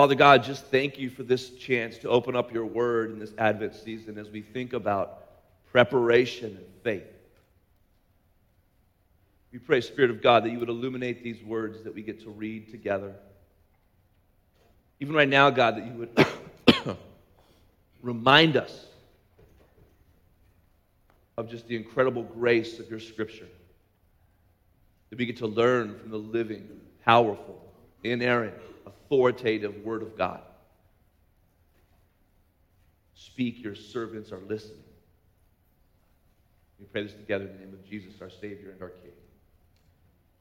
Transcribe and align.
Father 0.00 0.14
God, 0.14 0.42
just 0.42 0.64
thank 0.64 0.98
you 0.98 1.10
for 1.10 1.24
this 1.24 1.50
chance 1.50 1.98
to 1.98 2.08
open 2.08 2.34
up 2.34 2.54
your 2.54 2.64
word 2.64 3.10
in 3.10 3.18
this 3.18 3.34
Advent 3.36 3.74
season 3.74 4.16
as 4.16 4.30
we 4.30 4.40
think 4.40 4.72
about 4.72 5.26
preparation 5.70 6.56
and 6.56 6.64
faith. 6.82 7.04
We 9.52 9.58
pray, 9.58 9.82
Spirit 9.82 10.10
of 10.10 10.22
God, 10.22 10.44
that 10.44 10.52
you 10.52 10.58
would 10.58 10.70
illuminate 10.70 11.22
these 11.22 11.42
words 11.42 11.84
that 11.84 11.94
we 11.94 12.00
get 12.00 12.22
to 12.22 12.30
read 12.30 12.70
together. 12.70 13.12
Even 15.00 15.14
right 15.14 15.28
now, 15.28 15.50
God, 15.50 15.76
that 15.76 15.84
you 15.84 15.92
would 15.92 16.96
remind 18.02 18.56
us 18.56 18.86
of 21.36 21.50
just 21.50 21.68
the 21.68 21.76
incredible 21.76 22.22
grace 22.22 22.78
of 22.78 22.88
your 22.88 23.00
scripture. 23.00 23.48
That 25.10 25.18
we 25.18 25.26
get 25.26 25.36
to 25.36 25.46
learn 25.46 25.98
from 25.98 26.10
the 26.10 26.16
living, 26.16 26.66
powerful, 27.04 27.70
inerrant, 28.02 28.54
authoritative 29.10 29.84
Word 29.84 30.02
of 30.02 30.16
God. 30.16 30.40
Speak, 33.14 33.60
your 33.62 33.74
servants 33.74 34.30
are 34.30 34.38
listening. 34.38 34.84
We 36.78 36.86
pray 36.86 37.02
this 37.02 37.14
together 37.14 37.46
in 37.46 37.52
the 37.52 37.58
name 37.58 37.74
of 37.74 37.84
Jesus, 37.84 38.14
our 38.20 38.30
Savior 38.30 38.70
and 38.70 38.80
our 38.80 38.90
King. 38.90 39.10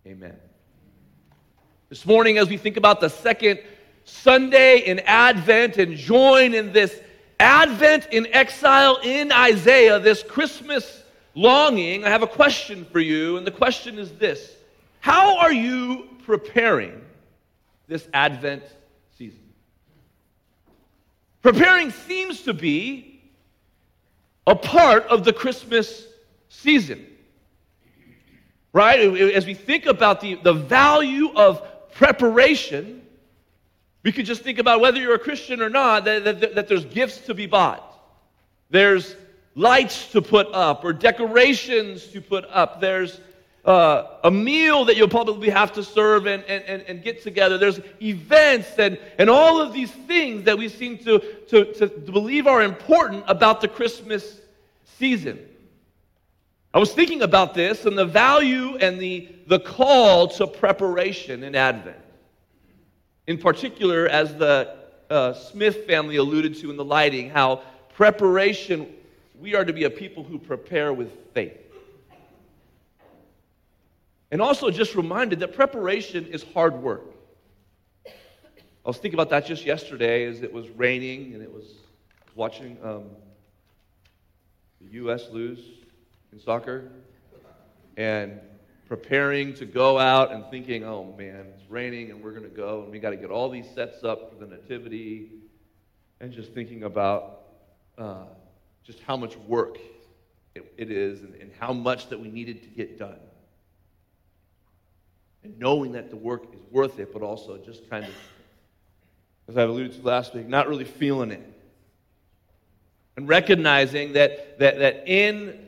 Amen. 0.05 0.35
This 1.89 2.05
morning, 2.05 2.37
as 2.37 2.47
we 2.47 2.57
think 2.57 2.77
about 2.77 3.01
the 3.01 3.09
second 3.09 3.59
Sunday 4.05 4.79
in 4.79 4.99
Advent 4.99 5.77
and 5.77 5.97
join 5.97 6.53
in 6.53 6.71
this 6.71 7.01
Advent 7.39 8.07
in 8.11 8.27
exile 8.33 8.99
in 9.03 9.31
Isaiah, 9.31 9.99
this 9.99 10.21
Christmas 10.21 11.03
longing, 11.33 12.05
I 12.05 12.09
have 12.09 12.21
a 12.21 12.27
question 12.27 12.85
for 12.91 12.99
you, 12.99 13.37
and 13.37 13.47
the 13.47 13.51
question 13.51 13.97
is 13.97 14.11
this 14.13 14.55
How 14.99 15.39
are 15.39 15.53
you 15.53 16.07
preparing 16.23 17.01
this 17.89 18.07
Advent 18.13 18.63
season? 19.17 19.41
Preparing 21.41 21.91
seems 21.91 22.43
to 22.43 22.53
be 22.53 23.21
a 24.47 24.55
part 24.55 25.05
of 25.07 25.25
the 25.25 25.33
Christmas 25.33 26.05
season. 26.47 27.05
Right? 28.71 28.99
As 28.99 29.45
we 29.45 29.53
think 29.53 29.85
about 29.85 30.21
the, 30.21 30.35
the 30.35 30.53
value 30.53 31.31
of 31.35 31.91
preparation, 31.91 33.01
we 34.03 34.11
could 34.11 34.25
just 34.25 34.41
think 34.41 34.59
about 34.59 34.79
whether 34.79 34.99
you're 34.99 35.15
a 35.15 35.19
Christian 35.19 35.61
or 35.61 35.69
not, 35.69 36.05
that, 36.05 36.23
that, 36.23 36.55
that 36.55 36.67
there's 36.67 36.85
gifts 36.85 37.21
to 37.21 37.33
be 37.33 37.47
bought. 37.47 37.85
There's 38.69 39.15
lights 39.55 40.11
to 40.11 40.21
put 40.21 40.47
up 40.53 40.83
or 40.85 40.93
decorations 40.93 42.07
to 42.07 42.21
put 42.21 42.45
up. 42.49 42.79
There's 42.79 43.19
uh, 43.69 44.17
a 44.23 44.31
meal 44.31 44.83
that 44.85 44.97
you'll 44.97 45.07
probably 45.07 45.47
have 45.47 45.71
to 45.71 45.83
serve 45.83 46.25
and, 46.25 46.43
and, 46.45 46.81
and, 46.81 47.03
get 47.03 47.21
together. 47.21 47.59
There's 47.59 47.79
events 48.01 48.79
and, 48.79 48.97
and 49.19 49.29
all 49.29 49.61
of 49.61 49.73
these 49.73 49.91
things 49.91 50.45
that 50.45 50.57
we 50.57 50.69
seem 50.69 50.97
to, 50.99 51.19
to, 51.49 51.71
to 51.73 51.87
believe 51.87 52.47
are 52.47 52.63
important 52.63 53.25
about 53.27 53.61
the 53.61 53.67
Christmas 53.67 54.41
season. 54.97 55.37
I 56.73 56.79
was 56.79 56.93
thinking 56.93 57.21
about 57.21 57.53
this 57.53 57.85
and 57.85 57.95
the 57.95 58.07
value 58.07 58.75
and 58.77 58.99
the, 58.99 59.29
the 59.45 59.59
call 59.59 60.29
to 60.29 60.47
preparation 60.47 61.43
in 61.43 61.53
Advent. 61.53 61.97
In 63.27 63.37
particular, 63.37 64.07
as 64.07 64.35
the 64.35 64.77
uh, 65.11 65.33
Smith 65.33 65.85
family 65.85 66.15
alluded 66.15 66.55
to 66.55 66.71
in 66.71 66.75
the 66.75 66.85
lighting, 66.85 67.29
how 67.29 67.61
preparation, 67.93 68.91
we 69.39 69.53
are 69.53 69.63
to 69.63 69.73
be 69.73 69.83
a 69.83 69.91
people 69.91 70.23
who 70.23 70.39
prepare 70.39 70.91
with 70.91 71.11
faith. 71.35 71.68
And 74.31 74.41
also 74.41 74.69
just 74.69 74.95
reminded 74.95 75.39
that 75.39 75.53
preparation 75.53 76.27
is 76.27 76.43
hard 76.53 76.75
work. 76.81 77.15
I 78.05 78.87
was 78.87 78.97
thinking 78.97 79.19
about 79.19 79.29
that 79.31 79.45
just 79.45 79.65
yesterday 79.65 80.25
as 80.25 80.41
it 80.41 80.53
was 80.53 80.69
raining 80.69 81.33
and 81.33 81.41
it 81.41 81.51
was 81.51 81.73
watching 82.35 82.77
um, 82.83 83.05
the 84.81 84.93
U.S. 84.93 85.27
lose 85.31 85.59
in 86.31 86.39
soccer 86.39 86.91
and 87.97 88.39
preparing 88.87 89.53
to 89.55 89.65
go 89.65 89.99
out 89.99 90.31
and 90.31 90.45
thinking, 90.49 90.83
oh 90.83 91.13
man, 91.17 91.47
it's 91.55 91.69
raining 91.69 92.11
and 92.11 92.23
we're 92.23 92.31
going 92.31 92.43
to 92.43 92.49
go 92.49 92.83
and 92.83 92.91
we 92.91 92.99
got 92.99 93.09
to 93.11 93.17
get 93.17 93.29
all 93.29 93.49
these 93.49 93.69
sets 93.73 94.03
up 94.03 94.31
for 94.31 94.43
the 94.43 94.49
nativity 94.49 95.31
and 96.19 96.31
just 96.31 96.53
thinking 96.53 96.83
about 96.83 97.41
uh, 97.97 98.23
just 98.83 98.99
how 99.01 99.17
much 99.17 99.35
work 99.47 99.77
it, 100.55 100.71
it 100.77 100.91
is 100.91 101.21
and, 101.21 101.35
and 101.35 101.51
how 101.59 101.73
much 101.73 102.09
that 102.09 102.19
we 102.19 102.29
needed 102.29 102.63
to 102.63 102.69
get 102.69 102.97
done 102.97 103.19
and 105.43 105.57
knowing 105.59 105.93
that 105.93 106.09
the 106.09 106.15
work 106.15 106.43
is 106.53 106.59
worth 106.71 106.99
it, 106.99 107.13
but 107.13 107.21
also 107.21 107.57
just 107.57 107.89
kind 107.89 108.05
of, 108.05 108.13
as 109.47 109.57
I 109.57 109.63
alluded 109.63 109.93
to 109.93 110.07
last 110.07 110.33
week, 110.33 110.47
not 110.47 110.67
really 110.67 110.85
feeling 110.85 111.31
it. 111.31 111.45
And 113.15 113.27
recognizing 113.27 114.13
that, 114.13 114.59
that, 114.59 114.79
that 114.79 115.07
in 115.07 115.67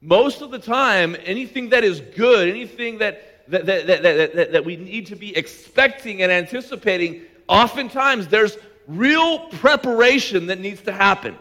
most 0.00 0.42
of 0.42 0.50
the 0.50 0.58
time, 0.58 1.16
anything 1.24 1.70
that 1.70 1.84
is 1.84 2.00
good, 2.00 2.48
anything 2.48 2.98
that, 2.98 3.48
that, 3.48 3.66
that, 3.66 3.86
that, 3.86 4.34
that, 4.34 4.52
that 4.52 4.64
we 4.64 4.76
need 4.76 5.06
to 5.06 5.16
be 5.16 5.36
expecting 5.36 6.22
and 6.22 6.32
anticipating, 6.32 7.22
oftentimes 7.48 8.28
there's 8.28 8.56
real 8.86 9.48
preparation 9.50 10.46
that 10.46 10.58
needs 10.58 10.80
to 10.82 10.92
happen. 10.92 11.36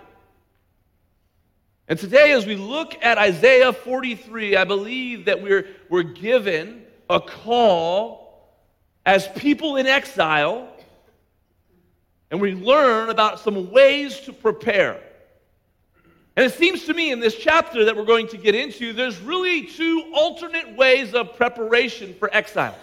And 1.87 1.97
today, 1.99 2.31
as 2.31 2.45
we 2.45 2.55
look 2.55 2.95
at 3.01 3.17
Isaiah 3.17 3.73
43, 3.73 4.55
I 4.55 4.63
believe 4.63 5.25
that 5.25 5.41
we're, 5.41 5.67
we're 5.89 6.03
given 6.03 6.80
a 7.11 7.19
call 7.19 8.21
as 9.05 9.27
people 9.29 9.75
in 9.75 9.87
exile, 9.87 10.67
and 12.29 12.39
we 12.39 12.53
learn 12.53 13.09
about 13.09 13.39
some 13.39 13.71
ways 13.71 14.21
to 14.21 14.33
prepare. 14.33 15.01
And 16.35 16.45
it 16.45 16.53
seems 16.53 16.85
to 16.85 16.93
me 16.93 17.11
in 17.11 17.19
this 17.19 17.35
chapter 17.35 17.85
that 17.85 17.95
we're 17.95 18.05
going 18.05 18.27
to 18.29 18.37
get 18.37 18.55
into, 18.55 18.93
there's 18.93 19.19
really 19.19 19.63
two 19.63 20.11
alternate 20.15 20.77
ways 20.77 21.13
of 21.13 21.35
preparation 21.35 22.13
for 22.13 22.33
exiles. 22.33 22.77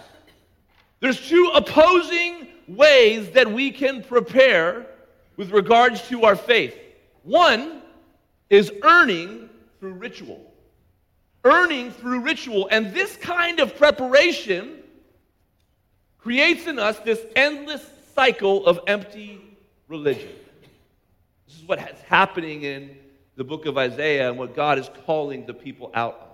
There's 0.99 1.27
two 1.27 1.51
opposing 1.55 2.49
ways 2.67 3.31
that 3.31 3.51
we 3.51 3.71
can 3.71 4.03
prepare 4.03 4.85
with 5.35 5.51
regards 5.51 6.07
to 6.09 6.25
our 6.25 6.35
faith. 6.35 6.77
One 7.23 7.81
is 8.49 8.71
earning 8.83 9.49
through 9.79 9.93
ritual 9.93 10.48
earning 11.43 11.91
through 11.91 12.21
ritual. 12.21 12.67
And 12.71 12.93
this 12.93 13.15
kind 13.17 13.59
of 13.59 13.75
preparation 13.77 14.77
creates 16.17 16.67
in 16.67 16.79
us 16.79 16.99
this 16.99 17.21
endless 17.35 17.85
cycle 18.15 18.65
of 18.65 18.79
empty 18.87 19.41
religion. 19.87 20.31
This 21.47 21.57
is 21.57 21.63
what 21.67 21.79
is 21.79 22.01
happening 22.01 22.63
in 22.63 22.97
the 23.35 23.43
book 23.43 23.65
of 23.65 23.77
Isaiah 23.77 24.29
and 24.29 24.37
what 24.37 24.55
God 24.55 24.77
is 24.77 24.89
calling 25.05 25.45
the 25.45 25.53
people 25.53 25.91
out 25.93 26.19
of 26.21 26.29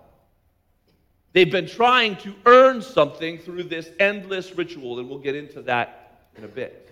They've 1.36 1.52
been 1.52 1.68
trying 1.68 2.16
to 2.20 2.34
earn 2.46 2.82
something 2.82 3.40
through 3.40 3.64
this 3.64 3.90
endless 4.00 4.56
ritual, 4.56 5.00
and 5.00 5.10
we'll 5.10 5.20
get 5.20 5.36
into 5.36 5.62
that 5.64 6.22
in 6.38 6.46
a 6.46 6.48
bit. 6.48 6.90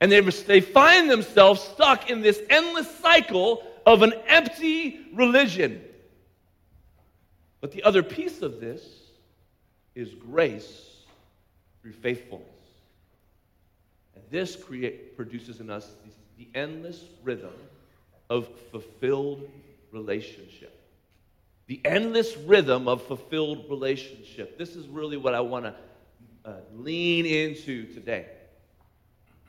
And 0.00 0.10
they, 0.10 0.20
they 0.20 0.62
find 0.62 1.10
themselves 1.10 1.60
stuck 1.60 2.08
in 2.08 2.22
this 2.22 2.40
endless 2.48 2.90
cycle 2.96 3.62
of 3.84 4.00
an 4.00 4.14
empty 4.26 5.08
religion. 5.12 5.84
But 7.66 7.72
the 7.72 7.82
other 7.82 8.04
piece 8.04 8.42
of 8.42 8.60
this 8.60 8.80
is 9.96 10.14
grace 10.14 11.00
through 11.82 11.94
faithfulness. 11.94 12.46
And 14.14 14.22
this 14.30 14.54
create, 14.54 15.16
produces 15.16 15.58
in 15.58 15.68
us 15.68 15.90
the, 16.04 16.44
the 16.44 16.48
endless 16.56 17.02
rhythm 17.24 17.50
of 18.30 18.46
fulfilled 18.70 19.50
relationship. 19.90 20.80
The 21.66 21.80
endless 21.84 22.36
rhythm 22.36 22.86
of 22.86 23.02
fulfilled 23.02 23.68
relationship. 23.68 24.58
This 24.58 24.76
is 24.76 24.86
really 24.86 25.16
what 25.16 25.34
I 25.34 25.40
want 25.40 25.64
to 25.64 25.74
uh, 26.44 26.52
lean 26.76 27.26
into 27.26 27.92
today. 27.92 28.26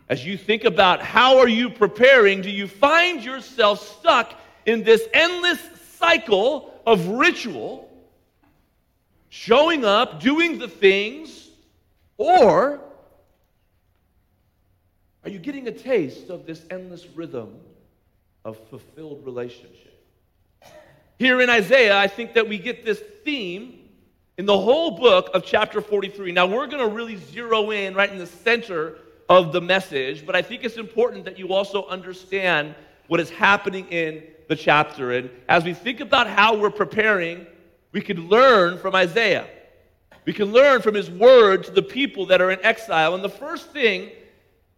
As 0.10 0.26
you 0.26 0.38
think 0.38 0.64
about 0.64 1.04
how 1.04 1.38
are 1.38 1.48
you 1.48 1.70
preparing, 1.70 2.42
do 2.42 2.50
you 2.50 2.68
find 2.68 3.24
yourself 3.24 4.00
stuck 4.00 4.34
in 4.66 4.82
this 4.82 5.08
endless 5.14 5.60
cycle 6.00 6.74
of 6.84 7.10
ritual 7.10 7.88
showing 9.30 9.86
up, 9.86 10.20
doing 10.22 10.60
the 10.60 10.68
things, 10.68 11.50
or 12.18 12.80
are 15.24 15.30
you 15.30 15.40
getting 15.40 15.68
a 15.68 15.72
taste 15.72 16.30
of 16.30 16.46
this 16.46 16.64
endless 16.70 17.06
rhythm 17.08 17.56
of 18.46 18.58
fulfilled 18.70 19.26
relationship? 19.26 19.94
Here 21.20 21.42
in 21.42 21.50
Isaiah, 21.50 21.98
I 21.98 22.08
think 22.08 22.34
that 22.34 22.48
we 22.48 22.58
get 22.58 22.86
this 22.86 23.02
theme 23.26 23.90
in 24.38 24.46
the 24.46 24.58
whole 24.58 24.92
book 24.92 25.30
of 25.34 25.44
chapter 25.44 25.82
43. 25.82 26.32
Now, 26.32 26.46
we're 26.46 26.68
going 26.68 26.88
to 26.88 26.94
really 26.94 27.18
zero 27.18 27.72
in 27.72 27.96
right 27.96 28.10
in 28.10 28.20
the 28.20 28.28
center 28.28 29.00
of 29.28 29.52
the 29.52 29.60
message, 29.60 30.26
but 30.26 30.36
I 30.36 30.42
think 30.42 30.64
it's 30.64 30.78
important 30.78 31.26
that 31.26 31.38
you 31.38 31.54
also 31.54 31.86
understand 31.88 32.76
what 33.08 33.20
is 33.20 33.30
happening 33.30 33.88
in 33.90 34.24
the 34.48 34.56
chapter. 34.56 35.12
And 35.12 35.30
as 35.50 35.64
we 35.64 35.74
think 35.74 36.00
about 36.00 36.28
how 36.28 36.56
we're 36.56 36.70
preparing 36.70 37.48
we 37.92 38.02
can 38.02 38.28
learn 38.28 38.78
from 38.78 38.96
Isaiah. 38.96 39.48
We 40.26 40.34
can 40.34 40.52
learn 40.52 40.82
from 40.82 40.94
his 40.94 41.10
word 41.10 41.64
to 41.66 41.72
the 41.72 41.82
people 41.82 42.26
that 42.28 42.42
are 42.42 42.52
in 42.52 42.64
exile. 42.64 43.16
And 43.16 43.24
the 43.24 43.30
first 43.30 43.72
thing 43.72 44.12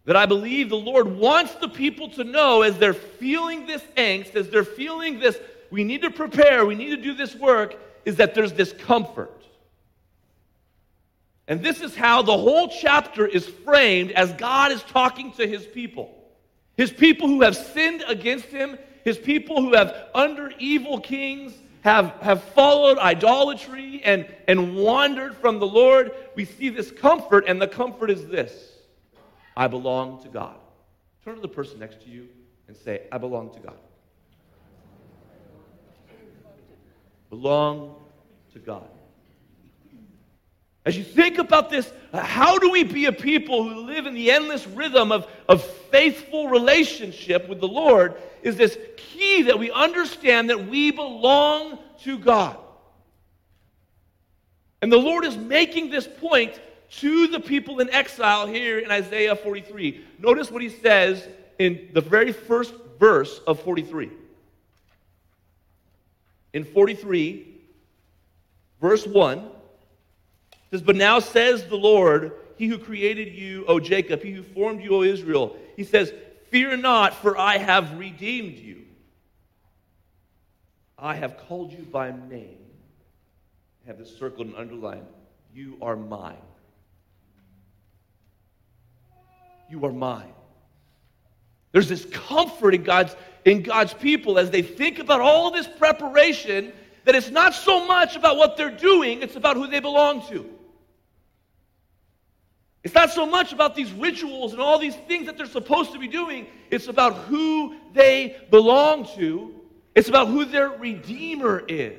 that 0.04 0.16
I 0.16 0.26
believe 0.26 0.68
the 0.68 0.76
Lord 0.76 1.08
wants 1.08 1.54
the 1.54 1.68
people 1.68 2.08
to 2.10 2.24
know 2.24 2.62
as 2.62 2.78
they're 2.78 2.94
feeling 2.94 3.66
this 3.66 3.82
angst, 3.96 4.36
as 4.36 4.48
they're 4.48 4.64
feeling 4.64 5.18
this, 5.18 5.38
we 5.70 5.84
need 5.84 6.02
to 6.02 6.10
prepare, 6.10 6.64
we 6.64 6.74
need 6.74 6.90
to 6.90 6.96
do 6.96 7.14
this 7.14 7.34
work, 7.34 7.76
is 8.04 8.16
that 8.16 8.34
there's 8.34 8.52
this 8.52 8.72
comfort. 8.72 9.30
And 11.48 11.62
this 11.62 11.80
is 11.80 11.96
how 11.96 12.22
the 12.22 12.36
whole 12.36 12.68
chapter 12.68 13.26
is 13.26 13.44
framed 13.46 14.12
as 14.12 14.32
God 14.34 14.70
is 14.70 14.82
talking 14.84 15.32
to 15.32 15.46
his 15.46 15.66
people. 15.66 16.14
His 16.76 16.92
people 16.92 17.26
who 17.26 17.42
have 17.42 17.56
sinned 17.56 18.04
against 18.06 18.46
him, 18.46 18.78
his 19.04 19.18
people 19.18 19.60
who 19.60 19.74
have, 19.74 19.94
under 20.14 20.52
evil 20.58 21.00
kings, 21.00 21.52
have, 21.82 22.10
have 22.20 22.42
followed 22.42 22.98
idolatry 22.98 24.02
and, 24.04 24.26
and 24.46 24.76
wandered 24.76 25.36
from 25.36 25.58
the 25.58 25.66
Lord. 25.66 26.12
We 26.34 26.44
see 26.44 26.68
this 26.68 26.90
comfort, 26.90 27.44
and 27.46 27.60
the 27.60 27.68
comfort 27.68 28.10
is 28.10 28.26
this 28.26 28.72
I 29.56 29.66
belong 29.66 30.22
to 30.22 30.28
God. 30.28 30.56
Turn 31.24 31.34
to 31.36 31.40
the 31.40 31.48
person 31.48 31.78
next 31.78 32.02
to 32.02 32.10
you 32.10 32.28
and 32.68 32.76
say, 32.76 33.06
I 33.12 33.18
belong 33.18 33.52
to 33.54 33.60
God. 33.60 33.78
Belong 37.30 37.94
to 38.52 38.58
God. 38.58 38.88
As 40.90 40.98
you 40.98 41.04
think 41.04 41.38
about 41.38 41.70
this, 41.70 41.88
uh, 42.12 42.18
how 42.18 42.58
do 42.58 42.68
we 42.68 42.82
be 42.82 43.04
a 43.04 43.12
people 43.12 43.62
who 43.62 43.82
live 43.82 44.06
in 44.06 44.14
the 44.14 44.32
endless 44.32 44.66
rhythm 44.66 45.12
of, 45.12 45.24
of 45.48 45.62
faithful 45.62 46.48
relationship 46.48 47.48
with 47.48 47.60
the 47.60 47.68
Lord? 47.68 48.16
Is 48.42 48.56
this 48.56 48.76
key 48.96 49.42
that 49.42 49.56
we 49.56 49.70
understand 49.70 50.50
that 50.50 50.66
we 50.66 50.90
belong 50.90 51.78
to 52.02 52.18
God. 52.18 52.56
And 54.82 54.90
the 54.90 54.98
Lord 54.98 55.24
is 55.24 55.36
making 55.36 55.90
this 55.90 56.08
point 56.08 56.58
to 56.96 57.28
the 57.28 57.38
people 57.38 57.78
in 57.78 57.88
exile 57.90 58.48
here 58.48 58.80
in 58.80 58.90
Isaiah 58.90 59.36
43. 59.36 60.04
Notice 60.18 60.50
what 60.50 60.60
he 60.60 60.70
says 60.70 61.24
in 61.60 61.90
the 61.92 62.00
very 62.00 62.32
first 62.32 62.74
verse 62.98 63.38
of 63.46 63.60
43. 63.60 64.10
In 66.52 66.64
43, 66.64 67.46
verse 68.80 69.06
1, 69.06 69.50
says, 70.70 70.82
But 70.82 70.96
now 70.96 71.18
says 71.18 71.66
the 71.66 71.76
Lord, 71.76 72.32
He 72.56 72.66
who 72.66 72.78
created 72.78 73.34
you, 73.34 73.64
O 73.66 73.80
Jacob, 73.80 74.22
He 74.22 74.32
who 74.32 74.42
formed 74.42 74.82
you, 74.82 74.96
O 74.96 75.02
Israel, 75.02 75.56
He 75.76 75.84
says, 75.84 76.12
Fear 76.50 76.78
not, 76.78 77.14
for 77.14 77.38
I 77.38 77.58
have 77.58 77.98
redeemed 77.98 78.58
you. 78.58 78.82
I 80.98 81.14
have 81.14 81.38
called 81.48 81.72
you 81.72 81.84
by 81.90 82.10
name. 82.10 82.58
I 83.84 83.88
have 83.88 83.98
this 83.98 84.14
circled 84.16 84.48
and 84.48 84.56
underlined. 84.56 85.06
You 85.54 85.78
are 85.80 85.96
mine. 85.96 86.36
You 89.70 89.84
are 89.86 89.92
mine. 89.92 90.32
There's 91.72 91.88
this 91.88 92.04
comfort 92.04 92.74
in 92.74 92.82
God's, 92.82 93.14
in 93.44 93.62
God's 93.62 93.94
people 93.94 94.38
as 94.38 94.50
they 94.50 94.62
think 94.62 94.98
about 94.98 95.20
all 95.20 95.50
this 95.50 95.68
preparation 95.68 96.72
that 97.04 97.14
it's 97.14 97.30
not 97.30 97.54
so 97.54 97.86
much 97.86 98.16
about 98.16 98.36
what 98.36 98.56
they're 98.56 98.70
doing, 98.70 99.22
it's 99.22 99.36
about 99.36 99.56
who 99.56 99.68
they 99.68 99.80
belong 99.80 100.26
to. 100.28 100.48
It's 102.82 102.94
not 102.94 103.10
so 103.10 103.26
much 103.26 103.52
about 103.52 103.74
these 103.74 103.92
rituals 103.92 104.52
and 104.52 104.60
all 104.60 104.78
these 104.78 104.96
things 104.96 105.26
that 105.26 105.36
they're 105.36 105.46
supposed 105.46 105.92
to 105.92 105.98
be 105.98 106.08
doing. 106.08 106.46
It's 106.70 106.88
about 106.88 107.14
who 107.14 107.76
they 107.92 108.36
belong 108.50 109.06
to. 109.16 109.54
It's 109.94 110.08
about 110.08 110.28
who 110.28 110.46
their 110.46 110.70
Redeemer 110.70 111.62
is. 111.68 111.98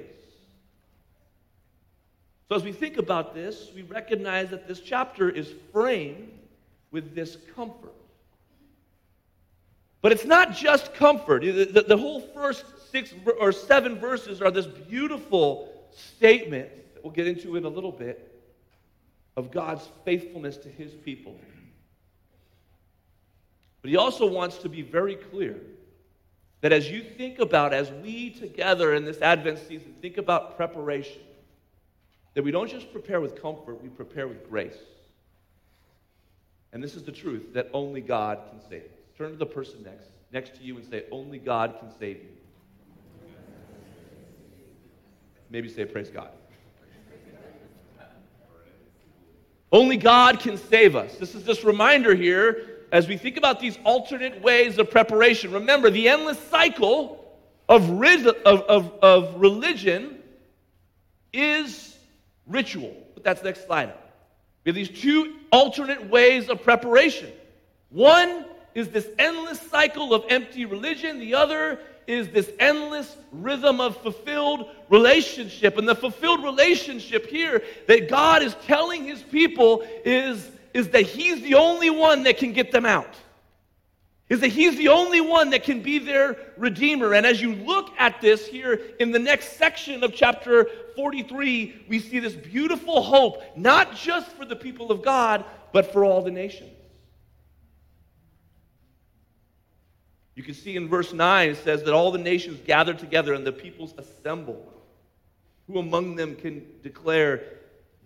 So, 2.49 2.55
as 2.55 2.63
we 2.63 2.71
think 2.71 2.97
about 2.97 3.33
this, 3.33 3.69
we 3.75 3.83
recognize 3.83 4.49
that 4.49 4.67
this 4.67 4.81
chapter 4.81 5.29
is 5.29 5.53
framed 5.71 6.31
with 6.89 7.15
this 7.15 7.37
comfort. 7.55 7.93
But 10.01 10.11
it's 10.11 10.25
not 10.25 10.53
just 10.53 10.93
comfort. 10.95 11.43
The, 11.43 11.65
the, 11.65 11.81
the 11.83 11.97
whole 11.97 12.21
first 12.21 12.65
six 12.91 13.13
or 13.39 13.51
seven 13.51 13.99
verses 13.99 14.41
are 14.41 14.51
this 14.51 14.65
beautiful 14.65 15.71
statement 15.91 16.69
that 16.95 17.03
we'll 17.03 17.13
get 17.13 17.27
into 17.27 17.55
in 17.55 17.65
a 17.65 17.69
little 17.69 17.91
bit 17.91 18.30
of 19.37 19.51
God's 19.51 19.87
faithfulness 20.05 20.57
to 20.57 20.69
his 20.69 20.93
people. 20.93 21.39
But 23.81 23.89
he 23.89 23.97
also 23.97 24.29
wants 24.29 24.57
to 24.59 24.69
be 24.69 24.81
very 24.81 25.15
clear 25.15 25.57
that 26.61 26.71
as 26.71 26.89
you 26.89 27.03
think 27.03 27.39
about, 27.39 27.73
as 27.73 27.91
we 27.91 28.29
together 28.29 28.93
in 28.93 29.03
this 29.03 29.21
Advent 29.21 29.59
season 29.59 29.95
think 30.01 30.17
about 30.17 30.55
preparation, 30.55 31.21
that 32.33 32.43
we 32.43 32.51
don't 32.51 32.69
just 32.69 32.91
prepare 32.91 33.19
with 33.19 33.41
comfort, 33.41 33.81
we 33.81 33.89
prepare 33.89 34.27
with 34.27 34.47
grace. 34.49 34.77
And 36.71 36.83
this 36.83 36.95
is 36.95 37.03
the 37.03 37.11
truth 37.11 37.53
that 37.53 37.69
only 37.73 38.01
God 38.01 38.39
can 38.49 38.61
save 38.69 38.83
us. 38.83 38.99
Turn 39.17 39.31
to 39.31 39.37
the 39.37 39.45
person 39.45 39.83
next, 39.83 40.07
next 40.31 40.55
to 40.55 40.63
you 40.63 40.77
and 40.77 40.85
say, 40.85 41.05
Only 41.11 41.37
God 41.37 41.75
can 41.79 41.89
save 41.99 42.17
you. 42.17 42.29
Maybe 45.49 45.67
say, 45.67 45.83
Praise 45.83 46.09
God. 46.09 46.29
Only 49.71 49.97
God 49.97 50.39
can 50.39 50.57
save 50.57 50.95
us. 50.95 51.15
This 51.15 51.33
is 51.33 51.43
this 51.43 51.63
reminder 51.63 52.13
here 52.13 52.67
as 52.91 53.07
we 53.07 53.15
think 53.15 53.37
about 53.37 53.59
these 53.59 53.77
alternate 53.85 54.41
ways 54.41 54.77
of 54.77 54.91
preparation. 54.91 55.51
Remember, 55.51 55.89
the 55.89 56.09
endless 56.09 56.39
cycle 56.49 57.23
of, 57.69 57.89
of, 57.89 58.35
of, 58.45 58.93
of 59.01 59.39
religion 59.39 60.17
is 61.31 61.97
ritual. 62.47 62.93
Put 63.13 63.23
that 63.23 63.43
next 63.43 63.65
slide 63.65 63.89
up. 63.89 64.11
We 64.65 64.69
have 64.69 64.75
these 64.75 64.89
two 64.89 65.37
alternate 65.51 66.09
ways 66.09 66.49
of 66.49 66.61
preparation. 66.61 67.31
One 67.89 68.45
is 68.75 68.89
this 68.89 69.07
endless 69.17 69.59
cycle 69.59 70.13
of 70.13 70.25
empty 70.29 70.65
religion, 70.65 71.19
the 71.19 71.33
other 71.33 71.79
is 72.11 72.29
this 72.29 72.51
endless 72.59 73.15
rhythm 73.31 73.79
of 73.79 73.95
fulfilled 74.01 74.69
relationship. 74.89 75.77
And 75.77 75.87
the 75.87 75.95
fulfilled 75.95 76.43
relationship 76.43 77.27
here 77.27 77.63
that 77.87 78.09
God 78.09 78.43
is 78.43 78.55
telling 78.65 79.05
his 79.05 79.21
people 79.21 79.83
is, 80.03 80.51
is 80.73 80.89
that 80.89 81.03
he's 81.03 81.41
the 81.41 81.55
only 81.55 81.89
one 81.89 82.23
that 82.23 82.37
can 82.37 82.51
get 82.51 82.71
them 82.71 82.85
out. 82.85 83.15
Is 84.27 84.41
that 84.41 84.49
he's 84.49 84.77
the 84.77 84.89
only 84.89 85.21
one 85.21 85.49
that 85.51 85.63
can 85.63 85.81
be 85.81 85.99
their 85.99 86.37
redeemer. 86.57 87.13
And 87.13 87.25
as 87.25 87.41
you 87.41 87.55
look 87.55 87.91
at 87.97 88.21
this 88.21 88.45
here 88.45 88.79
in 88.99 89.11
the 89.11 89.19
next 89.19 89.57
section 89.57 90.03
of 90.03 90.13
chapter 90.13 90.67
43, 90.95 91.85
we 91.87 91.99
see 91.99 92.19
this 92.19 92.33
beautiful 92.33 93.01
hope, 93.01 93.41
not 93.57 93.95
just 93.95 94.31
for 94.31 94.45
the 94.45 94.55
people 94.55 94.91
of 94.91 95.01
God, 95.01 95.45
but 95.73 95.91
for 95.91 96.05
all 96.05 96.21
the 96.21 96.31
nations. 96.31 96.71
You 100.35 100.43
can 100.43 100.53
see 100.53 100.75
in 100.75 100.87
verse 100.87 101.13
9, 101.13 101.49
it 101.49 101.57
says 101.57 101.83
that 101.83 101.93
all 101.93 102.11
the 102.11 102.17
nations 102.17 102.59
gather 102.65 102.93
together 102.93 103.33
and 103.33 103.45
the 103.45 103.51
peoples 103.51 103.93
assemble. 103.97 104.71
Who 105.67 105.79
among 105.79 106.15
them 106.15 106.35
can 106.35 106.65
declare 106.83 107.43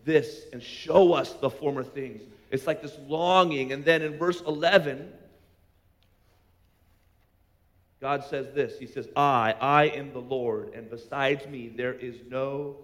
this 0.03 0.41
and 0.51 0.61
show 0.61 1.13
us 1.13 1.33
the 1.33 1.49
former 1.49 1.83
things? 1.83 2.21
It's 2.51 2.67
like 2.67 2.81
this 2.81 2.97
longing. 3.07 3.73
And 3.73 3.85
then 3.85 4.01
in 4.01 4.17
verse 4.17 4.41
11, 4.41 5.11
God 8.05 8.23
says 8.23 8.53
this 8.53 8.77
He 8.77 8.85
says, 8.85 9.07
I, 9.15 9.55
I 9.59 9.85
am 9.85 10.13
the 10.13 10.21
Lord, 10.21 10.73
and 10.73 10.89
besides 10.89 11.47
me 11.47 11.69
there 11.69 11.93
is 11.93 12.15
no 12.29 12.77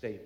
Savior. 0.00 0.20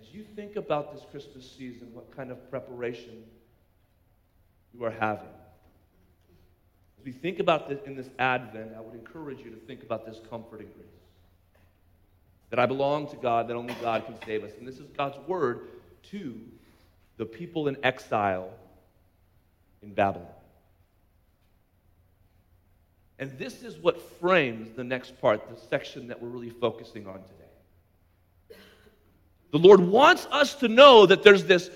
As 0.00 0.12
you 0.12 0.24
think 0.34 0.56
about 0.56 0.92
this 0.92 1.04
Christmas 1.10 1.50
season, 1.50 1.88
what 1.92 2.14
kind 2.16 2.30
of 2.30 2.50
preparation 2.50 3.22
you 4.76 4.84
are 4.84 4.90
having, 4.90 5.28
we 7.04 7.12
think 7.12 7.38
about 7.38 7.68
this 7.68 7.80
in 7.86 7.94
this 7.94 8.08
Advent, 8.18 8.72
I 8.76 8.80
would 8.80 8.94
encourage 8.94 9.38
you 9.40 9.50
to 9.50 9.56
think 9.56 9.82
about 9.82 10.06
this 10.06 10.20
comforting 10.30 10.68
grace. 10.68 10.88
That 12.50 12.58
I 12.58 12.66
belong 12.66 13.08
to 13.08 13.16
God, 13.16 13.48
that 13.48 13.56
only 13.56 13.74
God 13.82 14.06
can 14.06 14.16
save 14.24 14.44
us. 14.44 14.52
And 14.58 14.66
this 14.66 14.78
is 14.78 14.88
God's 14.96 15.18
word 15.28 15.68
to 16.10 16.40
the 17.16 17.26
people 17.26 17.68
in 17.68 17.76
exile 17.82 18.50
in 19.82 19.92
Babylon. 19.92 20.28
And 23.18 23.38
this 23.38 23.62
is 23.62 23.76
what 23.76 24.00
frames 24.18 24.70
the 24.74 24.84
next 24.84 25.20
part, 25.20 25.48
the 25.48 25.60
section 25.68 26.08
that 26.08 26.20
we're 26.20 26.28
really 26.28 26.50
focusing 26.50 27.06
on 27.06 27.14
today. 27.22 28.58
The 29.52 29.58
Lord 29.58 29.80
wants 29.80 30.26
us 30.32 30.54
to 30.56 30.68
know 30.68 31.06
that 31.06 31.22
there's 31.22 31.44
this 31.44 31.70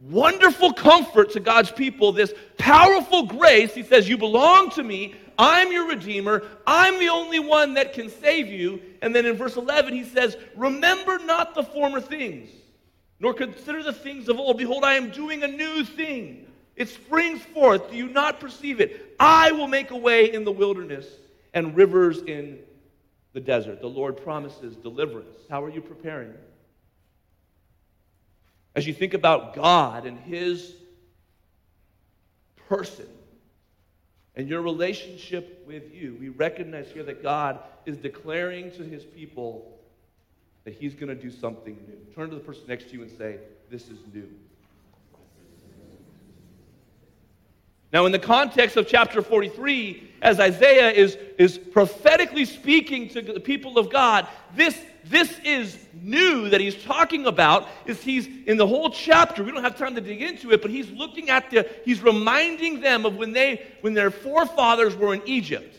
wonderful 0.00 0.72
comfort 0.72 1.32
to 1.32 1.40
God's 1.40 1.70
people, 1.70 2.12
this 2.12 2.32
powerful 2.56 3.24
grace. 3.24 3.74
He 3.74 3.82
says, 3.82 4.08
You 4.08 4.18
belong 4.18 4.70
to 4.70 4.82
me. 4.82 5.14
I'm 5.38 5.70
your 5.70 5.88
Redeemer. 5.88 6.42
I'm 6.66 6.98
the 6.98 7.10
only 7.10 7.38
one 7.38 7.74
that 7.74 7.92
can 7.92 8.10
save 8.10 8.48
you. 8.48 8.82
And 9.02 9.14
then 9.14 9.24
in 9.24 9.36
verse 9.36 9.56
11, 9.56 9.94
he 9.94 10.04
says, 10.04 10.36
Remember 10.56 11.18
not 11.18 11.54
the 11.54 11.62
former 11.62 12.00
things, 12.00 12.50
nor 13.20 13.34
consider 13.34 13.82
the 13.82 13.92
things 13.92 14.28
of 14.28 14.38
old. 14.38 14.58
Behold, 14.58 14.84
I 14.84 14.94
am 14.94 15.10
doing 15.10 15.44
a 15.44 15.48
new 15.48 15.84
thing. 15.84 16.46
It 16.74 16.88
springs 16.88 17.42
forth. 17.42 17.90
Do 17.90 17.96
you 17.96 18.08
not 18.08 18.40
perceive 18.40 18.80
it? 18.80 19.16
I 19.18 19.52
will 19.52 19.68
make 19.68 19.90
a 19.90 19.96
way 19.96 20.32
in 20.32 20.44
the 20.44 20.52
wilderness 20.52 21.06
and 21.54 21.76
rivers 21.76 22.18
in 22.22 22.58
the 23.32 23.40
desert. 23.40 23.80
The 23.80 23.88
Lord 23.88 24.16
promises 24.16 24.76
deliverance. 24.76 25.36
How 25.50 25.62
are 25.62 25.70
you 25.70 25.80
preparing? 25.80 26.34
As 28.74 28.86
you 28.86 28.94
think 28.94 29.14
about 29.14 29.54
God 29.54 30.06
and 30.06 30.18
His 30.20 30.74
person 32.68 33.08
and 34.36 34.48
your 34.48 34.62
relationship 34.62 35.64
with 35.66 35.92
you, 35.92 36.16
we 36.20 36.28
recognize 36.28 36.88
here 36.92 37.02
that 37.02 37.22
God 37.22 37.58
is 37.86 37.96
declaring 37.96 38.70
to 38.72 38.84
his 38.84 39.02
people 39.04 39.78
that 40.64 40.74
he's 40.74 40.94
going 40.94 41.08
to 41.08 41.20
do 41.20 41.30
something 41.30 41.76
new. 41.88 42.14
Turn 42.14 42.28
to 42.30 42.36
the 42.36 42.40
person 42.40 42.62
next 42.68 42.90
to 42.90 42.92
you 42.92 43.02
and 43.02 43.10
say, 43.10 43.38
This 43.70 43.88
is 43.88 43.98
new. 44.14 44.28
Now, 47.92 48.04
in 48.04 48.12
the 48.12 48.18
context 48.18 48.76
of 48.76 48.86
chapter 48.86 49.22
43, 49.22 50.10
as 50.20 50.38
Isaiah 50.38 50.90
is, 50.90 51.16
is 51.38 51.56
prophetically 51.56 52.44
speaking 52.44 53.08
to 53.08 53.22
the 53.22 53.40
people 53.40 53.78
of 53.78 53.90
God, 53.90 54.28
this, 54.54 54.78
this 55.04 55.38
is 55.44 55.78
new 55.94 56.50
that 56.50 56.60
he's 56.60 56.82
talking 56.84 57.26
about. 57.26 57.68
Is 57.86 58.02
he's 58.02 58.26
in 58.46 58.56
the 58.56 58.66
whole 58.66 58.90
chapter, 58.90 59.42
we 59.42 59.50
don't 59.52 59.62
have 59.62 59.76
time 59.76 59.94
to 59.94 60.00
dig 60.00 60.22
into 60.22 60.52
it, 60.52 60.62
but 60.62 60.70
he's 60.70 60.90
looking 60.90 61.30
at 61.30 61.50
the, 61.50 61.68
he's 61.84 62.02
reminding 62.02 62.80
them 62.80 63.06
of 63.06 63.16
when 63.16 63.32
they 63.32 63.66
when 63.80 63.94
their 63.94 64.10
forefathers 64.10 64.96
were 64.96 65.14
in 65.14 65.22
Egypt. 65.26 65.74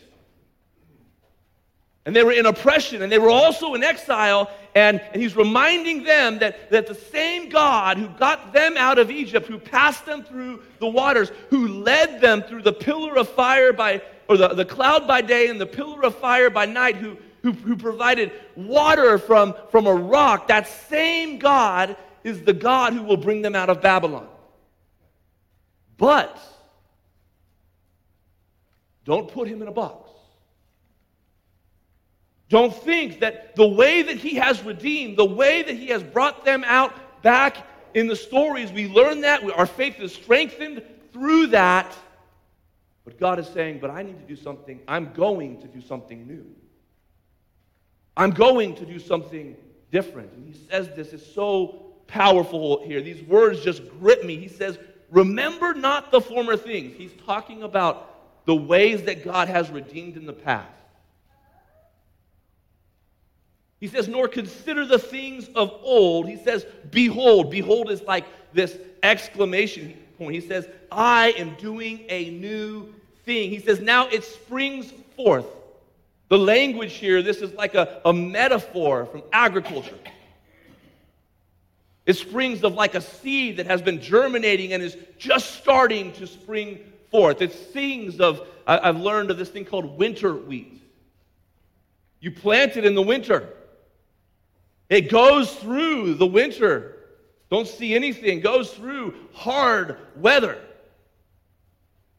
And 2.06 2.16
they 2.16 2.24
were 2.24 2.32
in 2.32 2.46
oppression, 2.46 3.02
and 3.02 3.12
they 3.12 3.18
were 3.18 3.30
also 3.30 3.74
in 3.74 3.84
exile. 3.84 4.50
And, 4.74 5.00
and 5.12 5.20
he's 5.20 5.36
reminding 5.36 6.04
them 6.04 6.38
that, 6.38 6.70
that 6.70 6.86
the 6.86 6.94
same 6.94 7.50
God 7.50 7.98
who 7.98 8.08
got 8.08 8.52
them 8.52 8.76
out 8.76 8.98
of 8.98 9.10
Egypt, 9.10 9.46
who 9.46 9.58
passed 9.58 10.06
them 10.06 10.24
through 10.24 10.62
the 10.78 10.86
waters, 10.86 11.30
who 11.50 11.68
led 11.68 12.20
them 12.20 12.42
through 12.42 12.62
the 12.62 12.72
pillar 12.72 13.16
of 13.16 13.28
fire 13.28 13.72
by, 13.72 14.00
or 14.28 14.36
the, 14.36 14.48
the 14.48 14.64
cloud 14.64 15.06
by 15.06 15.20
day 15.20 15.48
and 15.48 15.60
the 15.60 15.66
pillar 15.66 16.02
of 16.04 16.14
fire 16.16 16.48
by 16.48 16.64
night, 16.64 16.96
who, 16.96 17.18
who, 17.42 17.52
who 17.52 17.76
provided 17.76 18.32
water 18.56 19.18
from, 19.18 19.54
from 19.70 19.86
a 19.86 19.94
rock, 19.94 20.48
that 20.48 20.66
same 20.66 21.38
God 21.38 21.96
is 22.22 22.42
the 22.42 22.52
God 22.52 22.92
who 22.92 23.02
will 23.02 23.16
bring 23.16 23.42
them 23.42 23.54
out 23.54 23.70
of 23.70 23.80
Babylon. 23.80 24.28
But 25.96 26.38
don't 29.04 29.30
put 29.30 29.48
him 29.48 29.62
in 29.62 29.68
a 29.68 29.72
box. 29.72 30.10
Don't 32.48 32.74
think 32.74 33.20
that 33.20 33.54
the 33.54 33.66
way 33.66 34.02
that 34.02 34.16
he 34.16 34.34
has 34.34 34.62
redeemed, 34.64 35.16
the 35.16 35.24
way 35.24 35.62
that 35.62 35.76
he 35.76 35.86
has 35.88 36.02
brought 36.02 36.44
them 36.44 36.64
out 36.66 37.22
back 37.22 37.66
in 37.94 38.06
the 38.06 38.16
stories, 38.16 38.72
we 38.72 38.88
learn 38.88 39.20
that. 39.20 39.42
Our 39.52 39.66
faith 39.66 40.00
is 40.00 40.12
strengthened 40.12 40.82
through 41.12 41.48
that. 41.48 41.96
But 43.04 43.18
God 43.18 43.38
is 43.38 43.46
saying, 43.48 43.78
but 43.80 43.90
I 43.90 44.02
need 44.02 44.18
to 44.18 44.26
do 44.26 44.36
something. 44.36 44.80
I'm 44.88 45.12
going 45.12 45.60
to 45.60 45.68
do 45.68 45.80
something 45.80 46.26
new. 46.26 46.44
I'm 48.20 48.32
going 48.32 48.74
to 48.74 48.84
do 48.84 48.98
something 48.98 49.56
different. 49.90 50.30
And 50.34 50.46
he 50.46 50.52
says 50.68 50.90
this 50.94 51.14
is 51.14 51.24
so 51.34 51.86
powerful 52.06 52.84
here. 52.84 53.00
These 53.00 53.22
words 53.22 53.64
just 53.64 53.80
grip 53.98 54.24
me. 54.24 54.36
He 54.36 54.48
says, 54.48 54.78
Remember 55.10 55.72
not 55.72 56.10
the 56.10 56.20
former 56.20 56.54
things. 56.54 56.94
He's 56.98 57.14
talking 57.24 57.62
about 57.62 58.44
the 58.44 58.54
ways 58.54 59.04
that 59.04 59.24
God 59.24 59.48
has 59.48 59.70
redeemed 59.70 60.18
in 60.18 60.26
the 60.26 60.34
past. 60.34 60.68
He 63.80 63.88
says, 63.88 64.06
nor 64.06 64.28
consider 64.28 64.84
the 64.84 64.98
things 64.98 65.48
of 65.54 65.72
old. 65.82 66.28
He 66.28 66.36
says, 66.36 66.66
behold. 66.90 67.50
Behold 67.50 67.90
is 67.90 68.02
like 68.02 68.26
this 68.52 68.76
exclamation 69.02 69.96
point. 70.18 70.34
He 70.34 70.42
says, 70.42 70.68
I 70.92 71.30
am 71.38 71.54
doing 71.54 72.04
a 72.10 72.28
new 72.28 72.94
thing. 73.24 73.48
He 73.48 73.60
says, 73.60 73.80
now 73.80 74.08
it 74.08 74.24
springs 74.24 74.92
forth. 75.16 75.46
The 76.30 76.38
language 76.38 76.94
here, 76.94 77.22
this 77.22 77.38
is 77.38 77.52
like 77.54 77.74
a, 77.74 78.00
a 78.04 78.12
metaphor 78.12 79.04
from 79.06 79.24
agriculture. 79.32 79.98
It 82.06 82.14
springs 82.14 82.62
of 82.62 82.74
like 82.74 82.94
a 82.94 83.00
seed 83.00 83.56
that 83.56 83.66
has 83.66 83.82
been 83.82 84.00
germinating 84.00 84.72
and 84.72 84.80
is 84.80 84.96
just 85.18 85.56
starting 85.56 86.12
to 86.12 86.28
spring 86.28 86.78
forth. 87.10 87.42
It 87.42 87.52
sings 87.72 88.20
of, 88.20 88.46
I've 88.64 88.96
learned 88.96 89.32
of 89.32 89.38
this 89.38 89.48
thing 89.48 89.64
called 89.64 89.98
winter 89.98 90.32
wheat. 90.34 90.80
You 92.20 92.30
plant 92.30 92.76
it 92.76 92.84
in 92.84 92.94
the 92.94 93.02
winter. 93.02 93.48
It 94.88 95.10
goes 95.10 95.52
through 95.56 96.14
the 96.14 96.26
winter. 96.26 96.96
Don't 97.50 97.66
see 97.66 97.92
anything. 97.92 98.40
Goes 98.40 98.72
through 98.72 99.14
hard 99.32 99.96
weather. 100.14 100.60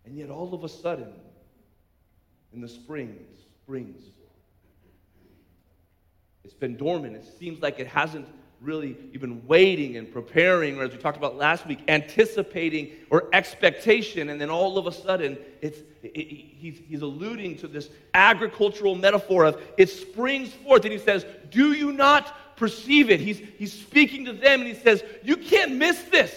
And 0.06 0.18
yet, 0.18 0.30
all 0.30 0.54
of 0.54 0.66
a 0.66 0.70
sudden, 0.70 1.14
in 2.54 2.60
the 2.60 2.68
spring, 2.68 3.18
it 3.76 3.86
springs. 3.86 4.04
It's 6.44 6.54
been 6.54 6.76
dormant. 6.76 7.16
It 7.16 7.26
seems 7.40 7.62
like 7.62 7.80
it 7.80 7.88
hasn't 7.88 8.28
really 8.60 8.96
you've 9.12 9.22
been 9.22 9.46
waiting 9.48 9.98
and 9.98 10.12
preparing, 10.12 10.78
or 10.78 10.84
as 10.84 10.92
we 10.92 10.98
talked 10.98 11.18
about 11.18 11.36
last 11.36 11.66
week, 11.66 11.80
anticipating 11.88 12.92
or 13.10 13.28
expectation, 13.34 14.30
and 14.30 14.40
then 14.40 14.50
all 14.50 14.78
of 14.78 14.88
a 14.88 14.92
sudden, 14.92 15.38
it's 15.62 15.80
it, 16.04 16.12
it, 16.16 16.28
he's, 16.28 16.82
he's 16.88 17.02
alluding 17.02 17.58
to 17.58 17.68
this 17.68 17.90
agricultural 18.14 18.96
metaphor 18.96 19.46
of 19.46 19.62
it 19.78 19.90
springs 19.90 20.54
forth, 20.54 20.84
and 20.84 20.92
he 20.92 21.00
says, 21.00 21.26
"Do 21.50 21.74
you 21.74 21.92
not 21.92 22.36
perceive 22.62 23.10
it. 23.10 23.20
He's, 23.20 23.40
he's 23.58 23.74
speaking 23.74 24.26
to 24.26 24.34
them 24.34 24.62
and 24.62 24.70
he 24.70 24.76
says, 24.76 25.04
You 25.24 25.36
can't 25.36 25.76
miss 25.78 26.00
this. 26.04 26.32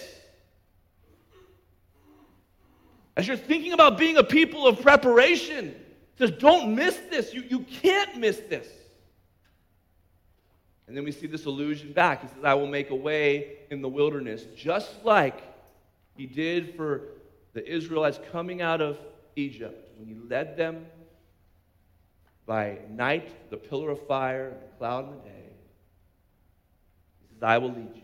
As 3.15 3.27
you're 3.27 3.37
thinking 3.37 3.73
about 3.73 3.99
being 3.99 4.17
a 4.17 4.23
people 4.23 4.67
of 4.67 4.81
preparation, 4.81 5.75
says, 6.17 6.31
Don't 6.31 6.75
miss 6.75 6.97
this. 7.09 7.33
You, 7.33 7.43
you 7.49 7.59
can't 7.59 8.17
miss 8.17 8.37
this. 8.37 8.67
And 10.87 10.95
then 10.95 11.03
we 11.03 11.11
see 11.11 11.27
this 11.27 11.45
allusion 11.45 11.93
back. 11.93 12.21
He 12.21 12.27
says, 12.27 12.43
I 12.43 12.53
will 12.53 12.67
make 12.67 12.91
a 12.91 12.95
way 12.95 13.57
in 13.71 13.81
the 13.81 13.89
wilderness, 13.89 14.45
just 14.55 15.03
like 15.03 15.41
he 16.15 16.25
did 16.25 16.75
for 16.75 17.01
the 17.53 17.67
Israelites 17.67 18.19
coming 18.31 18.61
out 18.61 18.81
of 18.81 18.99
Egypt 19.35 19.89
when 19.97 20.07
he 20.07 20.15
led 20.29 20.57
them 20.57 20.85
by 22.45 22.77
night, 22.89 23.49
the 23.49 23.57
pillar 23.57 23.89
of 23.89 24.05
fire, 24.07 24.49
and 24.49 24.61
the 24.61 24.77
cloud 24.77 25.05
in 25.05 25.11
the 25.17 25.23
day 25.23 25.49
He 27.21 27.33
says, 27.33 27.43
I 27.43 27.57
will 27.57 27.69
lead 27.69 27.95
you. 27.95 28.01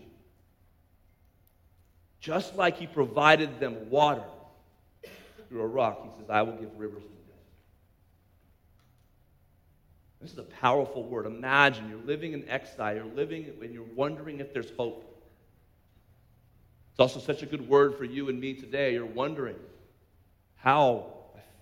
Just 2.19 2.55
like 2.55 2.77
he 2.77 2.87
provided 2.87 3.59
them 3.59 3.89
water 3.89 4.23
through 5.49 5.61
a 5.61 5.67
rock, 5.67 6.01
he 6.03 6.21
says, 6.21 6.29
I 6.29 6.41
will 6.43 6.53
give 6.53 6.69
rivers 6.77 7.03
in 7.03 7.09
the 7.09 7.31
desert. 7.31 7.41
This 10.21 10.33
is 10.33 10.37
a 10.37 10.43
powerful 10.43 11.03
word. 11.03 11.25
Imagine 11.25 11.89
you're 11.89 12.05
living 12.05 12.33
in 12.33 12.47
exile, 12.47 12.95
you're 12.95 13.05
living 13.05 13.51
and 13.61 13.73
you're 13.73 13.83
wondering 13.95 14.39
if 14.39 14.53
there's 14.53 14.71
hope. 14.77 15.07
It's 16.91 16.99
also 16.99 17.19
such 17.19 17.41
a 17.41 17.45
good 17.45 17.67
word 17.67 17.97
for 17.97 18.03
you 18.03 18.29
and 18.29 18.39
me 18.39 18.53
today. 18.53 18.93
You're 18.93 19.05
wondering 19.05 19.55
how 20.57 21.13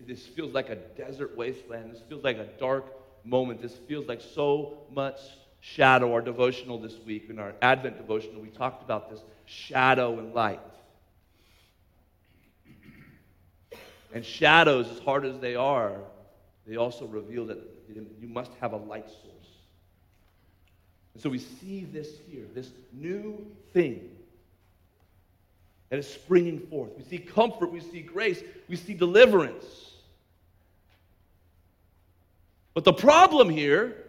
this 0.01 0.25
feels 0.25 0.53
like 0.53 0.69
a 0.69 0.75
desert 0.75 1.37
wasteland. 1.37 1.93
This 1.93 2.01
feels 2.09 2.23
like 2.23 2.37
a 2.37 2.47
dark 2.59 2.85
moment. 3.23 3.61
This 3.61 3.75
feels 3.87 4.07
like 4.07 4.21
so 4.21 4.79
much 4.91 5.19
shadow, 5.61 6.13
our 6.13 6.21
devotional 6.21 6.77
this 6.79 6.97
week, 7.05 7.29
in 7.29 7.39
our 7.39 7.53
Advent 7.61 7.97
devotional, 7.97 8.41
we 8.41 8.49
talked 8.49 8.83
about 8.83 9.09
this 9.09 9.21
shadow 9.45 10.19
and 10.19 10.33
light. 10.33 10.59
And 14.13 14.25
shadows, 14.25 14.89
as 14.89 14.99
hard 14.99 15.25
as 15.25 15.39
they 15.39 15.55
are, 15.55 15.95
they 16.65 16.77
also 16.77 17.05
reveal 17.05 17.45
that 17.47 17.78
you 17.96 18.27
must 18.27 18.51
have 18.62 18.74
a 18.74 18.77
light 18.77 19.08
source. 19.08 19.39
And 21.13 21.24
so 21.24 21.29
we 21.29 21.39
see 21.39 21.86
this 21.86 22.10
here, 22.29 22.46
this 22.53 22.69
new 22.93 23.46
thing 23.74 24.10
that 25.89 26.00
is 26.00 26.08
springing 26.08 26.60
forth. 26.67 26.91
We 26.98 27.03
see 27.03 27.17
comfort, 27.17 27.72
we 27.72 27.81
see 27.81 28.01
grace, 28.01 28.41
we 28.67 28.75
see 28.75 28.93
deliverance. 28.93 29.65
But 32.74 32.84
the 32.84 32.93
problem 32.93 33.50
here 33.50 34.05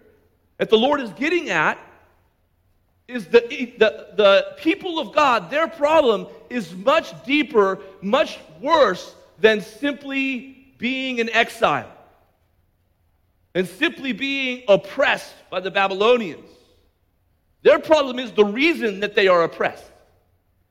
that 0.58 0.68
the 0.68 0.76
Lord 0.76 1.00
is 1.00 1.10
getting 1.10 1.50
at 1.50 1.78
is 3.08 3.26
the, 3.26 3.40
the, 3.78 4.08
the 4.14 4.56
people 4.58 5.00
of 5.00 5.12
God, 5.12 5.50
their 5.50 5.66
problem 5.66 6.28
is 6.48 6.72
much 6.74 7.24
deeper, 7.24 7.80
much 8.02 8.38
worse 8.60 9.14
than 9.40 9.62
simply 9.62 10.74
being 10.78 11.18
in 11.18 11.28
exile 11.30 11.90
and 13.54 13.66
simply 13.66 14.12
being 14.12 14.62
oppressed 14.68 15.34
by 15.50 15.60
the 15.60 15.70
Babylonians. 15.70 16.48
Their 17.62 17.78
problem 17.78 18.18
is 18.18 18.32
the 18.32 18.44
reason 18.44 19.00
that 19.00 19.14
they 19.14 19.28
are 19.28 19.42
oppressed. 19.42 19.90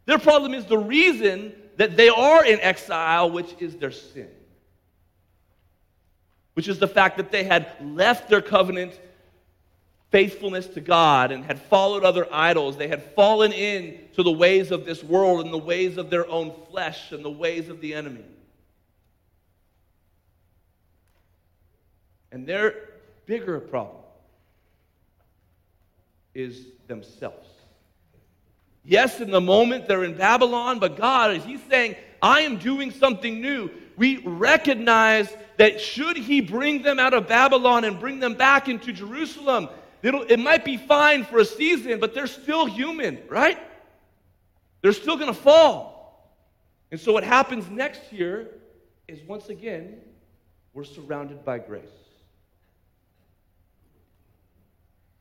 Their 0.06 0.20
problem 0.20 0.54
is 0.54 0.66
the 0.66 0.78
reason 0.78 1.54
that 1.78 1.96
they 1.96 2.10
are 2.10 2.44
in 2.46 2.60
exile, 2.62 3.30
which 3.30 3.56
is 3.60 3.76
their 3.76 3.92
sin. 3.92 4.30
Which 6.54 6.68
is 6.68 6.80
the 6.80 6.88
fact 6.88 7.18
that 7.18 7.32
they 7.32 7.44
had 7.44 7.72
left 7.82 8.30
their 8.30 8.42
covenant 8.42 9.00
faithfulness 10.10 10.68
to 10.68 10.82
God 10.82 11.32
and 11.32 11.46
had 11.46 11.62
followed 11.62 12.04
other 12.04 12.28
idols. 12.32 12.78
They 12.78 12.88
had 12.88 13.04
fallen 13.14 13.52
into 13.54 14.24
the 14.24 14.32
ways 14.32 14.72
of 14.72 14.86
this 14.86 15.04
world 15.04 15.46
and 15.46 15.54
the 15.54 15.60
ways 15.60 15.98
of 15.98 16.10
their 16.10 16.28
own 16.28 16.54
flesh 16.72 17.12
and 17.12 17.24
the 17.24 17.30
ways 17.30 17.70
of 17.70 17.80
the 17.80 17.94
enemy. 17.94 18.26
And 22.32 22.46
their 22.46 22.76
bigger 23.26 23.60
problem 23.60 23.98
is 26.34 26.66
themselves. 26.88 27.48
Yes, 28.84 29.20
in 29.20 29.32
the 29.32 29.42
moment 29.42 29.88
they're 29.88 30.04
in 30.04 30.16
Babylon, 30.16 30.80
but 30.80 30.98
God, 30.98 31.36
is 31.36 31.44
He's 31.44 31.62
saying, 31.70 31.96
I 32.22 32.42
am 32.42 32.58
doing 32.58 32.92
something 32.92 33.42
new. 33.42 33.70
We 33.98 34.18
recognize 34.18 35.36
that 35.58 35.82
should 35.82 36.16
he 36.16 36.40
bring 36.40 36.82
them 36.82 37.00
out 37.00 37.14
of 37.14 37.28
Babylon 37.28 37.84
and 37.84 38.00
bring 38.00 38.20
them 38.20 38.36
back 38.36 38.70
into 38.70 38.94
Jerusalem, 38.94 39.68
it 40.02 40.40
might 40.40 40.64
be 40.64 40.78
fine 40.78 41.26
for 41.26 41.40
a 41.40 41.46
season, 41.46 42.00
but 42.00 42.14
they're 42.14 42.28
still 42.28 42.66
human, 42.66 43.20
right? 43.28 43.60
They're 44.82 44.94
still 44.94 45.18
going 45.18 45.28
to 45.28 45.40
fall. 45.40 46.32
And 46.92 47.00
so 47.00 47.12
what 47.12 47.26
happens 47.26 47.70
next 47.70 48.04
here 48.04 48.48
is 49.10 49.20
once 49.28 49.50
again, 49.50 49.98
we're 50.74 50.86
surrounded 50.86 51.44
by 51.44 51.60
grace. 51.60 51.84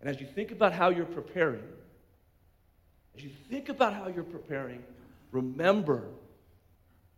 And 0.00 0.08
as 0.08 0.20
you 0.20 0.26
think 0.26 0.50
about 0.52 0.72
how 0.72 0.90
you're 0.90 1.04
preparing, 1.04 1.62
as 3.16 3.24
you 3.24 3.30
think 3.50 3.68
about 3.68 3.94
how 3.94 4.08
you're 4.08 4.22
preparing, 4.22 4.82
remember 5.32 6.04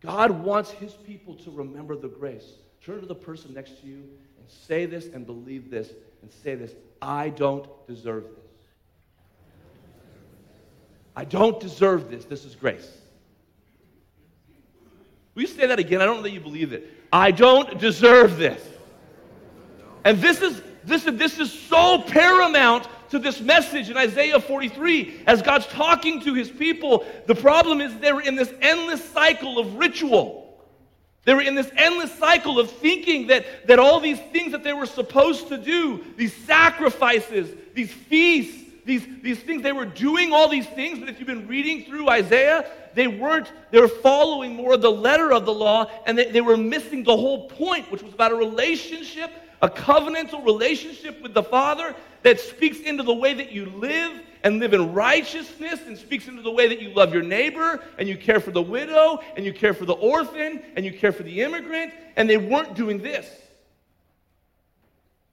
God 0.01 0.31
wants 0.31 0.71
his 0.71 0.93
people 0.93 1.35
to 1.35 1.51
remember 1.51 1.95
the 1.95 2.07
grace. 2.07 2.53
Turn 2.83 2.99
to 2.99 3.05
the 3.05 3.15
person 3.15 3.53
next 3.53 3.79
to 3.81 3.87
you 3.87 4.03
and 4.39 4.49
say 4.49 4.85
this 4.85 5.05
and 5.05 5.25
believe 5.25 5.69
this 5.69 5.89
and 6.21 6.31
say 6.43 6.55
this 6.55 6.73
I 7.01 7.29
don't 7.29 7.67
deserve 7.87 8.23
this. 8.23 8.65
I 11.15 11.25
don't 11.25 11.59
deserve 11.59 12.09
this. 12.09 12.25
This 12.25 12.45
is 12.45 12.55
grace. 12.55 12.89
Will 15.35 15.43
you 15.43 15.47
say 15.47 15.67
that 15.67 15.79
again? 15.79 16.01
I 16.01 16.05
don't 16.05 16.17
know 16.17 16.23
that 16.23 16.31
you 16.31 16.39
believe 16.39 16.73
it. 16.73 16.89
I 17.13 17.31
don't 17.31 17.77
deserve 17.79 18.37
this. 18.37 18.61
And 20.03 20.17
this 20.17 20.41
is 20.41 20.61
this, 20.83 21.03
this 21.03 21.39
is 21.39 21.51
so 21.51 22.01
paramount 22.01 22.87
to 23.09 23.19
this 23.19 23.41
message 23.41 23.89
in 23.89 23.97
Isaiah 23.97 24.39
43 24.39 25.23
as 25.27 25.41
God's 25.41 25.67
talking 25.67 26.21
to 26.21 26.33
his 26.33 26.49
people. 26.49 27.05
The 27.27 27.35
problem 27.35 27.81
is 27.81 27.93
they 27.99 28.13
were 28.13 28.21
in 28.21 28.35
this 28.35 28.53
endless 28.61 29.03
cycle 29.09 29.59
of 29.59 29.75
ritual. 29.75 30.41
They 31.23 31.33
were 31.35 31.41
in 31.41 31.53
this 31.53 31.69
endless 31.75 32.11
cycle 32.17 32.59
of 32.59 32.71
thinking 32.71 33.27
that, 33.27 33.67
that 33.67 33.79
all 33.79 33.99
these 33.99 34.19
things 34.31 34.53
that 34.53 34.63
they 34.63 34.73
were 34.73 34.87
supposed 34.87 35.49
to 35.49 35.57
do, 35.57 36.03
these 36.17 36.35
sacrifices, 36.35 37.53
these 37.75 37.91
feasts, 37.91 38.59
these, 38.85 39.05
these 39.21 39.39
things, 39.39 39.61
they 39.61 39.73
were 39.73 39.85
doing 39.85 40.33
all 40.33 40.49
these 40.49 40.65
things, 40.65 40.97
but 40.97 41.07
if 41.07 41.19
you've 41.19 41.27
been 41.27 41.47
reading 41.47 41.85
through 41.85 42.09
Isaiah, 42.09 42.65
they 42.95 43.07
weren't, 43.07 43.51
they 43.69 43.79
were 43.79 43.87
following 43.87 44.55
more 44.55 44.73
of 44.73 44.81
the 44.81 44.91
letter 44.91 45.31
of 45.31 45.45
the 45.45 45.53
law, 45.53 45.89
and 46.07 46.17
they, 46.17 46.31
they 46.31 46.41
were 46.41 46.57
missing 46.57 47.03
the 47.03 47.15
whole 47.15 47.47
point, 47.49 47.91
which 47.91 48.01
was 48.01 48.13
about 48.13 48.31
a 48.31 48.35
relationship, 48.35 49.31
a 49.61 49.69
covenantal 49.69 50.43
relationship 50.43 51.21
with 51.21 51.33
the 51.33 51.43
Father 51.43 51.95
that 52.23 52.39
speaks 52.39 52.79
into 52.79 53.03
the 53.03 53.13
way 53.13 53.33
that 53.33 53.51
you 53.51 53.65
live 53.65 54.21
and 54.43 54.59
live 54.59 54.73
in 54.73 54.93
righteousness 54.93 55.81
and 55.85 55.97
speaks 55.97 56.27
into 56.27 56.41
the 56.41 56.51
way 56.51 56.67
that 56.67 56.81
you 56.81 56.89
love 56.93 57.13
your 57.13 57.23
neighbor 57.23 57.79
and 57.99 58.09
you 58.09 58.17
care 58.17 58.39
for 58.39 58.51
the 58.51 58.61
widow 58.61 59.19
and 59.35 59.45
you 59.45 59.53
care 59.53 59.73
for 59.73 59.85
the 59.85 59.93
orphan 59.93 60.63
and 60.75 60.83
you 60.83 60.91
care 60.91 61.11
for 61.11 61.23
the 61.23 61.41
immigrant, 61.41 61.93
and 62.15 62.29
they 62.29 62.37
weren't 62.37 62.73
doing 62.73 62.97
this. 62.99 63.27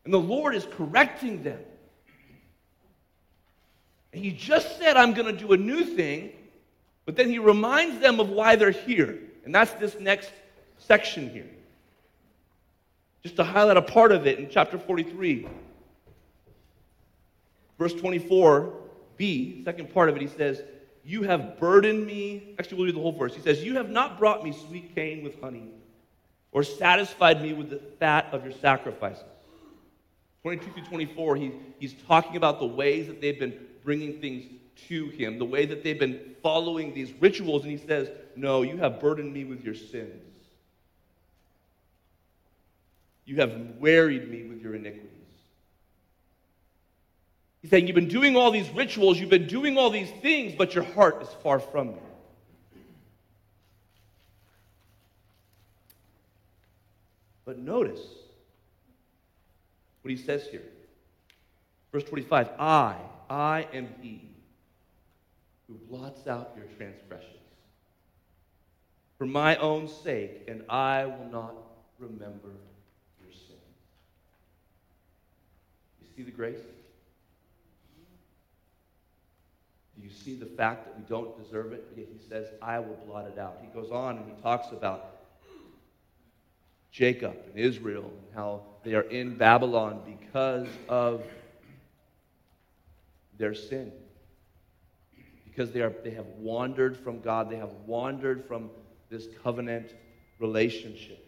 And 0.04 0.12
the 0.12 0.18
Lord 0.18 0.54
is 0.54 0.66
correcting 0.73 1.42
them. 1.42 1.61
And 4.12 4.25
he 4.25 4.30
just 4.30 4.78
said, 4.78 4.97
I'm 4.97 5.12
going 5.12 5.35
to 5.35 5.38
do 5.38 5.52
a 5.52 5.56
new 5.56 5.85
thing, 5.85 6.32
but 7.04 7.16
then 7.16 7.28
he 7.28 7.38
reminds 7.38 8.00
them 8.00 8.20
of 8.20 8.30
why 8.30 8.56
they're 8.56 8.70
here. 8.70 9.18
And 9.44 9.54
that's 9.54 9.73
this 9.73 9.99
next 9.99 10.30
section 10.78 11.30
here. 11.30 11.49
Just 13.28 13.37
to 13.37 13.44
highlight 13.44 13.76
a 13.76 13.82
part 13.82 14.11
of 14.11 14.26
it 14.26 14.38
in 14.38 14.49
chapter 14.49 14.78
43, 14.78 15.47
verse 17.78 17.92
24b, 17.92 19.66
second 19.66 19.92
part 19.92 20.08
of 20.08 20.16
it, 20.16 20.23
he 20.23 20.28
says, 20.28 20.62
You 21.04 21.25
have 21.25 21.58
burdened 21.58 22.06
me. 22.06 22.54
Actually, 22.58 22.78
we'll 22.78 22.87
read 22.87 22.94
the 22.94 23.02
whole 23.02 23.12
verse. 23.12 23.35
He 23.35 23.42
says, 23.42 23.62
You 23.62 23.75
have 23.75 23.90
not 23.90 24.18
brought 24.18 24.42
me 24.42 24.52
sweet 24.52 24.94
cane 24.94 25.23
with 25.23 25.38
honey, 25.42 25.68
or 26.52 26.62
satisfied 26.62 27.43
me 27.43 27.52
with 27.52 27.69
the 27.69 27.82
fat 28.00 28.28
of 28.32 28.45
your 28.45 28.54
sacrifices. 28.54 29.25
22 30.41 30.71
through 30.71 30.84
24, 30.84 31.36
he, 31.36 31.52
he's 31.78 31.93
talking 32.06 32.36
about 32.36 32.58
the 32.58 32.67
ways 32.67 33.08
that 33.08 33.21
they've 33.21 33.38
been 33.38 33.58
bringing 33.84 34.23
things 34.23 34.47
to 34.88 35.08
him, 35.10 35.38
the 35.38 35.45
way 35.45 35.67
that 35.67 35.84
they've 35.84 35.99
been 35.99 36.34
following 36.43 36.95
these 36.95 37.12
rituals, 37.21 37.64
and 37.64 37.73
he 37.73 37.86
says, 37.86 38.08
No, 38.36 38.62
you 38.62 38.78
have 38.78 38.99
burdened 39.00 39.34
me 39.34 39.45
with 39.45 39.62
your 39.62 39.75
sins. 39.75 40.27
You 43.28 43.36
have 43.36 43.76
wearied 43.78 44.30
me 44.30 44.45
with 44.45 44.62
your 44.62 44.75
iniquities. 44.75 45.10
He's 47.60 47.71
saying, 47.71 47.86
You've 47.86 47.95
been 47.95 48.08
doing 48.08 48.36
all 48.38 48.50
these 48.50 48.71
rituals, 48.71 49.21
you've 49.21 49.28
been 49.28 49.47
doing 49.47 49.76
all 49.76 49.91
these 49.91 50.10
things, 50.23 50.54
but 50.56 50.75
your 50.75 50.84
heart 50.84 51.21
is 51.21 51.28
far 51.43 51.60
from 51.60 51.88
me. 51.88 51.99
But 57.45 57.58
notice 57.58 58.00
what 60.00 60.10
he 60.10 60.17
says 60.17 60.47
here. 60.47 60.64
Verse 61.93 62.04
25 62.04 62.49
I, 62.58 62.97
I 63.28 63.67
am 63.75 63.88
he 64.00 64.23
who 65.67 65.75
blots 65.75 66.26
out 66.26 66.54
your 66.56 66.64
transgressions 66.78 67.34
for 69.19 69.26
my 69.26 69.56
own 69.56 69.86
sake, 69.86 70.45
and 70.49 70.64
I 70.71 71.04
will 71.04 71.28
not 71.30 71.54
remember 71.99 72.52
see 76.19 76.25
the 76.25 76.31
grace? 76.33 76.59
Do 79.97 80.04
you 80.04 80.11
see 80.11 80.35
the 80.35 80.47
fact 80.47 80.87
that 80.87 80.97
we 80.97 81.04
don't 81.09 81.41
deserve 81.41 81.73
it? 81.73 81.87
Yet 81.97 82.09
he 82.13 82.28
says, 82.28 82.49
I 82.61 82.81
will 82.81 82.99
blot 83.07 83.26
it 83.26 83.39
out. 83.39 83.59
He 83.63 83.69
goes 83.69 83.93
on 83.93 84.17
and 84.17 84.26
he 84.26 84.43
talks 84.43 84.73
about 84.73 85.17
Jacob 86.91 87.37
and 87.47 87.57
Israel 87.57 88.02
and 88.02 88.35
how 88.35 88.63
they 88.83 88.95
are 88.95 89.02
in 89.02 89.37
Babylon 89.37 90.00
because 90.04 90.67
of 90.89 91.23
their 93.39 93.54
sin. 93.54 93.93
Because 95.45 95.71
they, 95.71 95.83
are, 95.83 95.93
they 96.02 96.11
have 96.11 96.26
wandered 96.39 96.97
from 96.97 97.21
God, 97.21 97.49
they 97.49 97.57
have 97.57 97.73
wandered 97.87 98.45
from 98.45 98.71
this 99.09 99.28
covenant 99.45 99.95
relationship. 100.41 101.25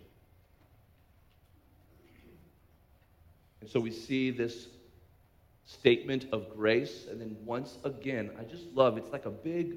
And 3.61 3.71
so 3.71 3.79
we 3.79 3.93
see 3.93 4.31
this 4.31 4.67
statement 5.71 6.27
of 6.33 6.55
grace. 6.57 7.07
And 7.11 7.21
then 7.21 7.37
once 7.45 7.79
again, 7.85 8.31
I 8.39 8.43
just 8.45 8.65
love 8.75 8.97
it's 8.97 9.11
like 9.13 9.27
a 9.27 9.31
big 9.31 9.77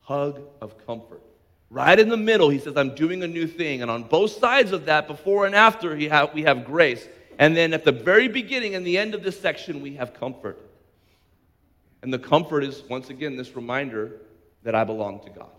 hug 0.00 0.40
of 0.60 0.86
comfort. 0.86 1.22
Right 1.70 1.98
in 1.98 2.08
the 2.08 2.16
middle, 2.16 2.50
he 2.50 2.58
says, 2.58 2.76
I'm 2.76 2.94
doing 2.94 3.22
a 3.22 3.28
new 3.28 3.46
thing. 3.46 3.82
And 3.82 3.90
on 3.90 4.04
both 4.04 4.32
sides 4.32 4.72
of 4.72 4.84
that, 4.86 5.08
before 5.08 5.46
and 5.46 5.54
after, 5.54 5.96
we 5.96 6.42
have 6.42 6.64
grace. 6.64 7.08
And 7.38 7.56
then 7.56 7.72
at 7.72 7.84
the 7.84 7.92
very 7.92 8.28
beginning 8.28 8.74
and 8.74 8.86
the 8.86 8.98
end 8.98 9.14
of 9.14 9.22
this 9.22 9.40
section, 9.40 9.80
we 9.80 9.94
have 9.94 10.12
comfort. 10.14 10.58
And 12.02 12.12
the 12.12 12.18
comfort 12.18 12.62
is, 12.62 12.82
once 12.88 13.10
again, 13.10 13.36
this 13.36 13.56
reminder 13.56 14.20
that 14.64 14.74
I 14.74 14.84
belong 14.84 15.24
to 15.24 15.30
God. 15.30 15.50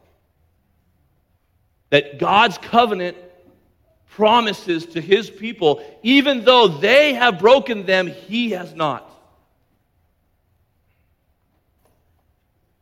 That 1.89 2.19
God's 2.19 2.58
covenant 2.58 3.17
promises 4.10 4.86
to 4.88 5.02
his 5.02 5.30
people, 5.30 5.84
even 6.04 6.46
though 6.46 6.67
they 6.67 7.15
have 7.15 7.39
broken 7.39 7.86
them, 7.86 8.08
he 8.08 8.52
has 8.52 8.76
not. 8.76 9.10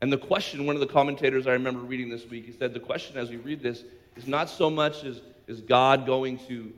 And 0.02 0.12
the 0.12 0.18
question, 0.18 0.66
one 0.66 0.76
of 0.76 0.80
the 0.80 0.88
commentators 0.88 1.46
I 1.46 1.52
remember 1.52 1.82
reading 1.82 2.10
this 2.10 2.28
week, 2.28 2.46
he 2.46 2.52
said, 2.52 2.74
the 2.74 2.80
question 2.80 3.18
as 3.18 3.30
we 3.30 3.38
read 3.38 3.62
this 3.62 3.84
is 4.16 4.28
not 4.28 4.50
so 4.50 4.70
much 4.70 5.04
as 5.04 5.22
is 5.48 5.62
God 5.62 6.06
going 6.06 6.40
to 6.48 6.74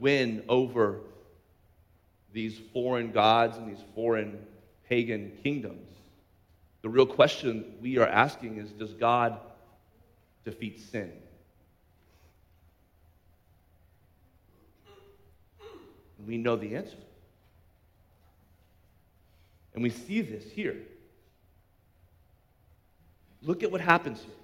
win 0.00 0.42
over 0.48 1.00
these 2.32 2.58
foreign 2.72 3.10
gods 3.12 3.56
and 3.56 3.68
these 3.68 3.84
foreign 3.94 4.38
pagan 4.88 5.32
kingdoms. 5.42 5.88
The 6.82 6.88
real 6.88 7.06
question 7.06 7.74
we 7.82 7.98
are 7.98 8.06
asking 8.06 8.58
is 8.58 8.70
does 8.70 8.94
God 8.94 9.40
defeat 10.44 10.80
sin? 10.80 11.12
We 16.26 16.38
know 16.38 16.56
the 16.56 16.76
answer. 16.76 16.96
And 19.74 19.82
we 19.82 19.90
see 19.90 20.20
this 20.20 20.44
here. 20.50 20.76
Look 23.42 23.62
at 23.62 23.70
what 23.70 23.80
happens 23.80 24.20
here. 24.20 24.34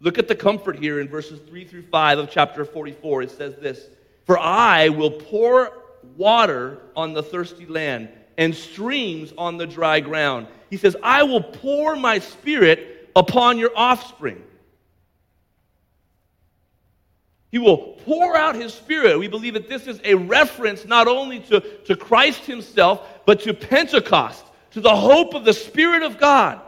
Look 0.00 0.18
at 0.18 0.28
the 0.28 0.34
comfort 0.34 0.78
here 0.78 1.00
in 1.00 1.08
verses 1.08 1.40
3 1.48 1.64
through 1.64 1.84
5 1.84 2.18
of 2.18 2.30
chapter 2.30 2.64
44. 2.64 3.22
It 3.22 3.30
says 3.30 3.56
this 3.56 3.86
For 4.26 4.38
I 4.38 4.90
will 4.90 5.10
pour 5.10 5.72
water 6.16 6.78
on 6.94 7.14
the 7.14 7.22
thirsty 7.22 7.66
land 7.66 8.08
and 8.36 8.54
streams 8.54 9.32
on 9.38 9.56
the 9.56 9.66
dry 9.66 10.00
ground. 10.00 10.46
He 10.68 10.76
says, 10.76 10.96
I 11.02 11.22
will 11.22 11.42
pour 11.42 11.96
my 11.96 12.18
spirit 12.18 13.10
upon 13.16 13.58
your 13.58 13.70
offspring. 13.76 14.42
He 17.50 17.58
will 17.58 17.78
pour 18.04 18.36
out 18.36 18.56
his 18.56 18.74
spirit. 18.74 19.16
We 19.16 19.28
believe 19.28 19.54
that 19.54 19.68
this 19.68 19.86
is 19.86 20.00
a 20.02 20.16
reference 20.16 20.84
not 20.84 21.06
only 21.06 21.38
to, 21.40 21.60
to 21.84 21.94
Christ 21.94 22.44
himself, 22.44 23.24
but 23.24 23.40
to 23.42 23.54
Pentecost, 23.54 24.44
to 24.72 24.80
the 24.80 24.94
hope 24.94 25.34
of 25.34 25.44
the 25.44 25.52
Spirit 25.52 26.02
of 26.02 26.18
God. 26.18 26.60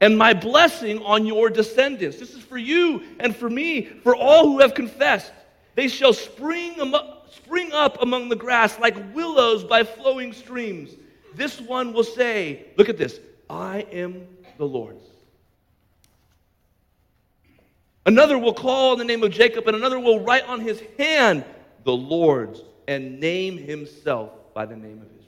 And 0.00 0.16
my 0.16 0.34
blessing 0.34 1.02
on 1.02 1.26
your 1.26 1.48
descendants. 1.48 2.18
This 2.18 2.34
is 2.34 2.42
for 2.42 2.58
you 2.58 3.02
and 3.20 3.34
for 3.34 3.48
me, 3.48 3.82
for 3.82 4.14
all 4.14 4.44
who 4.44 4.60
have 4.60 4.74
confessed. 4.74 5.32
They 5.74 5.88
shall 5.88 6.12
spring, 6.12 6.94
spring 7.30 7.72
up 7.72 8.02
among 8.02 8.28
the 8.28 8.36
grass 8.36 8.78
like 8.78 8.96
willows 9.14 9.64
by 9.64 9.84
flowing 9.84 10.32
streams. 10.32 10.90
This 11.34 11.60
one 11.60 11.92
will 11.92 12.04
say, 12.04 12.66
Look 12.76 12.88
at 12.88 12.96
this, 12.96 13.20
I 13.48 13.86
am 13.92 14.26
the 14.58 14.66
Lord's. 14.66 15.04
Another 18.06 18.38
will 18.38 18.54
call 18.54 18.92
on 18.92 18.98
the 18.98 19.04
name 19.04 19.22
of 19.24 19.32
Jacob, 19.32 19.66
and 19.66 19.76
another 19.76 19.98
will 19.98 20.20
write 20.20 20.48
on 20.48 20.60
his 20.60 20.80
hand 20.96 21.44
the 21.84 21.92
Lord's 21.92 22.62
and 22.86 23.18
name 23.18 23.58
himself 23.58 24.30
by 24.54 24.64
the 24.64 24.76
name 24.76 24.98
of 24.98 25.08
Israel. 25.08 25.24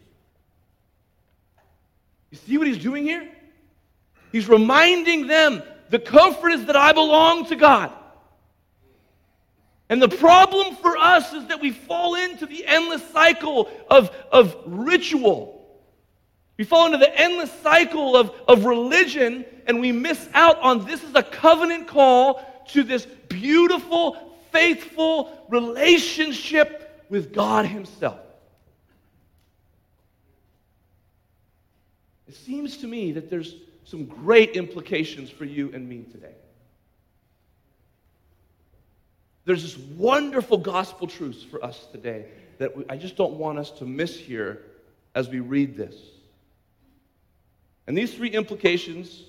You 2.30 2.38
see 2.38 2.58
what 2.58 2.66
he's 2.66 2.78
doing 2.78 3.04
here? 3.04 3.28
He's 4.32 4.48
reminding 4.48 5.26
them 5.26 5.62
the 5.90 5.98
comfort 5.98 6.50
is 6.50 6.66
that 6.66 6.76
I 6.76 6.92
belong 6.92 7.46
to 7.46 7.56
God. 7.56 7.92
And 9.88 10.02
the 10.02 10.08
problem 10.08 10.76
for 10.76 10.96
us 10.98 11.32
is 11.32 11.46
that 11.46 11.60
we 11.60 11.70
fall 11.70 12.14
into 12.14 12.44
the 12.44 12.66
endless 12.66 13.02
cycle 13.10 13.70
of, 13.88 14.10
of 14.30 14.54
ritual. 14.66 15.54
We 16.58 16.64
fall 16.64 16.86
into 16.86 16.98
the 16.98 17.18
endless 17.18 17.52
cycle 17.62 18.16
of, 18.16 18.32
of 18.46 18.66
religion 18.66 19.46
and 19.66 19.80
we 19.80 19.92
miss 19.92 20.28
out 20.34 20.58
on 20.60 20.84
this 20.84 21.02
is 21.02 21.14
a 21.14 21.22
covenant 21.22 21.86
call 21.86 22.44
to 22.68 22.82
this 22.82 23.06
beautiful, 23.28 24.34
faithful 24.50 25.46
relationship 25.48 27.06
with 27.08 27.32
God 27.32 27.64
Himself. 27.64 28.18
It 32.26 32.34
seems 32.34 32.78
to 32.78 32.86
me 32.86 33.12
that 33.12 33.30
there's 33.30 33.54
some 33.88 34.04
great 34.04 34.50
implications 34.50 35.30
for 35.30 35.46
you 35.46 35.70
and 35.72 35.88
me 35.88 36.04
today. 36.12 36.34
There's 39.46 39.62
this 39.62 39.78
wonderful 39.78 40.58
gospel 40.58 41.06
truth 41.06 41.46
for 41.50 41.64
us 41.64 41.86
today 41.90 42.26
that 42.58 42.72
I 42.90 42.98
just 42.98 43.16
don't 43.16 43.34
want 43.34 43.58
us 43.58 43.70
to 43.72 43.86
miss 43.86 44.14
here 44.14 44.60
as 45.14 45.30
we 45.30 45.40
read 45.40 45.74
this. 45.74 45.94
And 47.86 47.96
these 47.96 48.12
three 48.12 48.28
implications 48.28 49.22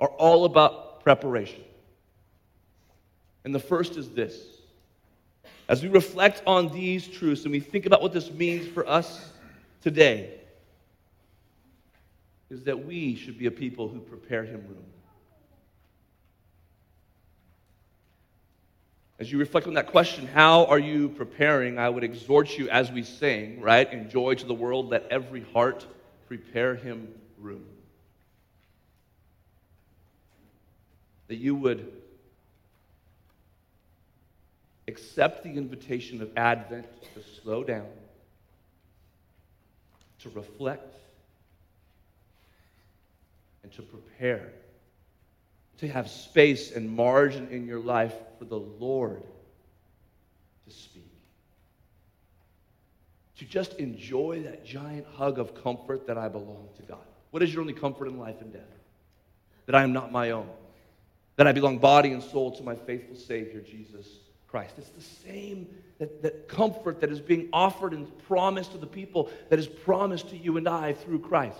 are 0.00 0.08
all 0.08 0.46
about 0.46 1.04
preparation. 1.04 1.62
And 3.44 3.54
the 3.54 3.60
first 3.60 3.98
is 3.98 4.08
this. 4.08 4.42
As 5.68 5.82
we 5.82 5.90
reflect 5.90 6.42
on 6.46 6.68
these 6.68 7.06
truths 7.06 7.42
and 7.42 7.52
we 7.52 7.60
think 7.60 7.84
about 7.84 8.00
what 8.00 8.14
this 8.14 8.30
means 8.30 8.66
for 8.66 8.88
us 8.88 9.32
today, 9.82 10.37
is 12.50 12.64
that 12.64 12.84
we 12.86 13.14
should 13.14 13.38
be 13.38 13.46
a 13.46 13.50
people 13.50 13.88
who 13.88 14.00
prepare 14.00 14.44
him 14.44 14.64
room. 14.68 14.84
As 19.20 19.30
you 19.32 19.38
reflect 19.38 19.66
on 19.66 19.74
that 19.74 19.88
question, 19.88 20.28
how 20.28 20.66
are 20.66 20.78
you 20.78 21.08
preparing? 21.08 21.78
I 21.78 21.88
would 21.88 22.04
exhort 22.04 22.56
you 22.56 22.70
as 22.70 22.92
we 22.92 23.02
sing, 23.02 23.60
right? 23.60 23.92
Enjoy 23.92 24.34
to 24.34 24.46
the 24.46 24.54
world, 24.54 24.90
let 24.90 25.08
every 25.10 25.42
heart 25.52 25.84
prepare 26.28 26.76
him 26.76 27.08
room. 27.36 27.64
That 31.26 31.36
you 31.36 31.56
would 31.56 31.92
accept 34.86 35.42
the 35.42 35.50
invitation 35.50 36.22
of 36.22 36.30
Advent 36.36 36.86
to 37.14 37.22
slow 37.42 37.64
down, 37.64 37.86
to 40.20 40.30
reflect, 40.30 40.94
and 43.62 43.72
to 43.72 43.82
prepare, 43.82 44.52
to 45.78 45.88
have 45.88 46.08
space 46.08 46.72
and 46.72 46.90
margin 46.90 47.48
in 47.50 47.66
your 47.66 47.80
life 47.80 48.14
for 48.38 48.44
the 48.44 48.58
Lord 48.58 49.22
to 50.66 50.74
speak. 50.74 51.04
To 53.38 53.44
just 53.44 53.74
enjoy 53.74 54.42
that 54.42 54.64
giant 54.64 55.06
hug 55.14 55.38
of 55.38 55.62
comfort 55.62 56.06
that 56.08 56.18
I 56.18 56.28
belong 56.28 56.68
to 56.76 56.82
God. 56.82 56.98
What 57.30 57.42
is 57.42 57.52
your 57.52 57.60
only 57.60 57.74
comfort 57.74 58.08
in 58.08 58.18
life 58.18 58.40
and 58.40 58.52
death? 58.52 58.62
That 59.66 59.74
I 59.74 59.82
am 59.82 59.92
not 59.92 60.10
my 60.10 60.30
own. 60.30 60.48
That 61.36 61.46
I 61.46 61.52
belong 61.52 61.78
body 61.78 62.12
and 62.12 62.22
soul 62.22 62.56
to 62.56 62.62
my 62.62 62.74
faithful 62.74 63.14
Savior, 63.14 63.60
Jesus 63.60 64.08
Christ. 64.48 64.74
It's 64.78 64.88
the 64.88 65.30
same 65.30 65.68
that, 65.98 66.22
that 66.22 66.48
comfort 66.48 67.00
that 67.00 67.10
is 67.10 67.20
being 67.20 67.48
offered 67.52 67.92
and 67.92 68.06
promised 68.26 68.72
to 68.72 68.78
the 68.78 68.86
people 68.86 69.30
that 69.50 69.58
is 69.58 69.68
promised 69.68 70.30
to 70.30 70.36
you 70.36 70.56
and 70.56 70.68
I 70.68 70.94
through 70.94 71.20
Christ. 71.20 71.58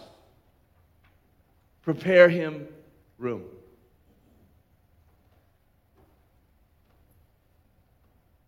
Prepare 1.89 2.29
him 2.29 2.69
room. 3.17 3.45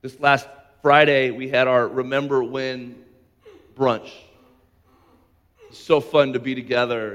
This 0.02 0.20
last 0.20 0.46
Friday, 0.82 1.30
we 1.30 1.48
had 1.48 1.66
our 1.66 1.88
Remember 1.88 2.44
When 2.44 3.02
brunch. 3.74 4.10
It's 5.70 5.78
so 5.78 6.02
fun 6.02 6.34
to 6.34 6.38
be 6.38 6.54
together 6.54 7.14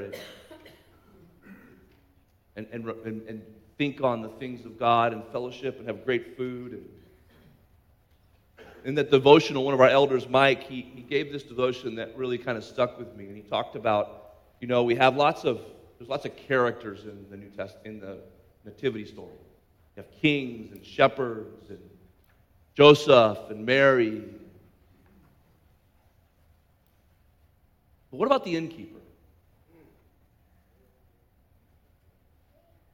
and, 2.55 2.65
and, 2.71 2.89
and, 3.05 3.21
and, 3.27 3.41
think 3.77 4.01
on 4.01 4.23
the 4.23 4.29
things 4.29 4.65
of 4.65 4.79
God 4.79 5.13
and 5.13 5.23
fellowship 5.25 5.77
and 5.77 5.87
have 5.87 6.03
great 6.05 6.35
food. 6.35 6.71
And, 6.71 6.89
in 8.83 8.95
that 8.95 9.11
devotional, 9.11 9.63
one 9.63 9.75
of 9.75 9.79
our 9.79 9.89
elders, 9.89 10.27
Mike, 10.27 10.63
he, 10.63 10.81
he 10.81 11.03
gave 11.03 11.31
this 11.31 11.43
devotion 11.43 11.93
that 11.97 12.17
really 12.17 12.39
kind 12.39 12.57
of 12.57 12.63
stuck 12.63 12.97
with 12.97 13.15
me. 13.15 13.25
And 13.25 13.35
he 13.35 13.43
talked 13.43 13.75
about, 13.75 14.37
you 14.59 14.67
know, 14.67 14.81
we 14.81 14.95
have 14.95 15.17
lots 15.17 15.43
of 15.43 15.61
there's 15.97 16.09
lots 16.09 16.25
of 16.25 16.35
characters 16.35 17.03
in 17.03 17.25
the 17.29 17.37
New 17.37 17.49
Testament, 17.49 17.85
in 17.85 17.99
the 17.99 18.17
Nativity 18.65 19.05
story. 19.05 19.29
You 19.95 20.03
have 20.03 20.11
kings 20.21 20.71
and 20.71 20.85
shepherds 20.85 21.69
and 21.69 21.79
Joseph 22.73 23.37
and 23.49 23.65
Mary. 23.65 24.23
But 28.11 28.17
what 28.17 28.25
about 28.25 28.43
the 28.43 28.55
innkeeper? 28.55 28.99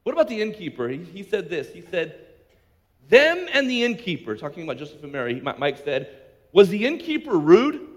What 0.03 0.13
about 0.13 0.27
the 0.27 0.41
innkeeper? 0.41 0.87
He, 0.89 0.97
he 0.97 1.23
said 1.23 1.49
this. 1.49 1.71
He 1.71 1.81
said, 1.81 2.15
Them 3.09 3.47
and 3.53 3.69
the 3.69 3.83
innkeeper, 3.83 4.35
talking 4.35 4.63
about 4.63 4.77
Joseph 4.77 5.03
and 5.03 5.11
Mary, 5.11 5.39
Mike 5.41 5.77
said, 5.83 6.09
Was 6.51 6.69
the 6.69 6.85
innkeeper 6.85 7.37
rude? 7.37 7.87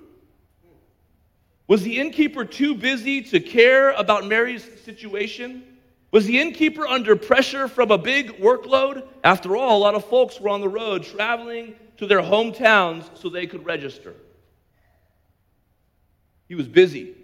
Was 1.66 1.82
the 1.82 1.98
innkeeper 1.98 2.44
too 2.44 2.74
busy 2.74 3.22
to 3.22 3.40
care 3.40 3.92
about 3.92 4.26
Mary's 4.26 4.68
situation? 4.84 5.64
Was 6.10 6.26
the 6.26 6.38
innkeeper 6.38 6.86
under 6.86 7.16
pressure 7.16 7.68
from 7.68 7.90
a 7.90 7.98
big 7.98 8.38
workload? 8.38 9.06
After 9.24 9.56
all, 9.56 9.78
a 9.78 9.82
lot 9.82 9.94
of 9.94 10.04
folks 10.04 10.38
were 10.38 10.50
on 10.50 10.60
the 10.60 10.68
road 10.68 11.04
traveling 11.04 11.74
to 11.96 12.06
their 12.06 12.20
hometowns 12.20 13.08
so 13.16 13.28
they 13.28 13.46
could 13.46 13.64
register. 13.64 14.14
He 16.48 16.54
was 16.54 16.68
busy. 16.68 17.14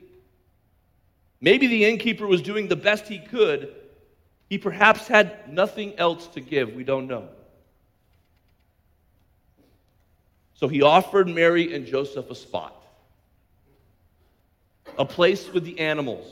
Maybe 1.42 1.66
the 1.66 1.85
innkeeper 1.85 2.26
was 2.26 2.40
doing 2.40 2.68
the 2.68 2.76
best 2.76 3.07
he 3.07 3.18
could. 3.18 3.74
He 4.48 4.57
perhaps 4.57 5.07
had 5.07 5.53
nothing 5.53 5.98
else 5.98 6.26
to 6.29 6.40
give. 6.40 6.74
We 6.74 6.83
don't 6.83 7.07
know. 7.07 7.29
So 10.55 10.66
he 10.66 10.83
offered 10.83 11.29
Mary 11.29 11.74
and 11.74 11.87
Joseph 11.87 12.31
a 12.31 12.35
spot 12.35 12.79
a 15.00 15.04
place 15.04 15.50
with 15.50 15.64
the 15.64 15.80
animals 15.80 16.30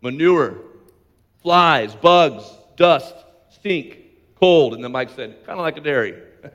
manure, 0.00 0.58
flies, 1.42 1.92
bugs, 1.96 2.44
dust, 2.76 3.14
stink, 3.50 3.98
cold. 4.36 4.74
And 4.74 4.82
then 4.82 4.92
Mike 4.92 5.10
said, 5.10 5.44
kind 5.44 5.58
of 5.58 5.64
like 5.64 5.76
a 5.76 5.80
dairy. 5.80 6.22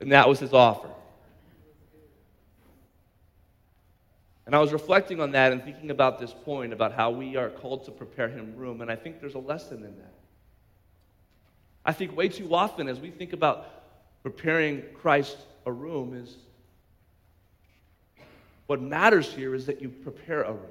and 0.00 0.10
that 0.10 0.26
was 0.26 0.40
his 0.40 0.54
offer. 0.54 0.88
And 4.46 4.56
I 4.56 4.58
was 4.58 4.72
reflecting 4.72 5.20
on 5.20 5.32
that 5.32 5.52
and 5.52 5.62
thinking 5.62 5.90
about 5.90 6.18
this 6.18 6.34
point 6.44 6.72
about 6.72 6.94
how 6.94 7.10
we 7.10 7.36
are 7.36 7.50
called 7.50 7.84
to 7.84 7.90
prepare 7.90 8.28
him 8.28 8.56
room. 8.56 8.80
And 8.80 8.90
I 8.90 8.96
think 8.96 9.20
there's 9.20 9.34
a 9.34 9.38
lesson 9.38 9.84
in 9.84 9.96
that. 9.98 10.14
I 11.84 11.92
think 11.92 12.16
way 12.16 12.28
too 12.28 12.54
often 12.54 12.88
as 12.88 13.00
we 13.00 13.10
think 13.10 13.34
about 13.34 14.22
preparing 14.22 14.82
Christ 14.94 15.36
a 15.66 15.72
room 15.72 16.14
is 16.14 16.36
what 18.72 18.80
matters 18.80 19.30
here 19.30 19.54
is 19.54 19.66
that 19.66 19.82
you 19.82 19.90
prepare 19.90 20.44
a 20.44 20.52
room. 20.52 20.70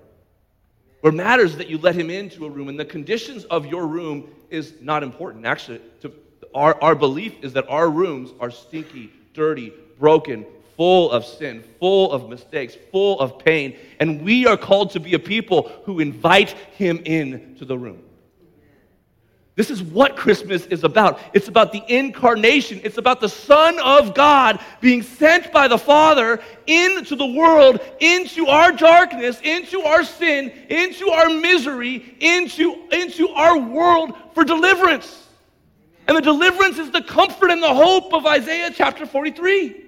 What 1.01 1.13
matters 1.13 1.51
is 1.51 1.57
that 1.57 1.69
you 1.69 1.77
let 1.77 1.93
him 1.93 2.09
into 2.09 2.47
a 2.47 2.49
room, 2.49 2.67
and 2.67 2.79
the 2.79 2.83
conditions 2.83 3.43
of 3.43 3.67
your 3.67 3.85
room 3.85 4.27
is 4.49 4.73
not 4.81 5.03
important. 5.03 5.45
Actually, 5.45 5.81
to, 6.01 6.11
our, 6.55 6.81
our 6.81 6.95
belief 6.95 7.35
is 7.43 7.53
that 7.53 7.69
our 7.69 7.91
rooms 7.91 8.31
are 8.39 8.49
stinky, 8.49 9.11
dirty, 9.35 9.71
broken, 9.99 10.47
full 10.75 11.11
of 11.11 11.23
sin, 11.23 11.63
full 11.79 12.11
of 12.11 12.27
mistakes, 12.27 12.75
full 12.91 13.19
of 13.19 13.37
pain, 13.37 13.77
and 13.99 14.23
we 14.23 14.47
are 14.47 14.57
called 14.57 14.89
to 14.89 14.99
be 14.99 15.13
a 15.13 15.19
people 15.19 15.71
who 15.85 15.99
invite 15.99 16.49
him 16.49 16.97
into 17.05 17.65
the 17.65 17.77
room. 17.77 18.01
This 19.55 19.69
is 19.69 19.83
what 19.83 20.15
Christmas 20.15 20.65
is 20.67 20.85
about. 20.85 21.19
It's 21.33 21.49
about 21.49 21.73
the 21.73 21.83
incarnation. 21.87 22.79
It's 22.83 22.97
about 22.97 23.19
the 23.19 23.27
Son 23.27 23.77
of 23.79 24.13
God 24.13 24.59
being 24.79 25.03
sent 25.03 25.51
by 25.51 25.67
the 25.67 25.77
Father 25.77 26.39
into 26.67 27.17
the 27.17 27.25
world, 27.25 27.81
into 27.99 28.47
our 28.47 28.71
darkness, 28.71 29.41
into 29.41 29.81
our 29.81 30.05
sin, 30.05 30.51
into 30.69 31.09
our 31.09 31.29
misery, 31.29 32.15
into, 32.21 32.87
into 32.93 33.27
our 33.29 33.57
world 33.57 34.15
for 34.33 34.45
deliverance. 34.45 35.27
And 36.07 36.15
the 36.15 36.21
deliverance 36.21 36.77
is 36.77 36.91
the 36.91 37.03
comfort 37.03 37.51
and 37.51 37.61
the 37.61 37.73
hope 37.73 38.13
of 38.13 38.25
Isaiah 38.25 38.71
chapter 38.73 39.05
43. 39.05 39.85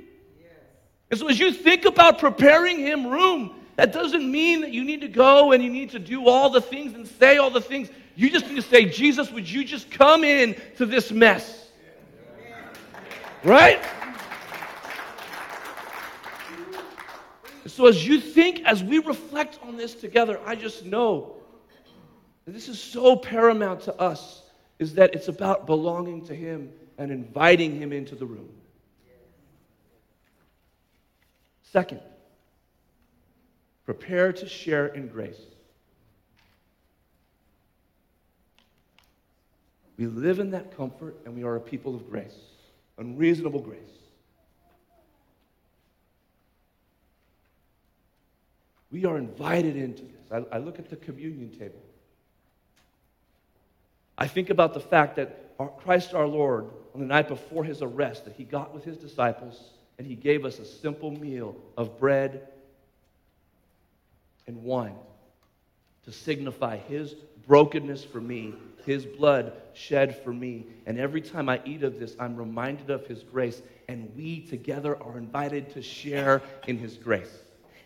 And 1.10 1.19
so 1.19 1.30
as 1.30 1.39
you 1.39 1.54
think 1.54 1.86
about 1.86 2.19
preparing 2.19 2.80
him 2.80 3.08
room, 3.08 3.56
that 3.78 3.93
doesn't 3.93 4.30
mean 4.30 4.62
that 4.62 4.71
you 4.71 4.84
need 4.84 5.02
to 5.02 5.08
go 5.08 5.52
and 5.52 5.63
you 5.63 5.69
need 5.69 5.91
to 5.91 5.99
do 5.99 6.28
all 6.28 6.49
the 6.49 6.62
things 6.62 6.93
and 6.93 7.08
say 7.08 7.38
all 7.38 7.49
the 7.49 7.62
things. 7.62 7.89
You 8.15 8.30
just 8.30 8.47
need 8.47 8.56
to 8.56 8.62
say, 8.62 8.86
Jesus, 8.86 9.32
would 9.32 9.49
you 9.49 9.63
just 9.63 9.89
come 9.89 10.23
in 10.23 10.56
to 10.78 10.86
this 10.86 11.12
mess? 11.12 11.71
Right? 13.43 13.82
So, 17.65 17.88
as 17.88 18.06
you 18.06 18.19
think, 18.19 18.62
as 18.65 18.84
we 18.84 18.99
reflect 18.99 19.58
on 19.63 19.78
this 19.78 19.95
together, 19.95 20.39
I 20.45 20.56
just 20.56 20.86
know 20.86 21.38
that 22.45 22.52
this 22.52 22.67
is 22.67 22.80
so 22.80 23.15
paramount 23.15 23.82
to 23.82 23.95
us 23.99 24.43
is 24.80 24.95
that 24.95 25.15
it's 25.15 25.28
about 25.28 25.65
belonging 25.65 26.26
to 26.28 26.36
Him 26.36 26.71
and 26.97 27.12
inviting 27.12 27.76
Him 27.76 27.91
into 27.91 28.15
the 28.15 28.26
room. 28.26 28.49
Second, 31.63 32.02
prepare 33.86 34.32
to 34.34 34.47
share 34.47 34.88
in 34.88 35.08
grace. 35.08 35.41
We 39.98 40.08
live 40.08 40.40
in 40.40 40.52
that 40.52 40.76
comfort 40.76 41.18
and 41.26 41.36
we 41.36 41.44
are 41.44 41.56
a 41.56 41.60
people 41.60 41.96
of 41.96 42.10
grace, 42.10 42.36
unreasonable 42.98 43.62
grace. 43.62 43.80
We 48.92 49.06
are 49.06 49.18
invited 49.18 49.76
into 49.76 50.04
this. 50.04 50.32
I, 50.32 50.56
I, 50.56 50.60
look 50.60 50.78
at 50.78 50.90
the 50.90 50.96
communion 50.96 51.50
table. 51.50 51.82
I 54.18 54.28
think 54.28 54.52
about 54.52 54.76
the 54.76 54.80
fact 54.80 55.16
that 55.16 55.54
our, 55.60 55.68
Christ 55.68 56.14
our 56.14 56.28
Lord, 56.28 56.66
on 56.94 57.00
the 57.00 57.08
night 57.08 57.28
before 57.28 57.64
his 57.64 57.82
arrest, 57.82 58.26
that 58.26 58.36
he 58.36 58.44
got 58.44 58.74
with 58.74 58.84
his 58.84 58.98
disciples 58.98 59.72
and 59.98 60.06
he 60.06 60.16
gave 60.16 60.46
us 60.46 60.60
a 60.60 60.66
simple 60.66 61.12
meal 61.12 61.56
of 61.76 62.00
bread 62.00 62.48
and 64.48 64.64
wine 64.64 64.96
to 66.06 66.12
signify 66.12 66.78
his 66.78 67.16
brokenness 67.48 68.04
for 68.04 68.22
me 68.22 68.54
his 68.86 69.06
blood 69.06 69.54
shed 69.74 70.22
for 70.24 70.34
me. 70.34 70.66
And 70.86 71.00
every 71.00 71.22
time 71.22 71.50
I 71.50 71.62
eat 71.66 71.84
of 71.84 72.00
this, 72.00 72.16
I'm 72.20 72.36
reminded 72.36 72.90
of 72.90 73.06
his 73.08 73.24
grace. 73.24 73.62
And 73.88 74.12
we 74.16 74.42
together 74.42 75.02
are 75.02 75.18
invited 75.18 75.74
to 75.74 75.82
share 75.82 76.42
in 76.68 76.78
his 76.78 76.96
grace. 76.98 77.32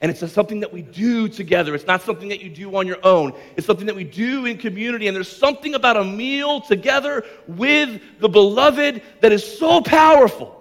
And 0.02 0.12
it's 0.12 0.32
something 0.32 0.60
that 0.60 0.72
we 0.72 0.84
do 0.84 1.28
together. 1.28 1.74
It's 1.74 1.88
not 1.88 2.04
something 2.04 2.30
that 2.30 2.42
you 2.42 2.50
do 2.50 2.76
on 2.76 2.86
your 2.86 3.04
own. 3.04 3.34
It's 3.56 3.66
something 3.66 3.88
that 3.88 3.96
we 3.96 4.04
do 4.04 4.46
in 4.46 4.58
community. 4.58 5.08
And 5.08 5.16
there's 5.16 5.36
something 5.36 5.74
about 5.74 5.98
a 5.98 6.04
meal 6.04 6.62
together 6.62 7.26
with 7.48 8.00
the 8.20 8.30
beloved 8.30 9.02
that 9.22 9.32
is 9.32 9.58
so 9.58 9.82
powerful. 9.82 10.54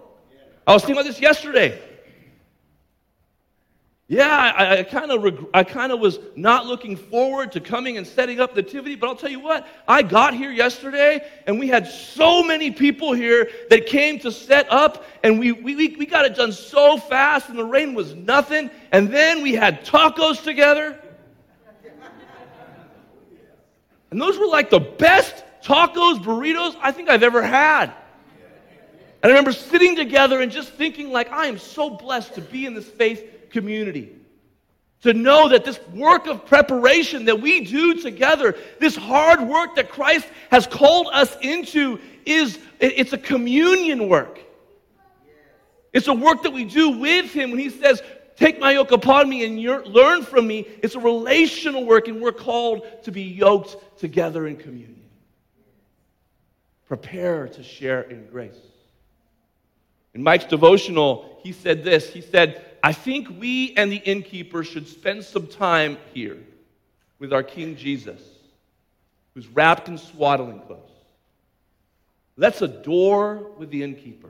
I 0.66 0.72
was 0.72 0.82
thinking 0.82 0.96
about 0.96 1.06
this 1.06 1.20
yesterday. 1.20 1.80
Yeah, 4.08 4.54
I, 4.56 4.78
I 4.78 4.82
kind 4.84 5.10
of 5.10 5.22
reg- 5.24 5.46
I 5.52 5.64
kind 5.64 5.90
of 5.90 5.98
was 5.98 6.20
not 6.36 6.66
looking 6.66 6.96
forward 6.96 7.50
to 7.52 7.60
coming 7.60 7.96
and 7.96 8.06
setting 8.06 8.38
up 8.38 8.54
the 8.54 8.62
nativity, 8.62 8.94
but 8.94 9.08
I'll 9.08 9.16
tell 9.16 9.30
you 9.30 9.40
what, 9.40 9.66
I 9.88 10.02
got 10.02 10.32
here 10.32 10.52
yesterday 10.52 11.28
and 11.48 11.58
we 11.58 11.66
had 11.66 11.88
so 11.88 12.40
many 12.44 12.70
people 12.70 13.12
here 13.12 13.50
that 13.68 13.86
came 13.86 14.20
to 14.20 14.30
set 14.30 14.70
up, 14.70 15.04
and 15.24 15.40
we, 15.40 15.50
we, 15.50 15.74
we 15.74 16.06
got 16.06 16.24
it 16.24 16.36
done 16.36 16.52
so 16.52 16.98
fast, 16.98 17.48
and 17.48 17.58
the 17.58 17.64
rain 17.64 17.94
was 17.94 18.14
nothing, 18.14 18.70
and 18.92 19.12
then 19.12 19.42
we 19.42 19.54
had 19.54 19.84
tacos 19.84 20.40
together. 20.40 21.00
And 24.12 24.20
those 24.20 24.38
were 24.38 24.46
like 24.46 24.70
the 24.70 24.78
best 24.78 25.42
tacos, 25.64 26.22
burritos 26.22 26.76
I 26.80 26.92
think 26.92 27.08
I've 27.08 27.24
ever 27.24 27.42
had. 27.42 27.92
And 29.22 29.24
I 29.24 29.28
remember 29.28 29.50
sitting 29.50 29.96
together 29.96 30.42
and 30.42 30.52
just 30.52 30.74
thinking 30.74 31.10
like, 31.10 31.32
I 31.32 31.46
am 31.46 31.58
so 31.58 31.90
blessed 31.90 32.34
to 32.34 32.40
be 32.40 32.66
in 32.66 32.74
this 32.74 32.86
faith 32.86 33.32
community. 33.50 34.12
To 35.02 35.12
know 35.12 35.48
that 35.50 35.64
this 35.64 35.78
work 35.92 36.26
of 36.26 36.46
preparation 36.46 37.26
that 37.26 37.40
we 37.40 37.64
do 37.64 38.00
together, 38.00 38.56
this 38.80 38.96
hard 38.96 39.40
work 39.42 39.76
that 39.76 39.88
Christ 39.88 40.26
has 40.50 40.66
called 40.66 41.08
us 41.12 41.36
into, 41.42 42.00
is 42.24 42.58
it's 42.80 43.12
a 43.12 43.18
communion 43.18 44.08
work. 44.08 44.40
It's 45.92 46.08
a 46.08 46.14
work 46.14 46.42
that 46.42 46.52
we 46.52 46.64
do 46.64 46.98
with 46.98 47.32
Him 47.32 47.50
when 47.50 47.60
He 47.60 47.70
says, 47.70 48.02
Take 48.36 48.60
my 48.60 48.72
yoke 48.72 48.92
upon 48.92 49.30
me 49.30 49.44
and 49.44 49.58
learn 49.88 50.22
from 50.22 50.46
me. 50.46 50.66
It's 50.82 50.94
a 50.94 51.00
relational 51.00 51.86
work, 51.86 52.06
and 52.06 52.20
we're 52.20 52.32
called 52.32 52.86
to 53.04 53.10
be 53.10 53.22
yoked 53.22 53.98
together 53.98 54.46
in 54.46 54.56
communion. 54.56 55.02
Prepare 56.86 57.48
to 57.48 57.62
share 57.62 58.02
in 58.02 58.26
grace. 58.26 58.58
In 60.14 60.22
Mike's 60.22 60.44
devotional, 60.44 61.40
he 61.42 61.52
said 61.52 61.82
this 61.82 62.10
He 62.10 62.20
said, 62.20 62.62
I 62.86 62.92
think 62.92 63.28
we 63.40 63.74
and 63.76 63.90
the 63.90 63.96
innkeeper 63.96 64.62
should 64.62 64.86
spend 64.86 65.24
some 65.24 65.48
time 65.48 65.98
here 66.14 66.38
with 67.18 67.32
our 67.32 67.42
King 67.42 67.74
Jesus, 67.74 68.22
who's 69.34 69.48
wrapped 69.48 69.88
in 69.88 69.98
swaddling 69.98 70.60
clothes. 70.60 70.88
Let's 72.36 72.62
adore 72.62 73.50
with 73.58 73.70
the 73.70 73.82
innkeeper 73.82 74.28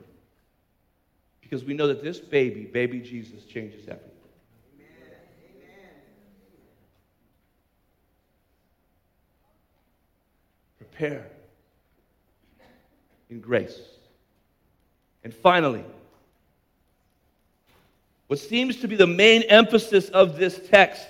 because 1.39 1.63
we 1.65 1.75
know 1.75 1.85
that 1.89 2.01
this 2.01 2.17
baby, 2.17 2.63
baby 2.63 2.99
Jesus, 2.99 3.43
changes 3.43 3.87
everything. 3.87 4.09
Prepare 10.79 11.27
in 13.29 13.39
grace. 13.39 13.79
And 15.23 15.31
finally, 15.31 15.85
what 18.27 18.39
seems 18.39 18.77
to 18.77 18.87
be 18.87 18.95
the 18.95 19.07
main 19.07 19.43
emphasis 19.43 20.09
of 20.09 20.37
this 20.37 20.59
text 20.69 21.07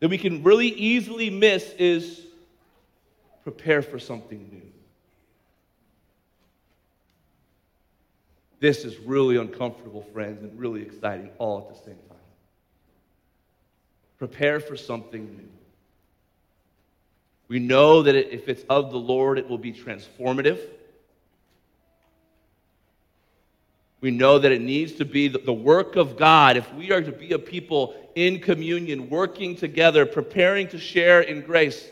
that 0.00 0.08
we 0.08 0.18
can 0.18 0.42
really 0.42 0.68
easily 0.68 1.30
miss 1.30 1.72
is 1.78 2.22
prepare 3.42 3.82
for 3.82 3.98
something 3.98 4.48
new. 4.52 4.62
This 8.60 8.84
is 8.84 8.98
really 8.98 9.36
uncomfortable, 9.36 10.02
friends, 10.12 10.42
and 10.42 10.58
really 10.58 10.82
exciting 10.82 11.30
all 11.38 11.60
at 11.60 11.68
the 11.68 11.84
same 11.84 11.98
time. 12.08 12.18
Prepare 14.18 14.58
for 14.58 14.76
something 14.76 15.24
new. 15.24 15.48
We 17.46 17.60
know 17.60 18.02
that 18.02 18.14
if 18.16 18.48
it's 18.48 18.64
of 18.68 18.90
the 18.90 18.98
Lord, 18.98 19.38
it 19.38 19.48
will 19.48 19.58
be 19.58 19.72
transformative. 19.72 20.58
We 24.00 24.12
know 24.12 24.38
that 24.38 24.52
it 24.52 24.60
needs 24.60 24.92
to 24.92 25.04
be 25.04 25.26
the 25.28 25.52
work 25.52 25.96
of 25.96 26.16
God. 26.16 26.56
If 26.56 26.72
we 26.74 26.92
are 26.92 27.02
to 27.02 27.10
be 27.10 27.32
a 27.32 27.38
people 27.38 27.96
in 28.14 28.38
communion, 28.38 29.10
working 29.10 29.56
together, 29.56 30.06
preparing 30.06 30.68
to 30.68 30.78
share 30.78 31.20
in 31.20 31.40
grace, 31.40 31.88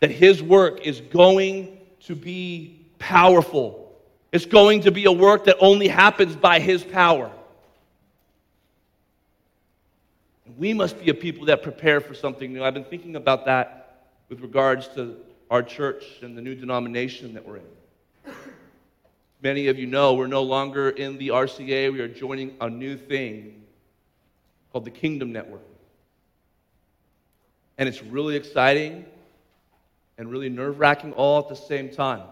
that 0.00 0.10
His 0.10 0.42
work 0.42 0.86
is 0.86 1.00
going 1.00 1.78
to 2.00 2.14
be 2.14 2.84
powerful. 2.98 3.94
It's 4.32 4.44
going 4.44 4.82
to 4.82 4.90
be 4.90 5.06
a 5.06 5.12
work 5.12 5.44
that 5.44 5.56
only 5.60 5.88
happens 5.88 6.36
by 6.36 6.60
His 6.60 6.84
power. 6.84 7.30
We 10.58 10.74
must 10.74 11.02
be 11.02 11.08
a 11.08 11.14
people 11.14 11.46
that 11.46 11.62
prepare 11.62 12.02
for 12.02 12.12
something 12.12 12.52
new. 12.52 12.62
I've 12.62 12.74
been 12.74 12.84
thinking 12.84 13.16
about 13.16 13.46
that 13.46 14.08
with 14.28 14.40
regards 14.40 14.88
to 14.88 15.16
our 15.50 15.62
church 15.62 16.04
and 16.20 16.36
the 16.36 16.42
new 16.42 16.54
denomination 16.54 17.32
that 17.32 17.46
we're 17.46 17.56
in 17.56 17.81
many 19.42 19.66
of 19.66 19.78
you 19.78 19.86
know, 19.86 20.14
we're 20.14 20.28
no 20.28 20.42
longer 20.42 20.90
in 20.90 21.18
the 21.18 21.28
RCA. 21.28 21.92
We 21.92 22.00
are 22.00 22.08
joining 22.08 22.54
a 22.60 22.70
new 22.70 22.96
thing 22.96 23.62
called 24.70 24.84
the 24.84 24.90
Kingdom 24.90 25.32
Network. 25.32 25.62
And 27.76 27.88
it's 27.88 28.02
really 28.02 28.36
exciting 28.36 29.04
and 30.16 30.30
really 30.30 30.48
nerve 30.48 30.78
wracking 30.78 31.12
all 31.14 31.40
at 31.40 31.48
the 31.48 31.56
same 31.56 31.90
time. 31.90 32.22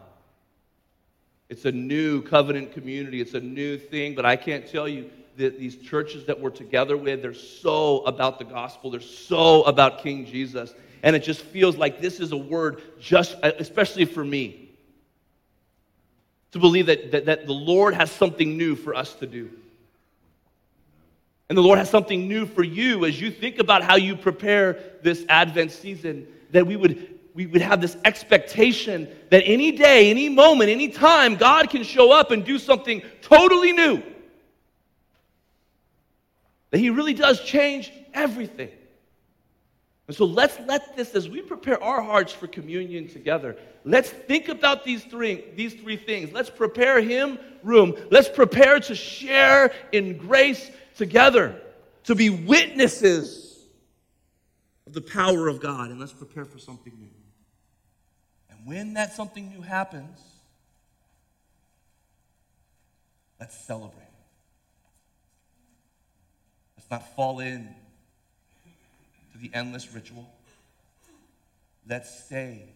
It's 1.49 1.65
a 1.65 1.73
new 1.73 2.23
covenant 2.23 2.73
community, 2.73 3.21
it's 3.21 3.35
a 3.35 3.41
new 3.41 3.77
thing, 3.77 4.15
but 4.15 4.25
I 4.25 4.37
can't 4.37 4.69
tell 4.69 4.87
you 4.87 5.11
that 5.37 5.59
these 5.59 5.75
churches 5.77 6.25
that 6.27 6.39
we're 6.39 6.51
together 6.51 6.97
with, 6.97 7.23
they're 7.23 7.35
so 7.35 8.05
about 8.05 8.39
the 8.39 8.45
gospel, 8.45 8.91
they're 8.91 9.01
so 9.01 9.63
about 9.65 10.03
King 10.03 10.27
Jesus. 10.27 10.75
And 11.03 11.17
it 11.17 11.25
just 11.25 11.41
feels 11.41 11.77
like 11.77 12.01
this 12.01 12.21
is 12.21 12.31
a 12.31 12.37
word 12.37 12.83
just, 13.01 13.35
especially 13.43 14.05
for 14.05 14.25
me 14.25 14.60
to 16.53 16.59
believe 16.59 16.87
that, 16.87 17.13
that, 17.13 17.27
that 17.27 17.47
the 17.47 17.53
Lord 17.53 17.95
has 17.95 18.11
something 18.11 18.57
new 18.57 18.75
for 18.75 18.95
us 18.95 19.15
to 19.17 19.27
do. 19.27 19.51
And 21.49 21.59
the 21.59 21.63
Lord 21.63 21.79
has 21.79 21.91
something 21.91 22.29
new 22.29 22.47
for 22.47 22.63
you 22.63 23.05
as 23.05 23.21
you 23.21 23.31
think 23.31 23.59
about 23.59 23.83
how 23.83 23.97
you 23.97 24.17
prepare 24.17 24.79
this 25.03 25.25
Advent 25.29 25.73
season, 25.73 26.27
that 26.53 26.67
we 26.67 26.77
would 26.77 27.19
we 27.35 27.47
would 27.47 27.61
have 27.61 27.81
this 27.81 27.97
expectation 28.05 29.09
that 29.31 29.43
any 29.47 29.73
day, 29.73 30.11
any 30.11 30.29
moment, 30.29 30.69
any 30.69 30.89
time, 30.89 31.37
God 31.37 31.71
can 31.71 31.85
show 31.85 32.13
up 32.13 32.33
and 32.33 32.45
do 32.45 32.59
something 32.59 33.03
totally 33.23 33.73
new. 33.73 34.03
That 36.71 36.79
He 36.79 36.91
really 36.91 37.15
does 37.15 37.41
change 37.43 37.93
everything. 38.13 38.71
And 40.11 40.17
so 40.17 40.25
let's 40.25 40.59
let 40.67 40.97
this, 40.97 41.15
as 41.15 41.29
we 41.29 41.41
prepare 41.41 41.81
our 41.81 42.03
hearts 42.03 42.33
for 42.33 42.49
communion 42.49 43.07
together, 43.07 43.57
let's 43.85 44.11
think 44.11 44.49
about 44.49 44.83
these 44.83 45.05
three, 45.05 45.45
these 45.55 45.73
three 45.73 45.97
things. 45.97 46.33
Let's 46.33 46.51
prepare 46.51 47.01
Him 47.01 47.39
room. 47.63 47.95
Let's 48.11 48.29
prepare 48.29 48.81
to 48.81 48.95
share 48.97 49.73
in 49.93 50.17
grace 50.17 50.69
together, 50.97 51.63
to 52.07 52.17
be 52.17 52.29
witnesses 52.29 53.57
of 54.85 54.95
the 54.95 55.01
power 55.01 55.47
of 55.47 55.61
God. 55.61 55.91
And 55.91 56.01
let's 56.01 56.13
prepare 56.13 56.45
for 56.45 56.59
something 56.59 56.93
new. 56.99 57.07
And 58.51 58.67
when 58.67 58.95
that 58.95 59.13
something 59.13 59.49
new 59.49 59.63
happens, 59.63 60.19
let's 63.39 63.57
celebrate. 63.57 64.03
Let's 66.77 66.91
not 66.91 67.15
fall 67.15 67.39
in 67.39 67.73
the 69.41 69.51
endless 69.55 69.93
ritual. 69.93 70.29
Let's 71.89 72.25
stay 72.25 72.69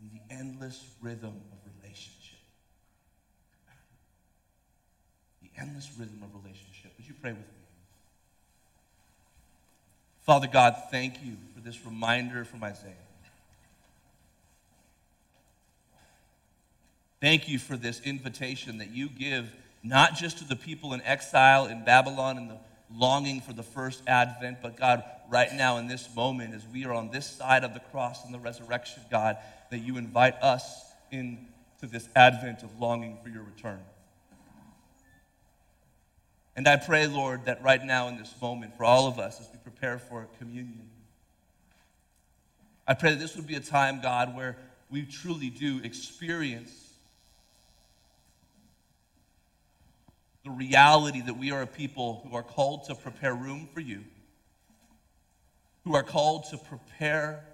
in 0.00 0.10
the 0.12 0.34
endless 0.34 0.84
rhythm 1.00 1.40
of 1.52 1.58
relationship. 1.80 2.38
The 5.42 5.50
endless 5.60 5.90
rhythm 5.98 6.22
of 6.22 6.42
relationship. 6.42 6.92
Would 6.96 7.08
you 7.08 7.14
pray 7.20 7.32
with 7.32 7.40
me? 7.40 7.44
Father 10.24 10.46
God, 10.46 10.76
thank 10.90 11.24
you 11.24 11.36
for 11.54 11.60
this 11.60 11.84
reminder 11.86 12.44
from 12.44 12.62
Isaiah. 12.62 12.92
Thank 17.20 17.48
you 17.48 17.58
for 17.58 17.76
this 17.76 18.00
invitation 18.02 18.78
that 18.78 18.90
you 18.90 19.08
give 19.08 19.50
not 19.82 20.14
just 20.14 20.38
to 20.38 20.44
the 20.44 20.54
people 20.54 20.92
in 20.92 21.00
exile 21.02 21.66
in 21.66 21.84
Babylon 21.84 22.36
in 22.36 22.48
the 22.48 22.58
longing 22.94 23.40
for 23.40 23.52
the 23.52 23.62
first 23.62 24.02
advent, 24.06 24.58
but 24.62 24.76
God, 24.76 25.04
right 25.28 25.52
now 25.52 25.76
in 25.76 25.88
this 25.88 26.08
moment, 26.14 26.54
as 26.54 26.66
we 26.66 26.84
are 26.84 26.92
on 26.92 27.10
this 27.10 27.26
side 27.26 27.64
of 27.64 27.74
the 27.74 27.80
cross 27.80 28.24
and 28.24 28.32
the 28.32 28.38
resurrection, 28.38 29.02
God, 29.10 29.36
that 29.70 29.78
you 29.78 29.96
invite 29.98 30.34
us 30.42 30.84
into 31.10 31.46
this 31.82 32.08
advent 32.16 32.62
of 32.62 32.78
longing 32.80 33.18
for 33.22 33.28
your 33.28 33.42
return. 33.42 33.80
And 36.56 36.66
I 36.66 36.76
pray, 36.76 37.06
Lord, 37.06 37.44
that 37.44 37.62
right 37.62 37.84
now 37.84 38.08
in 38.08 38.16
this 38.16 38.34
moment, 38.42 38.76
for 38.76 38.84
all 38.84 39.06
of 39.06 39.18
us 39.18 39.40
as 39.40 39.48
we 39.52 39.58
prepare 39.58 39.98
for 39.98 40.26
communion, 40.38 40.88
I 42.86 42.94
pray 42.94 43.10
that 43.10 43.20
this 43.20 43.36
would 43.36 43.46
be 43.46 43.54
a 43.54 43.60
time, 43.60 44.00
God, 44.00 44.34
where 44.34 44.56
we 44.90 45.02
truly 45.02 45.50
do 45.50 45.80
experience 45.84 46.87
the 50.48 50.54
reality 50.54 51.20
that 51.20 51.36
we 51.36 51.50
are 51.50 51.60
a 51.60 51.66
people 51.66 52.26
who 52.26 52.34
are 52.34 52.42
called 52.42 52.84
to 52.84 52.94
prepare 52.94 53.34
room 53.34 53.68
for 53.74 53.80
you, 53.80 54.02
who 55.84 55.94
are 55.94 56.02
called 56.02 56.44
to 56.44 56.56
prepare 56.56 57.44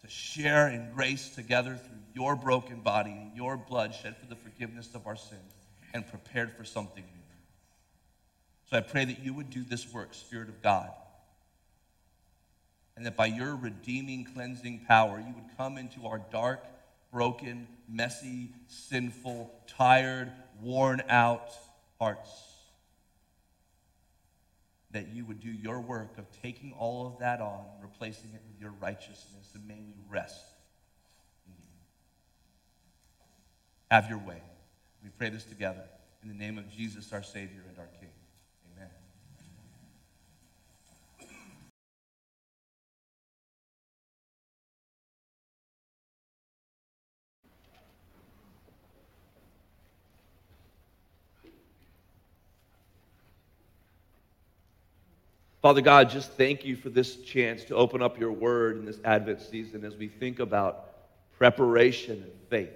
to 0.00 0.08
share 0.08 0.68
in 0.68 0.90
grace 0.92 1.28
together 1.28 1.76
through 1.76 1.98
your 2.14 2.34
broken 2.34 2.80
body 2.80 3.12
and 3.12 3.36
your 3.36 3.56
blood 3.56 3.94
shed 3.94 4.16
for 4.16 4.26
the 4.26 4.34
forgiveness 4.34 4.90
of 4.96 5.06
our 5.06 5.14
sins 5.14 5.54
and 5.94 6.04
prepared 6.08 6.50
for 6.50 6.64
something 6.64 7.04
new. 7.04 7.22
So 8.68 8.76
I 8.76 8.80
pray 8.80 9.04
that 9.04 9.20
you 9.20 9.32
would 9.34 9.50
do 9.50 9.62
this 9.62 9.92
work, 9.92 10.12
Spirit 10.12 10.48
of 10.48 10.60
God, 10.60 10.90
and 12.96 13.06
that 13.06 13.16
by 13.16 13.26
your 13.26 13.54
redeeming, 13.54 14.24
cleansing 14.34 14.86
power, 14.88 15.20
you 15.20 15.32
would 15.32 15.56
come 15.56 15.78
into 15.78 16.08
our 16.08 16.20
dark, 16.32 16.64
broken, 17.12 17.68
messy, 17.88 18.50
sinful, 18.66 19.48
tired, 19.68 20.32
worn 20.60 21.04
out, 21.08 21.52
hearts. 22.02 22.48
That 24.90 25.06
you 25.14 25.24
would 25.24 25.40
do 25.40 25.48
your 25.48 25.80
work 25.80 26.18
of 26.18 26.24
taking 26.42 26.72
all 26.72 27.06
of 27.06 27.20
that 27.20 27.40
on, 27.40 27.64
replacing 27.80 28.30
it 28.34 28.42
with 28.46 28.60
your 28.60 28.72
righteousness, 28.72 29.52
and 29.54 29.66
may 29.66 29.78
we 29.86 29.94
rest 30.10 30.44
in 31.46 31.52
you. 31.52 31.80
Have 33.90 34.10
your 34.10 34.18
way. 34.18 34.42
We 35.02 35.10
pray 35.10 35.30
this 35.30 35.44
together 35.44 35.84
in 36.22 36.28
the 36.28 36.34
name 36.34 36.58
of 36.58 36.68
Jesus, 36.68 37.12
our 37.12 37.22
Savior 37.22 37.62
and 37.68 37.78
our 37.78 37.88
King. 38.00 38.01
Father 55.62 55.80
God, 55.80 56.10
just 56.10 56.32
thank 56.32 56.64
you 56.64 56.74
for 56.74 56.90
this 56.90 57.18
chance 57.18 57.62
to 57.64 57.76
open 57.76 58.02
up 58.02 58.18
your 58.18 58.32
word 58.32 58.78
in 58.78 58.84
this 58.84 58.98
Advent 59.04 59.40
season 59.40 59.84
as 59.84 59.94
we 59.94 60.08
think 60.08 60.40
about 60.40 60.88
preparation 61.38 62.16
and 62.16 62.32
faith. 62.50 62.72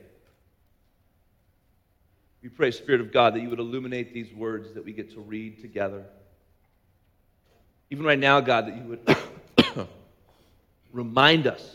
We 2.44 2.48
pray, 2.48 2.70
Spirit 2.70 3.00
of 3.00 3.12
God, 3.12 3.34
that 3.34 3.40
you 3.40 3.50
would 3.50 3.58
illuminate 3.58 4.14
these 4.14 4.32
words 4.32 4.72
that 4.74 4.84
we 4.84 4.92
get 4.92 5.10
to 5.14 5.20
read 5.20 5.60
together. 5.60 6.04
Even 7.90 8.06
right 8.06 8.20
now, 8.20 8.38
God, 8.38 8.68
that 8.68 8.76
you 8.76 8.84
would 8.84 9.88
remind 10.92 11.48
us 11.48 11.74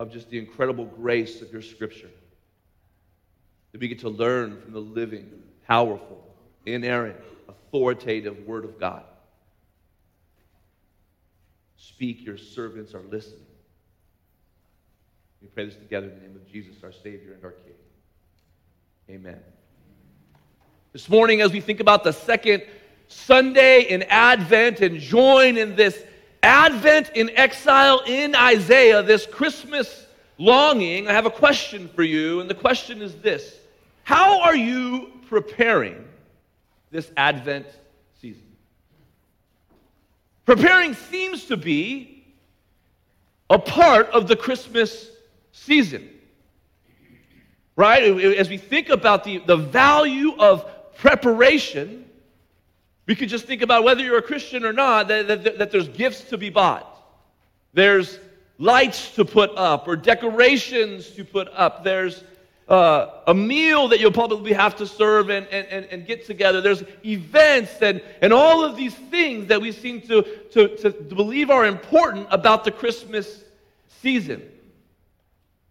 of 0.00 0.12
just 0.12 0.30
the 0.30 0.38
incredible 0.38 0.84
grace 0.84 1.42
of 1.42 1.52
your 1.52 1.62
scripture. 1.62 2.10
That 3.70 3.80
we 3.80 3.86
get 3.86 4.00
to 4.00 4.08
learn 4.08 4.60
from 4.60 4.72
the 4.72 4.80
living, 4.80 5.30
powerful, 5.68 6.24
inerrant, 6.66 7.18
authoritative 7.68 8.46
word 8.46 8.64
of 8.64 8.80
God. 8.80 9.04
Speak, 11.76 12.24
your 12.24 12.38
servants 12.38 12.94
are 12.94 13.02
listening. 13.02 13.44
We 15.42 15.48
pray 15.48 15.66
this 15.66 15.76
together 15.76 16.08
in 16.08 16.14
the 16.14 16.20
name 16.20 16.36
of 16.36 16.50
Jesus, 16.50 16.76
our 16.82 16.92
Savior 16.92 17.34
and 17.34 17.44
our 17.44 17.52
King. 17.52 17.74
Amen. 19.10 19.38
This 20.92 21.08
morning, 21.08 21.42
as 21.42 21.52
we 21.52 21.60
think 21.60 21.80
about 21.80 22.04
the 22.04 22.12
second 22.12 22.62
Sunday 23.08 23.82
in 23.82 24.02
Advent 24.04 24.80
and 24.80 24.98
join 24.98 25.58
in 25.58 25.76
this 25.76 26.02
Advent 26.42 27.10
in 27.14 27.30
exile 27.36 28.00
in 28.06 28.34
Isaiah, 28.34 29.02
this 29.02 29.26
Christmas 29.26 30.06
longing, 30.38 31.06
I 31.06 31.12
have 31.12 31.26
a 31.26 31.30
question 31.30 31.88
for 31.88 32.02
you, 32.02 32.40
and 32.40 32.48
the 32.48 32.54
question 32.54 33.02
is 33.02 33.14
this 33.16 33.58
How 34.04 34.40
are 34.40 34.56
you 34.56 35.12
preparing 35.28 36.07
this 36.90 37.10
Advent 37.16 37.66
season. 38.20 38.42
Preparing 40.44 40.94
seems 40.94 41.44
to 41.46 41.56
be 41.56 42.24
a 43.50 43.58
part 43.58 44.08
of 44.10 44.28
the 44.28 44.36
Christmas 44.36 45.10
season. 45.52 46.08
Right? 47.76 48.02
As 48.02 48.48
we 48.48 48.58
think 48.58 48.88
about 48.88 49.24
the, 49.24 49.38
the 49.38 49.56
value 49.56 50.36
of 50.38 50.94
preparation, 50.96 52.04
we 53.06 53.14
could 53.14 53.28
just 53.28 53.46
think 53.46 53.62
about 53.62 53.84
whether 53.84 54.02
you're 54.02 54.18
a 54.18 54.22
Christian 54.22 54.64
or 54.64 54.72
not, 54.72 55.08
that, 55.08 55.28
that, 55.28 55.58
that 55.58 55.70
there's 55.70 55.88
gifts 55.88 56.24
to 56.24 56.36
be 56.36 56.50
bought. 56.50 56.86
There's 57.72 58.18
lights 58.58 59.14
to 59.14 59.24
put 59.24 59.50
up 59.56 59.86
or 59.86 59.96
decorations 59.96 61.10
to 61.10 61.24
put 61.24 61.48
up. 61.48 61.84
There's 61.84 62.24
uh, 62.68 63.22
a 63.26 63.34
meal 63.34 63.88
that 63.88 63.98
you'll 63.98 64.12
probably 64.12 64.52
have 64.52 64.76
to 64.76 64.86
serve 64.86 65.30
and, 65.30 65.46
and, 65.48 65.86
and, 65.86 66.06
get 66.06 66.26
together. 66.26 66.60
There's 66.60 66.82
events 67.04 67.80
and, 67.80 68.02
and 68.20 68.30
all 68.30 68.62
of 68.62 68.76
these 68.76 68.94
things 68.94 69.46
that 69.46 69.60
we 69.60 69.72
seem 69.72 70.02
to, 70.02 70.22
to, 70.52 70.76
to 70.76 70.90
believe 70.90 71.48
are 71.48 71.64
important 71.64 72.28
about 72.30 72.64
the 72.64 72.70
Christmas 72.70 73.42
season. 74.02 74.42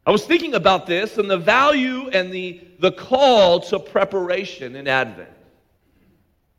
I 0.08 0.12
was 0.12 0.26
thinking 0.26 0.56
about 0.56 0.88
this 0.88 1.20
and 1.20 1.30
the 1.30 1.38
value 1.38 2.08
and 2.10 2.32
the, 2.32 2.62
the 2.80 2.92
call 2.92 3.60
to 3.60 3.78
preparation 3.78 4.76
in 4.76 4.88
Advent. 4.88 5.30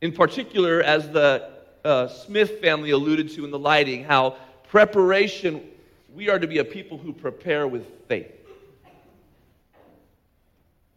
In 0.01 0.13
particular, 0.13 0.81
as 0.81 1.09
the 1.09 1.49
uh, 1.83 2.07
Smith 2.07 2.61
family 2.61 2.91
alluded 2.91 3.29
to 3.31 3.43
in 3.43 3.51
the 3.51 3.59
lighting, 3.59 4.05
how 4.05 4.37
preparation, 4.69 5.67
we 6.13 6.29
are 6.29 6.39
to 6.39 6.47
be 6.47 6.59
a 6.59 6.63
people 6.63 6.97
who 6.97 7.11
prepare 7.11 7.67
with 7.67 7.85
faith. 8.07 8.38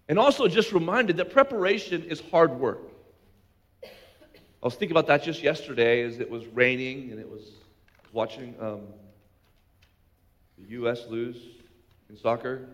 And 0.08 0.18
also 0.18 0.48
just 0.48 0.72
reminded 0.72 1.16
that 1.18 1.30
preparation 1.32 2.04
is 2.04 2.20
hard 2.30 2.58
work. 2.58 2.80
I 3.84 4.66
was 4.66 4.74
thinking 4.74 4.92
about 4.92 5.06
that 5.08 5.24
just 5.24 5.42
yesterday 5.42 6.02
as 6.02 6.20
it 6.20 6.30
was 6.30 6.46
raining 6.48 7.10
and 7.10 7.18
it 7.18 7.28
was 7.28 7.42
watching 8.12 8.54
um, 8.60 8.82
the 10.58 10.68
U.S. 10.70 11.06
lose 11.08 11.36
in 12.08 12.16
soccer 12.16 12.68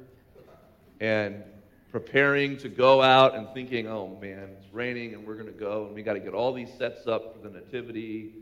and 1.00 1.42
preparing 1.90 2.58
to 2.58 2.68
go 2.68 3.00
out 3.00 3.34
and 3.34 3.48
thinking, 3.54 3.86
oh 3.86 4.18
man, 4.20 4.50
it's 4.58 4.72
raining 4.74 5.14
and 5.14 5.26
we're 5.26 5.34
going 5.34 5.46
to 5.46 5.52
go 5.52 5.86
and 5.86 5.94
we 5.94 6.02
got 6.02 6.14
to 6.14 6.20
get 6.20 6.34
all 6.34 6.52
these 6.52 6.68
sets 6.76 7.06
up 7.06 7.34
for 7.34 7.48
the 7.48 7.58
nativity 7.58 8.34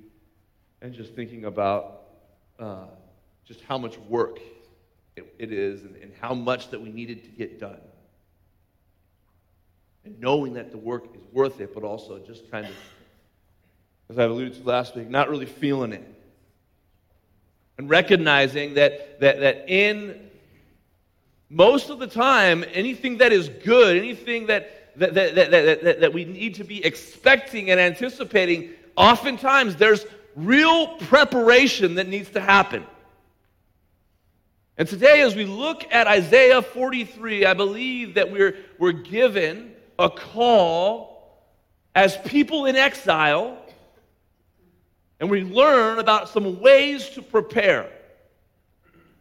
and 0.83 0.93
just 0.93 1.15
thinking 1.15 1.45
about 1.45 2.03
uh, 2.59 2.87
just 3.45 3.61
how 3.63 3.79
much 3.79 3.99
work 4.09 4.41
it, 5.17 5.33
it 5.39 5.53
is 5.53 5.83
and, 5.83 5.97
and 5.97 6.13
how 6.21 6.35
much 6.35 6.71
that 6.71 6.81
we 6.81 6.91
needed 6.91 7.23
to 7.23 7.31
get 7.31 7.61
done. 7.61 7.79
And 10.07 10.21
knowing 10.21 10.55
that 10.55 10.71
the 10.71 10.79
work 10.79 11.07
is 11.17 11.23
worth 11.33 11.61
it, 11.61 11.75
but 11.75 11.83
also 11.83 12.21
just 12.21 12.49
kind 12.49 12.65
of, 12.65 12.73
as 14.09 14.21
I 14.21 14.25
alluded 14.25 14.55
to 14.55 14.63
last 14.63 14.95
week, 14.95 15.11
not 15.11 15.29
really 15.29 15.47
feeling 15.47 15.93
it. 15.93 16.15
And 17.77 17.91
recognizing 17.91 18.75
that, 18.75 19.19
that, 19.19 19.41
that 19.41 19.69
in 19.69 20.31
most 21.51 21.91
of 21.91 21.99
the 21.99 22.07
time, 22.07 22.65
anything 22.73 23.19
that 23.19 23.33
is 23.33 23.49
good, 23.49 23.97
anything 23.97 24.47
that, 24.47 24.97
that, 24.97 25.15
that, 25.15 25.35
that, 25.35 25.83
that, 25.83 26.01
that 26.01 26.13
we 26.13 26.25
need 26.25 26.55
to 26.55 26.65
be 26.65 26.85
expecting 26.85 27.73
and 27.73 27.81
anticipating, 27.81 28.71
oftentimes 28.97 29.75
there's 29.75 30.07
real 30.37 30.99
preparation 30.99 31.97
that 31.97 32.07
needs 32.07 32.31
to 32.31 32.41
happen. 32.41 32.87
And 34.79 34.87
today, 34.87 35.23
as 35.23 35.35
we 35.35 35.47
look 35.47 35.85
at 35.91 36.07
Isaiah 36.07 36.63
43, 36.63 37.45
I 37.45 37.55
believe 37.55 38.15
that 38.15 38.31
we're, 38.31 38.57
we're 38.79 38.93
given 38.93 39.73
a 39.99 40.11
call 40.11 41.43
as 41.95 42.17
people 42.19 42.67
in 42.67 42.77
exile, 42.77 43.57
and 45.19 45.31
we 45.31 45.43
learn 45.43 45.99
about 45.99 46.29
some 46.29 46.61
ways 46.61 47.09
to 47.11 47.23
prepare. 47.23 47.91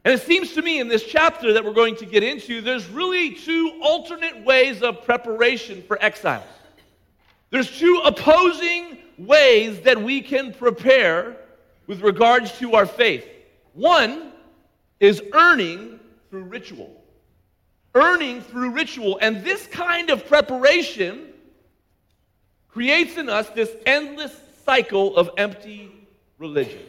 And 0.03 0.13
it 0.13 0.21
seems 0.21 0.53
to 0.53 0.61
me 0.61 0.79
in 0.79 0.87
this 0.87 1.03
chapter 1.03 1.53
that 1.53 1.63
we're 1.63 1.73
going 1.73 1.95
to 1.95 2.05
get 2.05 2.21
into, 2.21 2.61
there's 2.61 2.87
really 2.89 3.31
two 3.31 3.79
alternate 3.81 4.43
ways 4.43 4.83
of 4.83 5.03
preparation 5.03 5.81
for 5.83 5.97
exiles. 6.03 6.43
There's 7.49 7.77
two 7.79 8.01
opposing 8.03 8.97
ways 9.17 9.81
that 9.81 10.01
we 10.01 10.21
can 10.21 10.53
prepare 10.53 11.37
with 11.87 12.01
regards 12.01 12.51
to 12.59 12.73
our 12.73 12.85
faith. 12.85 13.25
One 13.73 14.33
is 14.99 15.21
earning 15.33 15.99
through 16.29 16.43
ritual 16.43 17.04
earning 17.95 18.41
through 18.41 18.71
ritual. 18.71 19.17
And 19.21 19.43
this 19.43 19.65
kind 19.67 20.09
of 20.09 20.27
preparation 20.27 21.33
creates 22.67 23.17
in 23.17 23.29
us 23.29 23.49
this 23.49 23.71
endless 23.85 24.35
cycle 24.65 25.15
of 25.15 25.29
empty 25.37 25.91
religion. 26.37 26.81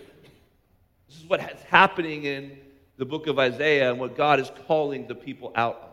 This 1.08 1.18
is 1.18 1.24
what 1.26 1.40
is 1.40 1.62
happening 1.68 2.24
in 2.24 2.58
the 2.96 3.04
book 3.04 3.28
of 3.28 3.38
Isaiah 3.38 3.90
and 3.90 4.00
what 4.00 4.16
God 4.16 4.40
is 4.40 4.50
calling 4.66 5.06
the 5.06 5.14
people 5.14 5.52
out 5.54 5.76
of. 5.76 5.86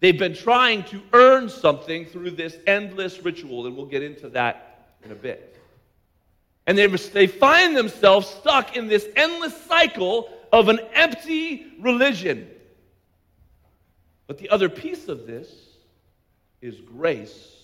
They've 0.00 0.18
been 0.18 0.34
trying 0.34 0.84
to 0.84 1.02
earn 1.12 1.48
something 1.48 2.06
through 2.06 2.30
this 2.30 2.56
endless 2.66 3.22
ritual, 3.24 3.66
and 3.66 3.76
we'll 3.76 3.86
get 3.86 4.02
into 4.02 4.28
that 4.30 4.96
in 5.04 5.12
a 5.12 5.14
bit. 5.14 5.56
And 6.66 6.76
they, 6.76 6.86
they 6.86 7.26
find 7.26 7.76
themselves 7.76 8.28
stuck 8.28 8.76
in 8.76 8.88
this 8.88 9.06
endless 9.16 9.56
cycle 9.64 10.28
of 10.52 10.68
an 10.68 10.80
empty 10.94 11.66
religion. 11.80 12.48
But 14.28 14.38
the 14.38 14.50
other 14.50 14.68
piece 14.68 15.08
of 15.08 15.26
this 15.26 15.50
is 16.60 16.76
grace 16.80 17.56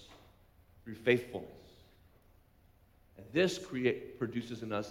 through 0.82 0.94
faithfulness. 0.94 1.50
And 3.16 3.26
this 3.32 3.58
create, 3.58 4.18
produces 4.18 4.62
in 4.62 4.72
us 4.72 4.90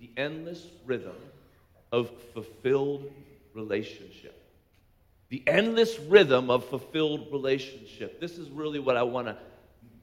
the 0.00 0.10
endless 0.16 0.66
rhythm 0.86 1.16
of 1.90 2.10
fulfilled 2.34 3.10
relationship. 3.54 4.38
The 5.30 5.42
endless 5.46 5.98
rhythm 5.98 6.50
of 6.50 6.66
fulfilled 6.66 7.28
relationship. 7.32 8.20
This 8.20 8.36
is 8.36 8.50
really 8.50 8.78
what 8.78 8.96
I 8.96 9.02
want 9.02 9.28
to 9.28 9.36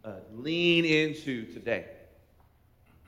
uh, 0.04 0.14
lean 0.36 0.86
into 0.86 1.46
today. 1.54 1.86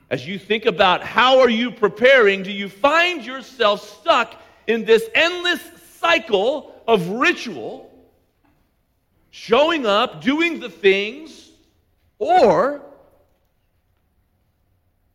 As 0.08 0.24
you 0.24 0.38
think 0.38 0.66
about 0.66 1.02
how 1.02 1.40
are 1.40 1.50
you 1.50 1.72
preparing, 1.72 2.44
do 2.44 2.52
you 2.52 2.68
find 2.68 3.24
yourself 3.24 4.00
stuck 4.00 4.40
in 4.68 4.84
this 4.84 5.02
endless 5.14 5.60
cycle 5.98 6.80
of 6.86 7.08
ritual 7.08 7.90
showing 9.34 9.84
up, 9.84 10.22
doing 10.22 10.60
the 10.60 10.70
things, 10.70 11.50
or 12.20 12.80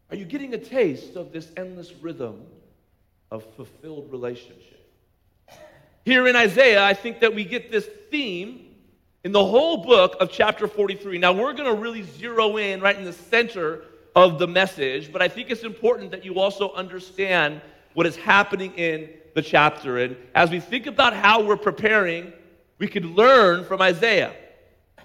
are 0.10 0.16
you 0.18 0.26
getting 0.26 0.54
a 0.54 0.58
taste 0.58 1.16
of 1.16 1.32
this 1.32 1.50
endless 1.56 1.94
rhythm 2.02 2.42
of 3.32 3.46
fulfilled 3.56 4.12
relationship? 4.12 4.92
Here 6.04 6.28
in 6.28 6.36
Isaiah, 6.36 6.84
I 6.84 6.94
think 6.94 7.22
that 7.22 7.34
we 7.34 7.46
get 7.46 7.72
this 7.72 7.88
theme 8.12 8.76
in 9.24 9.32
the 9.32 9.46
whole 9.46 9.86
book 9.86 10.18
of 10.20 10.30
chapter 10.30 10.68
43. 10.68 11.18
Now, 11.18 11.32
we're 11.32 11.54
going 11.54 11.74
to 11.74 11.82
really 11.82 12.04
zero 12.04 12.58
in 12.58 12.82
right 12.82 12.98
in 12.98 13.06
the 13.06 13.14
center 13.14 13.86
of 14.18 14.38
the 14.38 14.48
message, 14.48 15.14
but 15.14 15.22
I 15.22 15.30
think 15.30 15.50
it's 15.50 15.64
important 15.64 16.12
that 16.12 16.26
you 16.26 16.42
also 16.42 16.74
understand 16.74 17.62
what 17.94 18.06
is 18.06 18.18
happening 18.18 18.74
in 18.74 19.12
the 19.34 19.42
chapter. 19.42 20.00
And 20.00 20.18
as 20.36 20.50
we 20.50 20.60
think 20.60 20.88
about 20.88 21.14
how 21.14 21.42
we're 21.42 21.56
preparing 21.56 22.34
we 22.80 22.88
can 22.88 23.14
learn 23.14 23.66
from 23.66 23.82
Isaiah. 23.82 24.34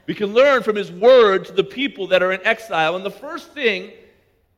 We 0.07 0.14
can 0.14 0.33
learn 0.33 0.62
from 0.62 0.77
his 0.77 0.91
word 0.91 1.47
to 1.47 1.53
the 1.53 1.64
people 1.64 2.09
that 2.09 2.22
are 2.22 2.33
in 2.33 2.45
exile. 2.47 2.97
And 2.97 3.05
the 3.05 3.11
first 3.11 3.53
thing 3.53 3.91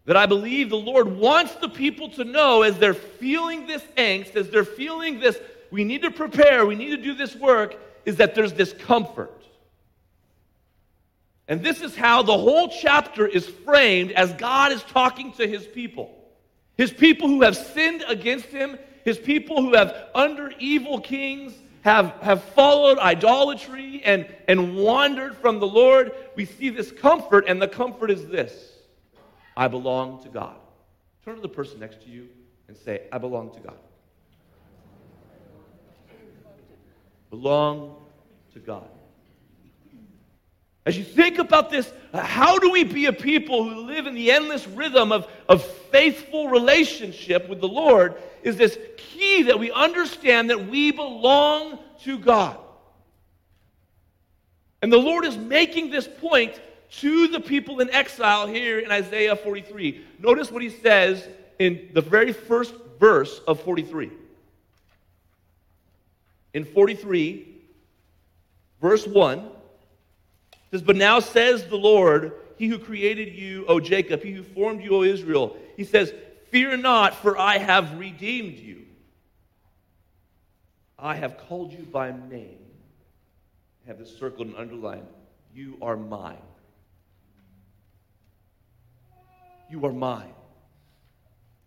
that 0.05 0.17
I 0.17 0.27
believe 0.27 0.71
the 0.71 0.77
Lord 0.77 1.09
wants 1.09 1.55
the 1.57 1.69
people 1.69 2.11
to 2.11 2.25
know 2.25 2.63
as 2.63 2.79
they're 2.79 2.95
feeling 2.95 3.67
this 3.67 3.83
angst, 3.97 4.37
as 4.37 4.51
they're 4.51 4.65
feeling 4.65 5.19
this, 5.19 5.39
we 5.71 5.83
need 5.83 6.03
to 6.03 6.11
prepare, 6.11 6.65
we 6.65 6.77
need 6.77 6.91
to 6.91 6.97
do 6.97 7.15
this 7.15 7.35
work, 7.35 7.77
is 8.05 8.17
that 8.17 8.35
there's 8.35 8.53
this 8.53 8.73
comfort. 8.73 9.33
And 11.49 11.63
this 11.63 11.81
is 11.81 11.97
how 11.97 12.23
the 12.23 12.37
whole 12.37 12.69
chapter 12.69 13.27
is 13.27 13.47
framed 13.47 14.13
as 14.13 14.33
God 14.35 14.73
is 14.73 14.83
talking 14.85 15.33
to 15.35 15.47
his 15.47 15.67
people. 15.67 16.13
His 16.77 16.93
people 16.93 17.29
who 17.29 17.43
have 17.43 17.57
sinned 17.57 18.05
against 18.07 18.47
him, 18.47 18.79
his 19.05 19.19
people 19.19 19.63
who 19.63 19.75
have 19.75 20.09
under 20.15 20.53
evil 20.59 21.01
kings, 21.01 21.53
have, 21.87 22.15
have 22.21 22.43
followed 22.43 22.99
idolatry 22.99 24.03
and, 24.05 24.27
and 24.49 24.75
wandered 24.77 25.37
from 25.37 25.61
the 25.61 25.69
Lord, 25.69 26.11
we 26.35 26.45
see 26.45 26.69
this 26.69 26.91
comfort, 26.91 27.45
and 27.47 27.63
the 27.63 27.69
comfort 27.69 28.11
is 28.11 28.27
this 28.27 28.73
I 29.57 29.69
belong 29.69 30.21
to 30.25 30.29
God. 30.29 30.57
Turn 31.25 31.37
to 31.37 31.41
the 31.41 31.49
person 31.49 31.79
next 31.79 32.03
to 32.03 32.11
you 32.11 32.27
and 32.67 32.77
say, 32.77 33.03
I 33.13 33.19
belong 33.19 33.55
to 33.55 33.61
God. 33.61 33.79
Belong 37.31 37.95
to 38.55 38.59
God. 38.59 38.89
As 40.87 40.97
you 40.97 41.05
think 41.05 41.39
about 41.39 41.69
this, 41.69 41.93
how 42.15 42.59
do 42.59 42.71
we 42.71 42.85
be 42.85 43.07
a 43.07 43.13
people 43.13 43.69
who 43.69 43.83
live 43.83 44.07
in 44.07 44.15
the 44.15 44.31
endless 44.31 44.67
rhythm 44.67 45.13
of, 45.13 45.27
of 45.49 45.63
faithful 45.91 46.49
relationship 46.49 47.49
with 47.49 47.61
the 47.61 47.69
Lord? 47.69 48.15
Is 48.43 48.57
this 48.57 48.79
key 48.97 49.43
that 49.43 49.59
we 49.59 49.71
understand 49.73 50.51
that 50.51 50.69
we 50.69 50.93
belong 50.93 51.79
to 52.05 52.19
God. 52.19 52.59
And 54.83 54.93
the 54.93 54.99
Lord 54.99 55.25
is 55.25 55.37
making 55.37 55.91
this 55.91 56.07
point 56.07 56.61
to 57.01 57.29
the 57.29 57.41
people 57.41 57.81
in 57.81 57.91
exile 57.91 58.47
here 58.47 58.79
in 58.79 58.91
Isaiah 58.91 59.35
43. 59.35 60.05
Notice 60.21 60.51
what 60.51 60.63
he 60.63 60.71
says 60.71 61.27
in 61.59 61.91
the 61.93 62.01
very 62.01 62.33
first 62.33 62.75
verse 63.01 63.41
of 63.49 63.61
43. 63.63 64.11
In 66.55 66.65
43, 66.65 67.55
verse 68.81 69.07
1, 69.07 69.51
says, 70.71 70.83
But 70.83 70.97
now 70.97 71.21
says 71.21 71.67
the 71.67 71.77
Lord, 71.77 72.33
He 72.57 72.67
who 72.67 72.79
created 72.79 73.35
you, 73.35 73.65
O 73.67 73.81
Jacob, 73.81 74.23
He 74.23 74.33
who 74.33 74.43
formed 74.43 74.83
you, 74.83 74.97
O 74.97 75.03
Israel, 75.03 75.57
He 75.77 75.85
says, 75.85 76.13
Fear 76.51 76.79
not, 76.79 77.15
for 77.17 77.39
I 77.39 77.59
have 77.59 77.99
redeemed 77.99 78.59
you. 78.59 78.85
I 80.99 81.15
have 81.15 81.39
called 81.39 81.73
you 81.73 81.85
by 81.85 82.13
name. 82.13 82.59
I 83.85 83.89
have 83.89 83.99
this 83.99 84.17
circled 84.17 84.49
and 84.49 84.57
underlined. 84.57 85.07
You 85.55 85.77
are 85.83 85.97
mine. 85.97 86.37
You 89.71 89.85
are 89.85 89.93
mine. 89.93 90.33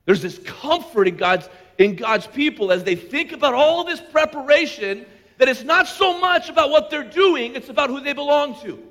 There's 0.05 0.21
this 0.21 0.39
comfort 0.39 1.07
in 1.07 1.17
God's, 1.17 1.47
in 1.77 1.95
God's 1.95 2.25
people 2.25 2.71
as 2.71 2.83
they 2.83 2.95
think 2.95 3.31
about 3.31 3.53
all 3.53 3.83
this 3.83 4.01
preparation 4.01 5.05
that 5.37 5.47
it's 5.47 5.63
not 5.63 5.87
so 5.87 6.19
much 6.19 6.49
about 6.49 6.69
what 6.69 6.89
they're 6.89 7.03
doing, 7.03 7.55
it's 7.55 7.69
about 7.69 7.89
who 7.89 8.01
they 8.01 8.13
belong 8.13 8.59
to. 8.61 8.81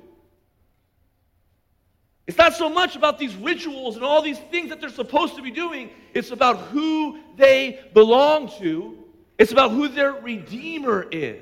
It's 2.29 2.37
not 2.37 2.53
so 2.53 2.69
much 2.69 2.95
about 2.95 3.17
these 3.17 3.35
rituals 3.35 3.95
and 3.95 4.05
all 4.05 4.21
these 4.21 4.37
things 4.37 4.69
that 4.69 4.79
they're 4.79 4.89
supposed 4.89 5.35
to 5.35 5.41
be 5.41 5.51
doing, 5.51 5.89
it's 6.13 6.29
about 6.31 6.57
who 6.67 7.19
they 7.35 7.81
belong 7.93 8.49
to 8.59 8.99
it's 9.39 9.53
about 9.53 9.71
who 9.71 9.87
their 9.87 10.11
Redeemer 10.11 11.07
is. 11.09 11.41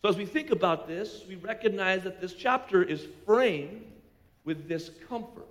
So, 0.00 0.08
as 0.08 0.16
we 0.16 0.24
think 0.24 0.50
about 0.50 0.86
this, 0.86 1.24
we 1.28 1.34
recognize 1.34 2.04
that 2.04 2.20
this 2.20 2.32
chapter 2.32 2.82
is 2.82 3.06
framed 3.26 3.84
with 4.44 4.68
this 4.68 4.90
comfort. 5.08 5.48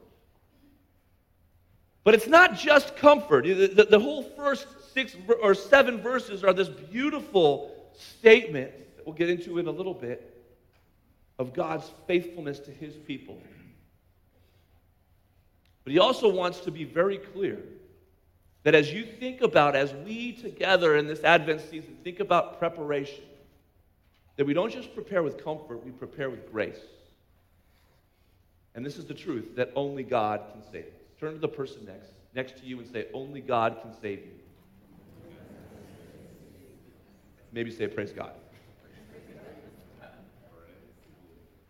But 2.05 2.15
it's 2.15 2.27
not 2.27 2.57
just 2.57 2.95
comfort. 2.95 3.43
The, 3.43 3.67
the, 3.67 3.83
the, 3.83 3.99
whole 3.99 4.23
first 4.23 4.67
six 4.93 5.15
or 5.43 5.53
seven 5.53 6.01
verses 6.01 6.45
are 6.45 6.53
this 6.53 6.69
beautiful 6.69 7.75
statement 7.93 8.71
that 8.95 9.05
we'll 9.05 9.15
get 9.15 9.29
into 9.29 9.59
in 9.59 9.67
a 9.67 9.71
little 9.71 9.93
bit 9.93 10.38
of 11.39 11.53
God's 11.53 11.89
faithfulness 12.05 12.59
to 12.59 12.71
his 12.71 12.95
people. 12.95 13.41
But 15.83 15.93
he 15.93 15.99
also 15.99 16.27
wants 16.27 16.59
to 16.61 16.71
be 16.71 16.83
very 16.83 17.17
clear 17.17 17.57
that 18.63 18.75
as 18.75 18.91
you 18.91 19.05
think 19.05 19.41
about, 19.41 19.75
as 19.75 19.93
we 19.93 20.33
together 20.33 20.97
in 20.97 21.07
this 21.07 21.23
Advent 21.23 21.61
season 21.61 21.97
think 22.03 22.19
about 22.19 22.59
preparation, 22.59 23.23
that 24.35 24.45
we 24.45 24.53
don't 24.53 24.71
just 24.71 24.93
prepare 24.93 25.23
with 25.23 25.43
comfort, 25.43 25.83
we 25.83 25.91
prepare 25.91 26.29
with 26.29 26.51
grace. 26.51 26.79
And 28.75 28.85
this 28.85 28.97
is 28.97 29.05
the 29.05 29.13
truth 29.13 29.55
that 29.55 29.71
only 29.75 30.03
God 30.03 30.41
can 30.51 30.61
save 30.71 30.85
us. 30.85 31.01
Turn 31.19 31.33
to 31.33 31.39
the 31.39 31.47
person 31.47 31.85
next, 31.85 32.11
next 32.35 32.57
to 32.59 32.65
you 32.65 32.79
and 32.79 32.87
say, 32.87 33.07
Only 33.13 33.41
God 33.41 33.77
can 33.81 33.93
save 33.99 34.19
you. 34.19 35.33
Maybe 37.51 37.71
say, 37.71 37.87
Praise 37.87 38.11
God. 38.11 38.33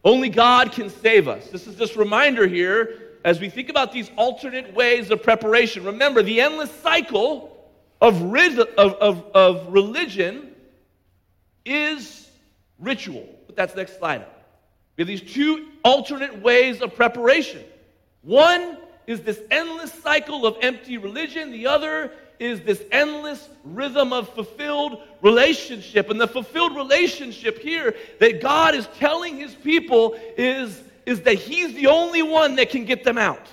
Only 0.10 0.30
God 0.30 0.72
can 0.72 0.90
save 0.90 1.28
us. 1.28 1.50
This 1.50 1.68
is 1.68 1.76
this 1.76 1.96
reminder 1.96 2.48
here 2.48 2.96
as 3.24 3.40
we 3.40 3.48
think 3.48 3.70
about 3.70 3.94
these 3.94 4.10
alternate 4.16 4.74
ways 4.74 5.12
of 5.12 5.22
preparation. 5.22 5.84
Remember, 5.84 6.24
the 6.24 6.42
endless 6.42 6.72
cycle 6.82 7.56
of, 8.02 8.20
of, 8.20 8.80
of, 8.80 9.24
of 9.36 9.72
religion 9.72 10.56
is 11.64 12.28
ritual. 12.80 13.30
But 13.46 13.56
that's 13.56 13.76
next 13.76 14.00
slide 14.00 14.22
up. 14.22 14.48
We 14.98 15.04
have 15.04 15.08
these 15.08 15.22
two 15.22 15.68
alternate 15.84 16.42
ways 16.42 16.82
of 16.82 16.96
preparation. 16.96 17.64
One 18.24 18.80
is 19.06 19.22
this 19.22 19.40
endless 19.52 19.94
cycle 19.94 20.48
of 20.48 20.58
empty 20.64 20.98
religion, 20.98 21.52
the 21.52 21.68
other 21.68 22.14
is 22.40 22.62
this 22.62 22.82
endless 22.92 23.50
rhythm 23.64 24.14
of 24.14 24.30
fulfilled 24.30 25.02
relationship. 25.22 26.10
And 26.10 26.20
the 26.20 26.28
fulfilled 26.28 26.76
relationship 26.76 27.60
here 27.60 27.96
that 28.20 28.42
God 28.42 28.76
is 28.76 28.88
telling 28.98 29.38
his 29.38 29.54
people 29.54 30.18
is, 30.38 30.82
is 31.06 31.22
that 31.22 31.36
he's 31.36 31.74
the 31.74 31.88
only 31.88 32.22
one 32.22 32.56
that 32.56 32.70
can 32.70 32.86
get 32.86 33.04
them 33.04 33.18
out. 33.18 33.46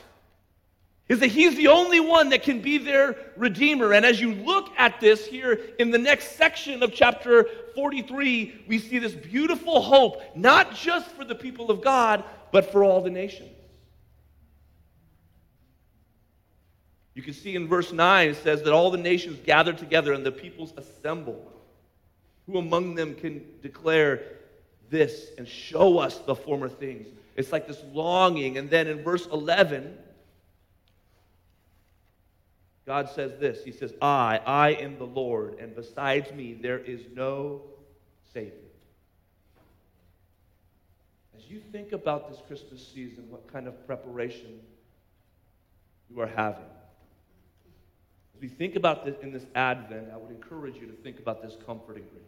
Is 1.09 1.21
that 1.21 1.29
he's 1.29 1.57
the 1.57 1.69
only 1.69 2.01
one 2.01 2.31
that 2.31 2.43
can 2.43 2.61
be 2.61 2.79
their 2.79 3.17
redeemer. 3.37 3.93
And 3.93 4.05
as 4.05 4.21
you 4.21 4.35
look 4.35 4.71
at 4.77 5.01
this 5.01 5.25
here 5.25 5.61
in 5.79 5.91
the 5.91 5.99
next 5.99 6.37
section 6.37 6.83
of 6.83 6.93
chapter 6.93 7.49
43, 7.77 8.65
we 8.67 8.79
see 8.79 8.99
this 8.99 9.13
beautiful 9.15 9.81
hope, 9.81 10.21
not 10.35 10.75
just 10.75 11.09
for 11.11 11.25
the 11.25 11.35
people 11.35 11.71
of 11.71 11.81
God, 11.81 12.25
but 12.51 12.73
for 12.73 12.83
all 12.83 13.01
the 13.01 13.11
nations. 13.11 13.56
You 17.17 17.23
can 17.23 17.33
see 17.33 17.57
in 17.57 17.67
verse 17.67 17.93
9, 17.93 18.29
it 18.29 18.37
says 18.37 18.63
that 18.65 18.75
all 18.75 18.91
the 18.91 18.99
nations 18.99 19.41
gathered 19.43 19.79
together 19.79 20.13
and 20.13 20.25
the 20.25 20.31
peoples 20.31 20.75
assembled. 20.77 21.51
Who 22.45 22.59
among 22.59 22.95
them 22.95 23.15
can 23.15 23.43
declare 23.63 24.23
this 24.91 25.31
and 25.39 25.49
show 25.49 25.99
us 25.99 26.19
the 26.19 26.35
former 26.35 26.69
things? 26.69 27.09
It's 27.35 27.53
like 27.53 27.67
this 27.67 27.83
longing. 27.93 28.59
And 28.59 28.69
then 28.69 28.87
in 28.87 29.03
verse 29.03 29.27
11, 29.33 29.97
God 32.85 33.09
says 33.09 33.33
this 33.41 33.65
He 33.65 33.73
says, 33.73 33.95
I, 34.03 34.41
I 34.45 34.71
am 34.73 34.99
the 34.99 35.07
Lord, 35.07 35.59
and 35.59 35.75
besides 35.75 36.31
me 36.33 36.53
there 36.53 36.79
is 36.79 37.01
no 37.15 37.63
Savior. 38.35 38.53
As 41.35 41.51
you 41.51 41.63
think 41.73 41.93
about 41.93 42.31
this 42.31 42.41
Christmas 42.47 42.87
season, 42.87 43.25
what 43.31 43.51
kind 43.51 43.67
of 43.67 43.87
preparation 43.87 44.61
you 46.11 46.21
are 46.21 46.27
having, 46.27 46.63
as 48.37 48.43
we 48.43 48.49
think 48.49 48.77
about 48.77 49.05
this 49.05 49.17
in 49.23 49.33
this 49.33 49.47
Advent, 49.55 50.09
I 50.13 50.17
would 50.17 50.31
encourage 50.31 50.77
you 50.77 50.87
to 50.87 50.93
think 50.93 51.19
about 51.19 51.43
this 51.43 51.57
comforting 51.65 52.03
grace. 52.03 52.23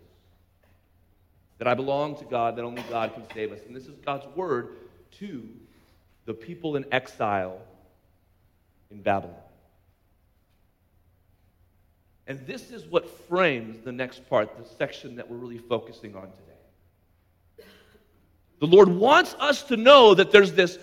That 1.59 1.69
I 1.69 1.75
belong 1.75 2.17
to 2.17 2.25
God, 2.25 2.57
that 2.57 2.65
only 2.65 2.83
God 2.89 3.13
can 3.15 3.25
save 3.35 3.53
us. 3.53 3.61
And 3.67 3.77
this 3.77 3.87
is 3.87 3.97
God's 4.07 4.25
word 4.35 4.77
to 5.19 5.47
the 6.25 6.33
people 6.33 6.77
in 6.77 6.87
exile 6.93 7.59
in 8.91 9.03
Babylon. 9.03 9.37
And 12.27 12.47
this 12.47 12.71
is 12.71 12.87
what 12.87 13.09
frames 13.29 13.79
the 13.85 13.93
next 13.93 14.29
part, 14.29 14.57
the 14.57 14.65
section 14.77 15.17
that 15.17 15.31
we're 15.31 15.37
really 15.37 15.59
focusing 15.59 16.15
on 16.15 16.31
today. 16.31 17.69
The 18.61 18.67
Lord 18.67 18.89
wants 18.89 19.35
us 19.39 19.63
to 19.65 19.77
know 19.77 20.15
that 20.15 20.31
there's 20.31 20.53
this 20.53 20.79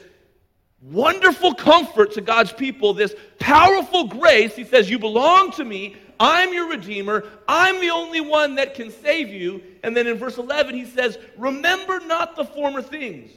wonderful 0.81 1.53
comfort 1.53 2.13
to 2.13 2.21
God's 2.21 2.53
people, 2.53 2.93
this 2.93 3.15
powerful 3.39 4.07
grace. 4.07 4.55
He 4.55 4.63
says, 4.63 4.89
You 4.89 4.99
belong 4.99 5.51
to 5.53 5.63
me. 5.63 5.95
I'm 6.19 6.53
your 6.53 6.69
Redeemer. 6.69 7.25
I'm 7.47 7.81
the 7.81 7.89
only 7.89 8.21
one 8.21 8.55
that 8.55 8.73
can 8.73 8.89
save 8.89 9.29
you. 9.29 9.61
And 9.83 9.95
then 9.95 10.07
in 10.07 10.17
verse 10.17 10.37
11, 10.37 10.75
he 10.75 10.85
says, 10.85 11.17
Remember 11.37 11.99
not 11.99 12.35
the 12.35 12.45
former 12.45 12.81
things, 12.81 13.31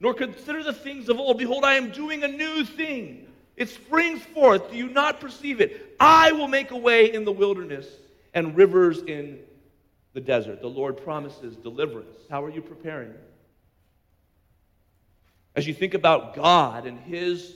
nor 0.00 0.14
consider 0.14 0.62
the 0.62 0.72
things 0.72 1.08
of 1.08 1.18
old. 1.18 1.38
Behold, 1.38 1.64
I 1.64 1.74
am 1.74 1.90
doing 1.90 2.22
a 2.22 2.28
new 2.28 2.64
thing. 2.64 3.26
It 3.56 3.68
springs 3.68 4.22
forth. 4.22 4.70
Do 4.70 4.76
you 4.76 4.88
not 4.88 5.20
perceive 5.20 5.60
it? 5.60 5.96
I 6.00 6.32
will 6.32 6.48
make 6.48 6.70
a 6.70 6.76
way 6.76 7.12
in 7.12 7.24
the 7.24 7.32
wilderness 7.32 7.86
and 8.32 8.56
rivers 8.56 9.02
in 9.02 9.38
the 10.12 10.20
desert. 10.20 10.60
The 10.60 10.68
Lord 10.68 10.96
promises 11.02 11.56
deliverance. 11.56 12.16
How 12.30 12.42
are 12.42 12.50
you 12.50 12.62
preparing? 12.62 13.14
As 15.56 15.66
you 15.66 15.74
think 15.74 15.94
about 15.94 16.34
God 16.34 16.86
and 16.86 16.98
His 17.00 17.54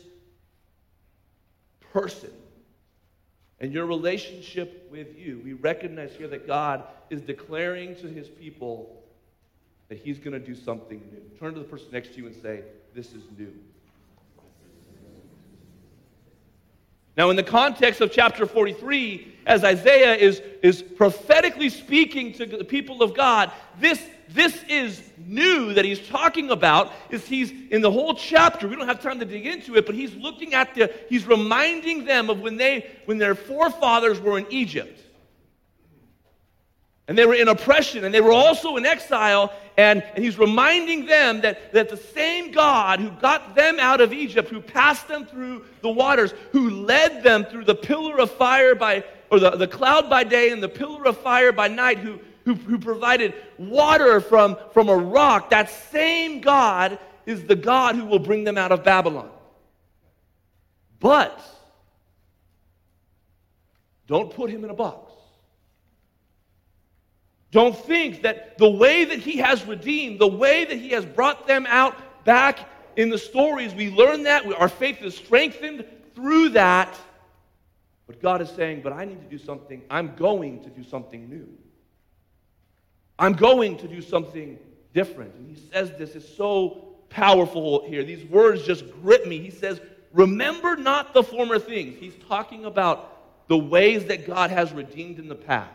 person 1.93 2.31
and 3.61 3.73
your 3.73 3.87
relationship 3.87 4.89
with 4.91 5.19
you, 5.19 5.41
we 5.45 5.55
recognize 5.55 6.13
here 6.13 6.29
that 6.29 6.47
God 6.47 6.85
is 7.11 7.23
declaring 7.23 7.97
to 7.97 8.07
His 8.07 8.29
people 8.29 9.03
that 9.89 9.99
He's 9.99 10.19
going 10.19 10.33
to 10.33 10.39
do 10.39 10.55
something 10.55 11.01
new. 11.11 11.39
Turn 11.41 11.55
to 11.55 11.61
the 11.61 11.67
person 11.67 11.89
next 11.93 12.11
to 12.11 12.19
you 12.19 12.27
and 12.27 12.37
say, 12.37 12.63
This 12.95 13.13
is 13.15 13.23
new. 13.37 13.53
Now, 17.17 17.31
in 17.31 17.37
the 17.37 17.43
context 17.43 18.01
of 18.01 18.13
chapter 18.13 18.47
43, 18.47 19.39
as 19.45 19.65
Isaiah 19.65 20.15
is, 20.15 20.41
is 20.63 20.83
prophetically 20.83 21.69
speaking 21.69 22.33
to 22.35 22.47
the 22.47 22.63
people 22.63 23.03
of 23.03 23.13
God, 23.13 23.51
this, 23.81 24.01
this 24.29 24.63
is 24.69 25.03
new 25.17 25.75
that 25.75 25.85
he's 25.85 26.07
talking 26.09 26.51
about. 26.51 26.93
Is 27.11 27.27
he's 27.27 27.53
in 27.71 27.81
the 27.81 27.91
whole 27.91 28.15
chapter, 28.15 28.69
we 28.69 28.77
don't 28.77 28.89
have 28.89 29.01
time 29.01 29.19
to 29.21 29.25
dig 29.25 29.47
into 29.47 29.77
it, 29.77 29.87
but 29.87 29.95
he's 29.95 30.15
looking 30.15 30.55
at 30.55 30.75
the, 30.75 30.93
he's 31.09 31.27
reminding 31.27 32.05
them 32.05 32.31
of 32.31 32.41
when 32.41 32.57
they, 32.57 32.91
when 33.07 33.19
their 33.19 33.35
forefathers 33.35 34.21
were 34.21 34.39
in 34.39 34.47
Egypt 34.51 35.01
and 37.09 37.17
they 37.17 37.25
were 37.25 37.35
in 37.35 37.49
oppression 37.49 38.05
and 38.05 38.15
they 38.15 38.21
were 38.21 38.33
also 38.33 38.77
in 38.77 38.85
exile. 38.85 39.53
And, 39.79 40.03
and 40.15 40.23
he's 40.23 40.39
reminding 40.39 41.07
them 41.07 41.41
that, 41.41 41.73
that 41.73 41.89
the 41.89 41.97
same 41.97 42.53
God 42.53 43.01
who 43.01 43.11
got 43.11 43.55
them 43.55 43.81
out 43.81 44.01
of 44.01 44.13
Egypt, 44.13 44.51
who 44.51 44.61
passed 44.61 45.09
them 45.09 45.25
through 45.25 45.65
the 45.81 45.89
waters, 45.89 46.35
who 46.53 46.69
led 46.69 47.23
them 47.23 47.45
through 47.45 47.65
the 47.65 47.75
pillar 47.75 48.19
of 48.19 48.31
fire 48.33 48.75
by, 48.75 49.05
or 49.31 49.41
the, 49.41 49.51
the 49.51 49.69
cloud 49.69 50.11
by 50.11 50.23
day 50.23 50.51
and 50.51 50.63
the 50.63 50.69
pillar 50.69 51.07
of 51.07 51.17
fire 51.17 51.51
by 51.51 51.69
night, 51.69 51.99
who, 51.99 52.19
who, 52.49 52.55
who 52.55 52.79
provided 52.79 53.35
water 53.59 54.23
from, 54.23 54.57
from 54.73 54.89
a 54.89 54.97
rock, 54.97 55.51
that 55.51 55.69
same 55.69 56.41
God 56.41 56.99
is 57.27 57.45
the 57.45 57.55
God 57.55 57.95
who 57.95 58.07
will 58.07 58.19
bring 58.19 58.45
them 58.45 58.57
out 58.57 58.73
of 58.73 58.83
Babylon. 58.83 59.29
But 60.99 61.39
don't 64.07 64.33
put 64.35 64.49
him 64.49 64.65
in 64.65 64.71
a 64.71 64.75
box. 64.75 65.13
Don't 67.51 67.77
think 67.77 68.23
that 68.23 68.57
the 68.57 68.71
way 68.71 69.05
that 69.05 69.19
He 69.19 69.39
has 69.39 69.65
redeemed, 69.67 70.19
the 70.19 70.27
way 70.27 70.65
that 70.65 70.77
He 70.77 70.91
has 70.91 71.05
brought 71.05 71.47
them 71.47 71.67
out 71.69 72.25
back 72.25 72.59
in 72.97 73.11
the 73.11 73.19
stories, 73.19 73.75
we 73.75 73.91
learn 73.91 74.23
that. 74.25 74.45
Our 74.55 74.69
faith 74.69 75.03
is 75.03 75.17
strengthened 75.17 75.85
through 76.15 76.51
that. 76.51 76.95
But 78.07 78.21
God 78.21 78.43
is 78.43 78.51
saying, 78.51 78.81
but 78.83 78.93
I 78.93 79.05
need 79.05 79.21
to 79.21 79.29
do 79.29 79.43
something. 79.43 79.83
I'm 79.91 80.15
going 80.17 80.63
to 80.65 80.71
do 80.71 80.83
something 80.83 81.29
new. 81.29 81.49
I'm 83.19 83.33
going 83.33 83.77
to 83.79 83.89
do 83.89 84.01
something 84.01 84.59
different. 84.95 85.35
And 85.35 85.49
He 85.49 85.63
says 85.71 85.93
this 85.99 86.15
is 86.15 86.37
so 86.37 86.97
powerful 87.11 87.87
here. 87.87 88.05
These 88.05 88.25
words 88.27 88.65
just 88.65 88.85
grip 89.03 89.27
me. 89.27 89.39
He 89.39 89.51
says, 89.51 89.81
Remember 90.13 90.77
not 90.77 91.13
the 91.15 91.23
former 91.23 91.59
things. 91.59 91.99
He's 91.99 92.15
talking 92.29 92.65
about 92.65 93.47
the 93.49 93.59
ways 93.59 94.07
that 94.07 94.27
God 94.27 94.51
has 94.51 94.73
redeemed 94.73 95.19
in 95.19 95.29
the 95.29 95.35
past. 95.35 95.73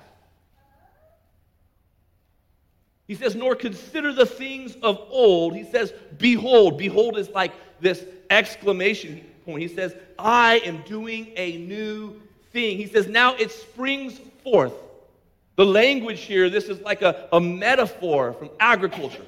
He 3.08 3.16
says, 3.16 3.36
nor 3.36 3.56
consider 3.56 4.14
the 4.14 4.26
things 4.26 4.76
of 4.82 4.98
old. 5.10 5.56
He 5.56 5.66
says, 5.66 5.94
behold. 6.18 6.78
Behold 6.78 7.18
is 7.18 7.30
like 7.30 7.52
this 7.82 8.04
exclamation 8.30 9.24
point. 9.46 9.62
He 9.62 9.68
says, 9.68 9.94
I 10.18 10.60
am 10.60 10.82
doing 10.84 11.32
a 11.36 11.58
new 11.58 12.22
thing. 12.52 12.78
He 12.78 12.88
says, 12.88 13.08
now 13.08 13.36
it 13.36 13.52
springs 13.52 14.20
forth. 14.44 14.74
The 15.56 15.66
language 15.66 16.22
here, 16.22 16.50
this 16.50 16.66
is 16.66 16.82
like 16.82 17.02
a, 17.02 17.28
a 17.32 17.40
metaphor 17.40 18.34
from 18.34 18.50
agriculture. 18.60 19.26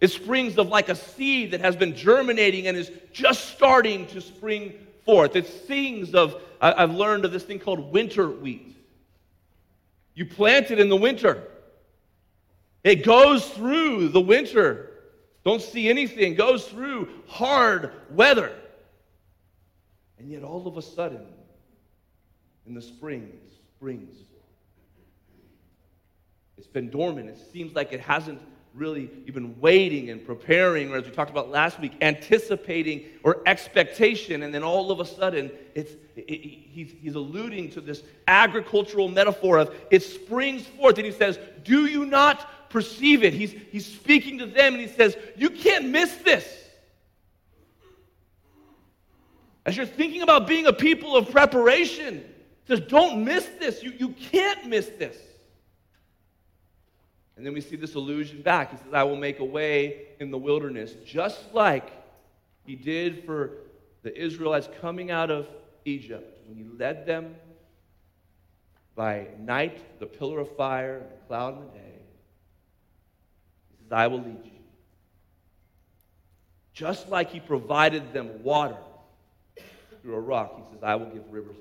It 0.00 0.08
springs 0.08 0.58
of 0.58 0.68
like 0.68 0.88
a 0.88 0.94
seed 0.94 1.50
that 1.52 1.60
has 1.60 1.76
been 1.76 1.94
germinating 1.94 2.66
and 2.66 2.76
is 2.76 2.90
just 3.12 3.50
starting 3.50 4.06
to 4.08 4.20
spring 4.20 4.74
forth. 5.04 5.36
It 5.36 5.46
sings 5.66 6.14
of, 6.14 6.40
I've 6.60 6.92
learned 6.92 7.24
of 7.24 7.32
this 7.32 7.44
thing 7.44 7.58
called 7.58 7.92
winter 7.92 8.28
wheat. 8.28 8.76
You 10.14 10.26
plant 10.26 10.70
it 10.70 10.78
in 10.78 10.88
the 10.88 10.96
winter. 10.96 11.44
It 12.82 13.04
goes 13.04 13.46
through 13.48 14.08
the 14.08 14.20
winter. 14.20 14.90
Don't 15.44 15.62
see 15.62 15.88
anything. 15.88 16.34
Goes 16.34 16.66
through 16.66 17.08
hard 17.26 17.92
weather. 18.10 18.52
And 20.18 20.30
yet, 20.30 20.42
all 20.42 20.66
of 20.66 20.76
a 20.76 20.82
sudden, 20.82 21.26
in 22.66 22.74
the 22.74 22.82
spring, 22.82 23.32
springs. 23.80 24.14
It's 26.58 26.66
been 26.66 26.90
dormant. 26.90 27.30
It 27.30 27.38
seems 27.50 27.74
like 27.74 27.94
it 27.94 28.00
hasn't 28.00 28.38
really 28.74 29.08
you've 29.24 29.34
been 29.34 29.58
waiting 29.58 30.10
and 30.10 30.22
preparing, 30.22 30.92
or 30.92 30.98
as 30.98 31.06
we 31.06 31.10
talked 31.12 31.30
about 31.30 31.48
last 31.48 31.80
week, 31.80 31.92
anticipating 32.02 33.06
or 33.24 33.38
expectation, 33.46 34.42
and 34.42 34.52
then 34.52 34.62
all 34.62 34.90
of 34.90 35.00
a 35.00 35.06
sudden, 35.06 35.50
it's 35.74 35.92
it, 36.14 36.20
it, 36.28 36.42
he's, 36.42 36.94
he's 37.00 37.14
alluding 37.14 37.70
to 37.70 37.80
this 37.80 38.02
agricultural 38.28 39.08
metaphor 39.08 39.56
of 39.56 39.74
it 39.90 40.02
springs 40.02 40.66
forth, 40.66 40.98
and 40.98 41.06
he 41.06 41.12
says, 41.12 41.38
"Do 41.64 41.86
you 41.86 42.04
not 42.04 42.68
perceive 42.68 43.24
it?" 43.24 43.32
He's 43.32 43.54
he's 43.72 43.86
speaking 43.86 44.36
to 44.40 44.46
them, 44.46 44.74
and 44.74 44.82
he 44.82 44.88
says, 44.88 45.16
"You 45.38 45.48
can't 45.48 45.88
miss 45.88 46.14
this." 46.16 46.46
As 49.64 49.74
you're 49.74 49.86
thinking 49.86 50.20
about 50.20 50.46
being 50.46 50.66
a 50.66 50.72
people 50.74 51.16
of 51.16 51.30
preparation, 51.30 52.22
says, 52.76 52.80
"Don't 52.88 53.24
miss 53.24 53.46
this. 53.58 53.82
You 53.82 53.92
you 53.98 54.10
can't 54.10 54.66
miss 54.66 54.86
this." 54.86 55.16
And 57.40 57.46
then 57.46 57.54
we 57.54 57.62
see 57.62 57.76
this 57.76 57.94
allusion 57.94 58.42
back. 58.42 58.70
He 58.70 58.76
says, 58.76 58.92
I 58.92 59.02
will 59.02 59.16
make 59.16 59.38
a 59.38 59.44
way 59.46 60.08
in 60.20 60.30
the 60.30 60.36
wilderness, 60.36 60.92
just 61.06 61.54
like 61.54 61.90
he 62.66 62.76
did 62.76 63.24
for 63.24 63.52
the 64.02 64.14
Israelites 64.14 64.68
coming 64.82 65.10
out 65.10 65.30
of 65.30 65.48
Egypt 65.86 66.46
when 66.46 66.58
he 66.58 66.64
led 66.78 67.06
them 67.06 67.34
by 68.94 69.28
night, 69.38 69.98
the 70.00 70.04
pillar 70.04 70.40
of 70.40 70.54
fire, 70.54 70.98
and 70.98 71.10
the 71.10 71.26
cloud 71.28 71.54
in 71.54 71.60
the 71.60 71.78
day. 71.78 71.94
He 73.70 73.84
says, 73.84 73.90
I 73.90 74.06
will 74.08 74.18
lead 74.18 74.44
you. 74.44 74.60
Just 76.74 77.08
like 77.08 77.30
he 77.30 77.40
provided 77.40 78.12
them 78.12 78.42
water 78.42 78.76
through 80.02 80.16
a 80.16 80.20
rock, 80.20 80.56
he 80.58 80.74
says, 80.74 80.82
I 80.82 80.96
will 80.96 81.06
give 81.06 81.22
rivers 81.32 81.56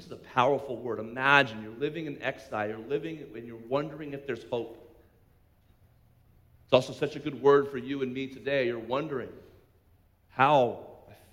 This 0.00 0.06
is 0.06 0.12
a 0.12 0.28
powerful 0.34 0.78
word. 0.78 0.98
Imagine 0.98 1.62
you're 1.62 1.78
living 1.78 2.06
in 2.06 2.22
exile, 2.22 2.66
you're 2.66 2.78
living 2.78 3.22
and 3.34 3.46
you're 3.46 3.58
wondering 3.68 4.14
if 4.14 4.26
there's 4.26 4.44
hope. 4.44 4.96
It's 6.64 6.72
also 6.72 6.94
such 6.94 7.16
a 7.16 7.18
good 7.18 7.42
word 7.42 7.70
for 7.70 7.76
you 7.76 8.00
and 8.00 8.14
me 8.14 8.26
today. 8.26 8.68
You're 8.68 8.78
wondering 8.78 9.28
how 10.30 10.86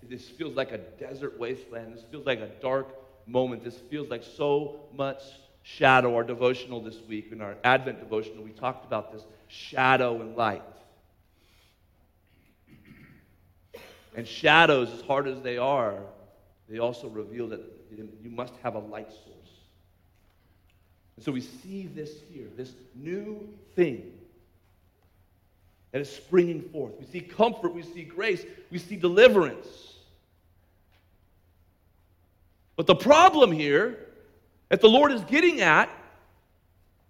this 0.04 0.28
feels 0.28 0.58
like 0.58 0.74
a 0.74 0.80
desert 0.80 1.40
wasteland. 1.40 1.96
This 1.96 2.04
feels 2.12 2.26
like 2.26 2.42
a 2.42 2.50
dark 2.62 2.90
moment. 3.26 3.64
This 3.64 3.78
feels 3.90 4.10
like 4.10 4.26
so 4.36 4.82
much 4.94 5.22
shadow. 5.64 6.14
Our 6.14 6.26
devotional 6.26 6.82
this 6.82 7.00
week, 7.08 7.32
in 7.32 7.40
our 7.40 7.56
Advent 7.64 8.02
devotional, 8.02 8.44
we 8.44 8.52
talked 8.52 8.84
about 8.84 9.14
this 9.14 9.24
shadow 9.48 10.20
and 10.20 10.36
light. 10.36 10.64
And 14.14 14.28
shadows, 14.28 14.92
as 14.92 15.00
hard 15.04 15.26
as 15.26 15.40
they 15.40 15.58
are, 15.58 16.02
they 16.68 16.80
also 16.80 17.08
reveal 17.08 17.48
that 17.48 17.77
you 17.96 18.30
must 18.30 18.54
have 18.64 18.76
a 18.76 18.80
light 18.80 19.10
source. 19.12 19.48
And 21.16 21.26
so 21.26 21.32
we 21.32 21.42
see 21.42 21.88
this 21.88 22.12
here, 22.32 22.48
this 22.56 22.72
new 22.96 23.48
thing 23.76 24.14
that 25.92 26.02
is 26.02 26.10
springing 26.10 26.62
forth. 26.70 26.94
We 27.00 27.06
see 27.08 27.22
comfort, 27.22 27.74
we 27.74 27.82
see 27.82 28.04
grace, 28.04 28.46
we 28.72 28.78
see 28.78 28.96
deliverance. 28.96 29.68
But 32.76 32.86
the 32.86 32.96
problem 32.96 33.52
here 33.52 33.98
that 34.70 34.82
the 34.82 34.90
Lord 34.90 35.12
is 35.12 35.22
getting 35.22 35.62
at 35.62 35.90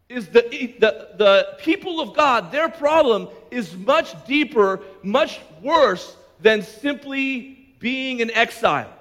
is 0.08 0.28
the, 0.28 0.42
the, 0.80 1.10
the 1.18 1.48
people 1.60 2.00
of 2.00 2.16
God, 2.16 2.50
their 2.52 2.70
problem 2.70 3.28
is 3.52 3.76
much 3.76 4.16
deeper, 4.26 4.80
much 5.04 5.42
worse 5.62 6.16
than 6.40 6.62
simply 6.62 7.74
being 7.80 8.22
in 8.22 8.32
exile 8.32 8.97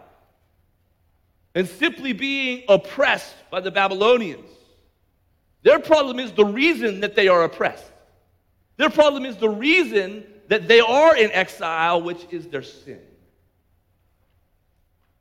and 1.57 1.67
simply 1.67 2.13
being 2.13 2.63
oppressed 2.69 3.35
by 3.51 3.61
the 3.61 3.71
Babylonians. 3.71 4.51
Their 5.63 5.79
problem 5.79 6.21
is 6.21 6.31
the 6.33 6.45
reason 6.45 7.01
that 7.01 7.17
they 7.17 7.29
are 7.29 7.45
oppressed. 7.45 7.91
Their 8.77 8.91
problem 8.91 9.25
is 9.25 9.39
the 9.39 9.49
reason 9.49 10.25
that 10.49 10.69
they 10.69 10.81
are 10.81 11.17
in 11.17 11.33
exile, 11.33 12.03
which 12.03 12.25
is 12.31 12.47
their 12.49 12.63
sin. 12.63 13.01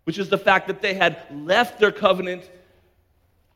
Which 0.03 0.19
is 0.19 0.27
the 0.27 0.37
fact 0.37 0.67
that 0.67 0.81
they 0.81 0.93
had 0.93 1.23
left 1.31 1.79
their 1.79 1.93
covenant 1.93 2.47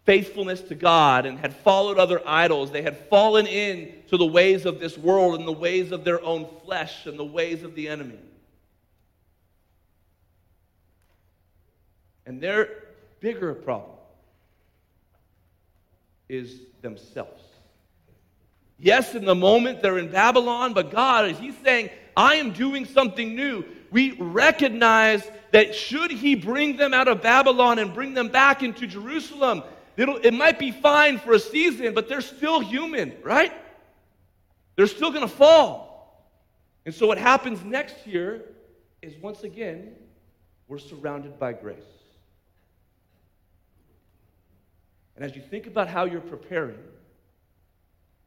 faithfulness 0.05 0.61
to 0.61 0.73
God 0.73 1.25
and 1.25 1.37
had 1.37 1.53
followed 1.53 1.99
other 1.99 2.21
idols. 2.25 2.71
They 2.71 2.81
had 2.81 2.97
fallen 3.09 3.45
into 3.45 4.15
the 4.15 4.25
ways 4.25 4.65
of 4.65 4.79
this 4.79 4.97
world 4.97 5.37
and 5.37 5.45
the 5.45 5.51
ways 5.51 5.91
of 5.91 6.05
their 6.05 6.23
own 6.23 6.47
flesh 6.63 7.05
and 7.05 7.19
the 7.19 7.25
ways 7.25 7.63
of 7.63 7.75
the 7.75 7.89
enemy. 7.89 8.19
And 12.29 12.39
their 12.39 12.69
bigger 13.21 13.55
problem 13.55 13.97
is 16.29 16.59
themselves. 16.83 17.41
Yes, 18.77 19.15
in 19.15 19.25
the 19.25 19.33
moment 19.33 19.81
they're 19.81 19.97
in 19.97 20.11
Babylon, 20.11 20.75
but 20.75 20.91
God, 20.91 21.31
He's 21.31 21.57
saying, 21.63 21.89
I 22.15 22.35
am 22.35 22.53
doing 22.53 22.85
something 22.85 23.35
new. 23.35 23.65
We 23.89 24.11
recognize 24.11 25.27
that 25.53 25.73
should 25.73 26.11
He 26.11 26.35
bring 26.35 26.77
them 26.77 26.93
out 26.93 27.07
of 27.07 27.23
Babylon 27.23 27.79
and 27.79 27.95
bring 27.95 28.13
them 28.13 28.27
back 28.27 28.61
into 28.61 28.85
Jerusalem, 28.85 29.63
it 29.97 30.33
might 30.33 30.59
be 30.59 30.69
fine 30.71 31.17
for 31.17 31.33
a 31.33 31.39
season, 31.39 31.95
but 31.95 32.07
they're 32.07 32.21
still 32.21 32.59
human, 32.59 33.17
right? 33.23 33.51
They're 34.75 34.85
still 34.85 35.09
going 35.09 35.27
to 35.27 35.35
fall. 35.35 36.29
And 36.85 36.93
so 36.93 37.07
what 37.07 37.17
happens 37.17 37.63
next 37.63 37.95
here 38.05 38.45
is 39.01 39.17
once 39.17 39.41
again, 39.41 39.95
we're 40.67 40.77
surrounded 40.77 41.39
by 41.39 41.53
grace. 41.53 41.98
And 45.19 45.29
as 45.29 45.35
you 45.35 45.41
think 45.41 45.67
about 45.67 45.89
how 45.89 46.05
you're 46.05 46.21
preparing, 46.21 46.77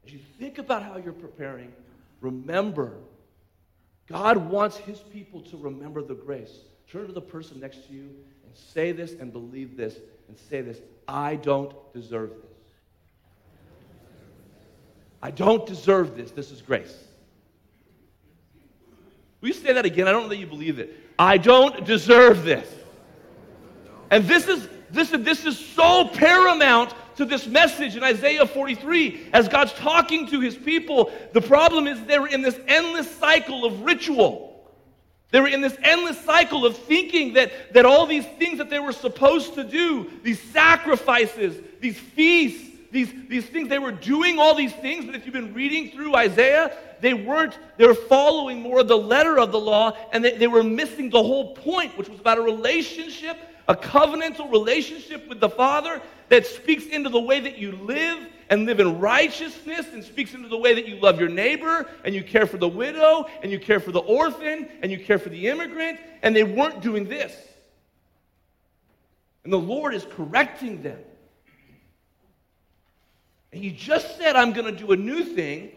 as 0.05 0.13
you 0.13 0.19
think 0.37 0.59
about 0.59 0.83
how 0.83 0.97
you're 0.97 1.11
preparing, 1.11 1.73
remember 2.21 2.93
God 4.07 4.37
wants 4.37 4.77
his 4.77 4.99
people 4.99 5.41
to 5.41 5.57
remember 5.57 6.03
the 6.03 6.13
grace. 6.13 6.55
Turn 6.87 7.07
to 7.07 7.11
the 7.11 7.21
person 7.21 7.59
next 7.59 7.87
to 7.87 7.93
you 7.93 8.09
and 8.45 8.55
say 8.55 8.91
this 8.91 9.13
and 9.13 9.33
believe 9.33 9.75
this 9.75 9.97
and 10.27 10.37
say 10.37 10.61
this 10.61 10.81
I 11.07 11.37
don't 11.37 11.73
deserve 11.93 12.29
this. 12.29 12.51
I 15.19 15.31
don't 15.31 15.65
deserve 15.65 16.15
this. 16.15 16.29
This 16.29 16.51
is 16.51 16.61
grace. 16.61 16.95
Will 19.41 19.47
you 19.47 19.55
say 19.55 19.73
that 19.73 19.85
again? 19.85 20.07
I 20.07 20.11
don't 20.11 20.23
know 20.23 20.29
that 20.29 20.37
you 20.37 20.45
believe 20.45 20.77
it. 20.77 20.95
I 21.17 21.39
don't 21.39 21.85
deserve 21.85 22.43
this. 22.43 22.71
And 24.11 24.25
this 24.25 24.47
is 24.47 24.69
this, 24.93 25.09
this 25.09 25.45
is 25.45 25.57
so 25.57 26.07
paramount 26.07 26.93
to 27.15 27.25
this 27.25 27.47
message 27.47 27.95
in 27.95 28.03
Isaiah 28.03 28.45
43 28.45 29.29
as 29.33 29.47
God's 29.47 29.73
talking 29.73 30.27
to 30.27 30.39
his 30.39 30.55
people. 30.55 31.11
The 31.33 31.41
problem 31.41 31.87
is 31.87 32.03
they're 32.05 32.27
in 32.27 32.41
this 32.41 32.59
endless 32.67 33.09
cycle 33.17 33.65
of 33.65 33.81
ritual. 33.81 34.51
They 35.31 35.41
were 35.41 35.47
in 35.47 35.61
this 35.61 35.75
endless 35.81 36.19
cycle 36.19 36.63
of 36.63 36.77
thinking 36.77 37.33
that, 37.33 37.73
that 37.73 37.85
all 37.85 38.05
these 38.05 38.25
things 38.37 38.59
that 38.59 38.69
they 38.69 38.77
were 38.77 38.91
supposed 38.91 39.55
to 39.55 39.63
do, 39.63 40.11
these 40.21 40.39
sacrifices, 40.39 41.59
these 41.79 41.97
feasts, 41.97 42.69
these, 42.91 43.11
these 43.27 43.45
things, 43.47 43.69
they 43.69 43.79
were 43.79 43.91
doing 43.91 44.37
all 44.37 44.53
these 44.53 44.73
things, 44.73 45.05
but 45.05 45.15
if 45.15 45.25
you've 45.25 45.33
been 45.33 45.55
reading 45.55 45.89
through 45.89 46.15
Isaiah, 46.15 46.77
they 47.01 47.15
weren't, 47.15 47.57
they 47.77 47.87
were 47.87 47.95
following 47.95 48.61
more 48.61 48.81
of 48.81 48.87
the 48.87 48.97
letter 48.97 49.39
of 49.39 49.51
the 49.51 49.59
law, 49.59 49.97
and 50.11 50.23
they, 50.23 50.37
they 50.37 50.45
were 50.45 50.61
missing 50.61 51.09
the 51.09 51.23
whole 51.23 51.55
point, 51.55 51.97
which 51.97 52.09
was 52.09 52.19
about 52.19 52.37
a 52.37 52.41
relationship 52.41 53.35
a 53.67 53.75
covenantal 53.75 54.51
relationship 54.51 55.27
with 55.27 55.39
the 55.39 55.49
Father 55.49 56.01
that 56.29 56.45
speaks 56.45 56.85
into 56.87 57.09
the 57.09 57.19
way 57.19 57.39
that 57.39 57.57
you 57.57 57.71
live 57.73 58.27
and 58.49 58.65
live 58.65 58.79
in 58.79 58.99
righteousness 58.99 59.87
and 59.93 60.03
speaks 60.03 60.33
into 60.33 60.49
the 60.49 60.57
way 60.57 60.73
that 60.73 60.87
you 60.87 60.95
love 60.97 61.19
your 61.19 61.29
neighbor 61.29 61.87
and 62.03 62.13
you 62.13 62.23
care 62.23 62.45
for 62.45 62.57
the 62.57 62.67
widow 62.67 63.25
and 63.41 63.51
you 63.51 63.59
care 63.59 63.79
for 63.79 63.91
the 63.91 63.99
orphan 63.99 64.67
and 64.81 64.91
you 64.91 64.99
care 64.99 65.17
for 65.17 65.29
the 65.29 65.47
immigrant. 65.47 65.99
And 66.21 66.35
they 66.35 66.43
weren't 66.43 66.81
doing 66.81 67.07
this. 67.07 67.35
And 69.43 69.51
the 69.51 69.59
Lord 69.59 69.93
is 69.93 70.05
correcting 70.11 70.81
them. 70.81 70.99
And 73.51 73.63
He 73.63 73.71
just 73.71 74.17
said, 74.17 74.35
I'm 74.35 74.53
going 74.53 74.73
to 74.73 74.77
do 74.77 74.91
a 74.91 74.97
new 74.97 75.23
thing, 75.23 75.71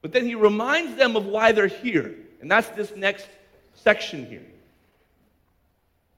but 0.00 0.12
then 0.12 0.24
He 0.24 0.34
reminds 0.34 0.96
them 0.96 1.16
of 1.16 1.26
why 1.26 1.52
they're 1.52 1.66
here. 1.66 2.14
And 2.40 2.50
that's 2.50 2.68
this 2.68 2.94
next 2.96 3.28
section 3.74 4.26
here 4.26 4.46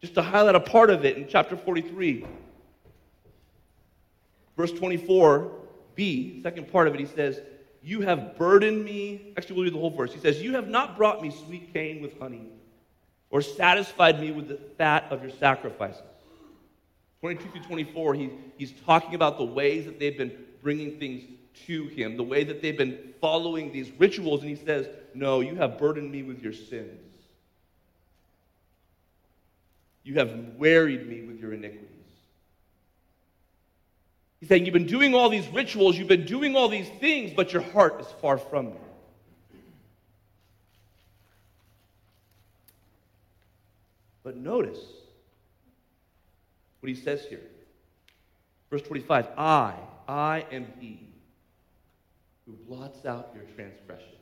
just 0.02 0.14
to 0.14 0.22
highlight 0.22 0.56
a 0.56 0.60
part 0.60 0.90
of 0.90 1.04
it 1.04 1.16
in 1.16 1.28
chapter 1.28 1.56
43. 1.56 2.26
Verse 4.56 4.72
24b, 4.72 6.42
second 6.42 6.70
part 6.70 6.88
of 6.88 6.94
it, 6.94 7.00
he 7.00 7.06
says, 7.06 7.40
You 7.82 8.02
have 8.02 8.36
burdened 8.36 8.84
me. 8.84 9.32
Actually, 9.36 9.56
we'll 9.56 9.64
read 9.64 9.74
the 9.74 9.78
whole 9.78 9.96
verse. 9.96 10.12
He 10.12 10.20
says, 10.20 10.42
You 10.42 10.54
have 10.54 10.68
not 10.68 10.96
brought 10.96 11.22
me 11.22 11.30
sweet 11.30 11.72
cane 11.72 12.02
with 12.02 12.18
honey, 12.18 12.48
or 13.30 13.40
satisfied 13.40 14.20
me 14.20 14.32
with 14.32 14.48
the 14.48 14.58
fat 14.76 15.06
of 15.10 15.22
your 15.22 15.30
sacrifices. 15.30 16.02
22 17.20 17.50
through 17.50 17.62
24, 17.62 18.14
he, 18.14 18.30
he's 18.58 18.72
talking 18.84 19.14
about 19.14 19.38
the 19.38 19.44
ways 19.44 19.84
that 19.84 20.00
they've 20.00 20.18
been 20.18 20.32
bringing 20.60 20.98
things 20.98 21.22
to 21.66 21.86
him, 21.86 22.16
the 22.16 22.24
way 22.24 22.42
that 22.42 22.60
they've 22.60 22.76
been 22.76 23.14
following 23.20 23.70
these 23.70 23.92
rituals, 23.92 24.40
and 24.40 24.50
he 24.50 24.56
says, 24.56 24.88
No, 25.14 25.40
you 25.40 25.54
have 25.54 25.78
burdened 25.78 26.10
me 26.10 26.24
with 26.24 26.42
your 26.42 26.52
sins. 26.52 27.11
You 30.04 30.14
have 30.14 30.30
wearied 30.56 31.08
me 31.08 31.22
with 31.22 31.40
your 31.40 31.52
iniquities. 31.52 31.88
He's 34.40 34.48
saying, 34.48 34.64
You've 34.64 34.72
been 34.72 34.86
doing 34.86 35.14
all 35.14 35.28
these 35.28 35.48
rituals, 35.48 35.96
you've 35.96 36.08
been 36.08 36.26
doing 36.26 36.56
all 36.56 36.68
these 36.68 36.88
things, 37.00 37.32
but 37.34 37.52
your 37.52 37.62
heart 37.62 38.00
is 38.00 38.06
far 38.20 38.38
from 38.38 38.66
me. 38.66 38.80
But 44.24 44.36
notice 44.36 44.80
what 46.80 46.88
he 46.88 46.94
says 46.94 47.24
here. 47.28 47.42
Verse 48.70 48.82
25 48.82 49.26
I, 49.36 49.74
I 50.08 50.46
am 50.50 50.66
he 50.80 51.08
who 52.46 52.52
blots 52.66 53.04
out 53.04 53.30
your 53.34 53.44
transgressions 53.54 54.12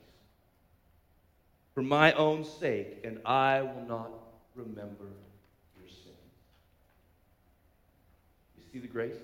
for 1.75 1.83
my 1.83 2.13
own 2.13 2.45
sake, 2.45 2.99
and 3.05 3.21
I 3.25 3.63
will 3.63 3.85
not 3.87 4.11
remember 4.55 5.07
your 5.79 5.89
sins. 5.89 6.17
You 8.59 8.60
see 8.73 8.79
the 8.79 8.89
grace? 8.89 9.17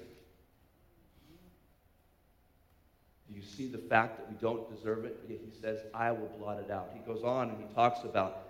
Do 3.28 3.34
you 3.34 3.42
see 3.42 3.66
the 3.66 3.78
fact 3.78 4.18
that 4.18 4.30
we 4.30 4.36
don't 4.40 4.74
deserve 4.74 5.05
it, 5.05 5.18
yet 5.28 5.40
he 5.44 5.61
says, 5.61 5.80
I 5.92 6.12
will 6.12 6.30
blot 6.38 6.59
it 6.61 6.70
out? 6.70 6.90
He 6.94 7.01
goes 7.01 7.24
on 7.24 7.51
and 7.51 7.59
he 7.59 7.74
talks 7.74 8.05
about 8.05 8.42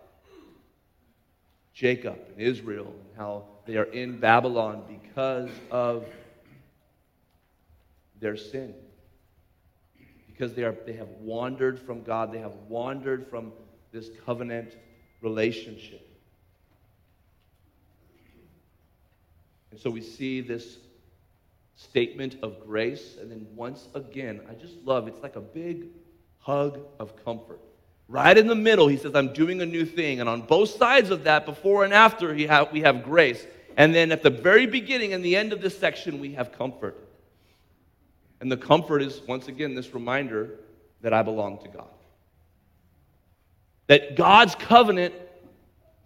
Jacob 1.72 2.18
and 2.32 2.40
Israel 2.40 2.86
and 2.86 3.16
how 3.16 3.44
they 3.66 3.76
are 3.76 3.84
in 3.84 4.18
Babylon 4.18 4.82
because 4.88 5.50
of 5.70 6.06
their 8.20 8.36
sin. 8.36 8.74
Because 10.26 10.54
they, 10.54 10.64
are, 10.64 10.76
they 10.86 10.92
have 10.92 11.08
wandered 11.20 11.78
from 11.80 12.02
God, 12.02 12.32
they 12.32 12.38
have 12.38 12.54
wandered 12.68 13.26
from 13.28 13.52
this 13.92 14.10
covenant 14.26 14.76
relationship. 15.22 16.06
And 19.70 19.80
so 19.80 19.90
we 19.90 20.00
see 20.02 20.40
this 20.42 20.78
statement 21.76 22.36
of 22.42 22.66
grace, 22.66 23.16
and 23.20 23.30
then 23.30 23.46
once 23.54 23.88
again, 23.94 24.40
I 24.50 24.54
just 24.54 24.76
love 24.84 25.06
it's 25.08 25.22
like 25.22 25.36
a 25.36 25.40
big 25.40 25.88
hug 26.38 26.80
of 26.98 27.22
comfort. 27.24 27.60
Right 28.08 28.36
in 28.36 28.46
the 28.46 28.54
middle, 28.54 28.88
he 28.88 28.96
says, 28.96 29.14
I'm 29.14 29.32
doing 29.32 29.60
a 29.60 29.66
new 29.66 29.84
thing. 29.84 30.20
And 30.20 30.28
on 30.28 30.42
both 30.42 30.70
sides 30.70 31.10
of 31.10 31.24
that, 31.24 31.44
before 31.44 31.84
and 31.84 31.92
after, 31.92 32.32
we 32.32 32.46
have 32.80 33.02
grace. 33.02 33.44
And 33.76 33.94
then 33.94 34.12
at 34.12 34.22
the 34.22 34.30
very 34.30 34.66
beginning 34.66 35.12
and 35.12 35.24
the 35.24 35.36
end 35.36 35.52
of 35.52 35.60
this 35.60 35.76
section, 35.76 36.20
we 36.20 36.34
have 36.34 36.52
comfort. 36.52 36.96
And 38.40 38.50
the 38.50 38.56
comfort 38.56 39.02
is, 39.02 39.20
once 39.26 39.48
again, 39.48 39.74
this 39.74 39.92
reminder 39.92 40.60
that 41.00 41.12
I 41.12 41.22
belong 41.22 41.58
to 41.62 41.68
God. 41.68 41.88
That 43.88 44.16
God's 44.16 44.54
covenant 44.54 45.14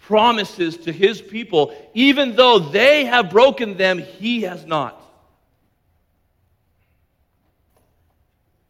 promises 0.01 0.79
to 0.79 0.93
his 0.93 1.21
people, 1.21 1.75
even 1.93 2.35
though 2.35 2.59
they 2.59 3.05
have 3.05 3.31
broken 3.31 3.77
them, 3.77 3.99
he 3.99 4.43
has 4.43 4.65
not. 4.65 5.03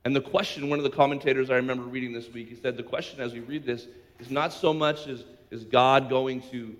And 0.04 0.16
the 0.16 0.20
question, 0.20 0.70
one 0.70 0.78
of 0.78 0.84
the 0.84 0.90
commentators 0.90 1.50
I 1.50 1.56
remember 1.56 1.84
reading 1.84 2.12
this 2.12 2.28
week, 2.30 2.48
he 2.48 2.54
said, 2.54 2.76
the 2.76 2.82
question 2.82 3.20
as 3.20 3.32
we 3.32 3.40
read 3.40 3.64
this 3.64 3.86
is 4.18 4.30
not 4.30 4.52
so 4.52 4.72
much 4.72 5.06
as 5.06 5.24
is 5.50 5.64
God 5.64 6.08
going 6.08 6.42
to 6.50 6.76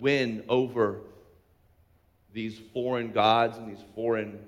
win 0.00 0.44
over 0.48 1.00
these 2.32 2.58
foreign 2.72 3.12
gods 3.12 3.56
and 3.56 3.70
these 3.70 3.82
foreign 3.94 4.38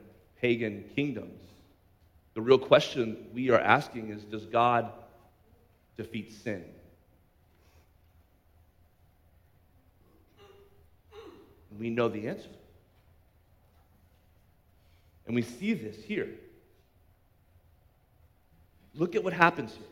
pagan 0.41 0.85
kingdoms. 0.95 1.41
The 2.35 2.43
real 2.43 2.59
question 2.59 3.29
we 3.33 3.51
are 3.51 3.61
asking 3.61 4.11
is 4.11 4.25
does 4.25 4.45
God 4.45 4.91
defeat 5.97 6.33
sin? 6.33 6.65
We 11.79 11.91
know 11.91 12.09
the 12.09 12.29
answer. 12.29 12.49
And 15.27 15.35
we 15.35 15.43
see 15.43 15.75
this 15.75 15.97
here. 16.05 16.29
Look 18.97 19.15
at 19.15 19.23
what 19.23 19.33
happens 19.33 19.73
here. 19.73 19.87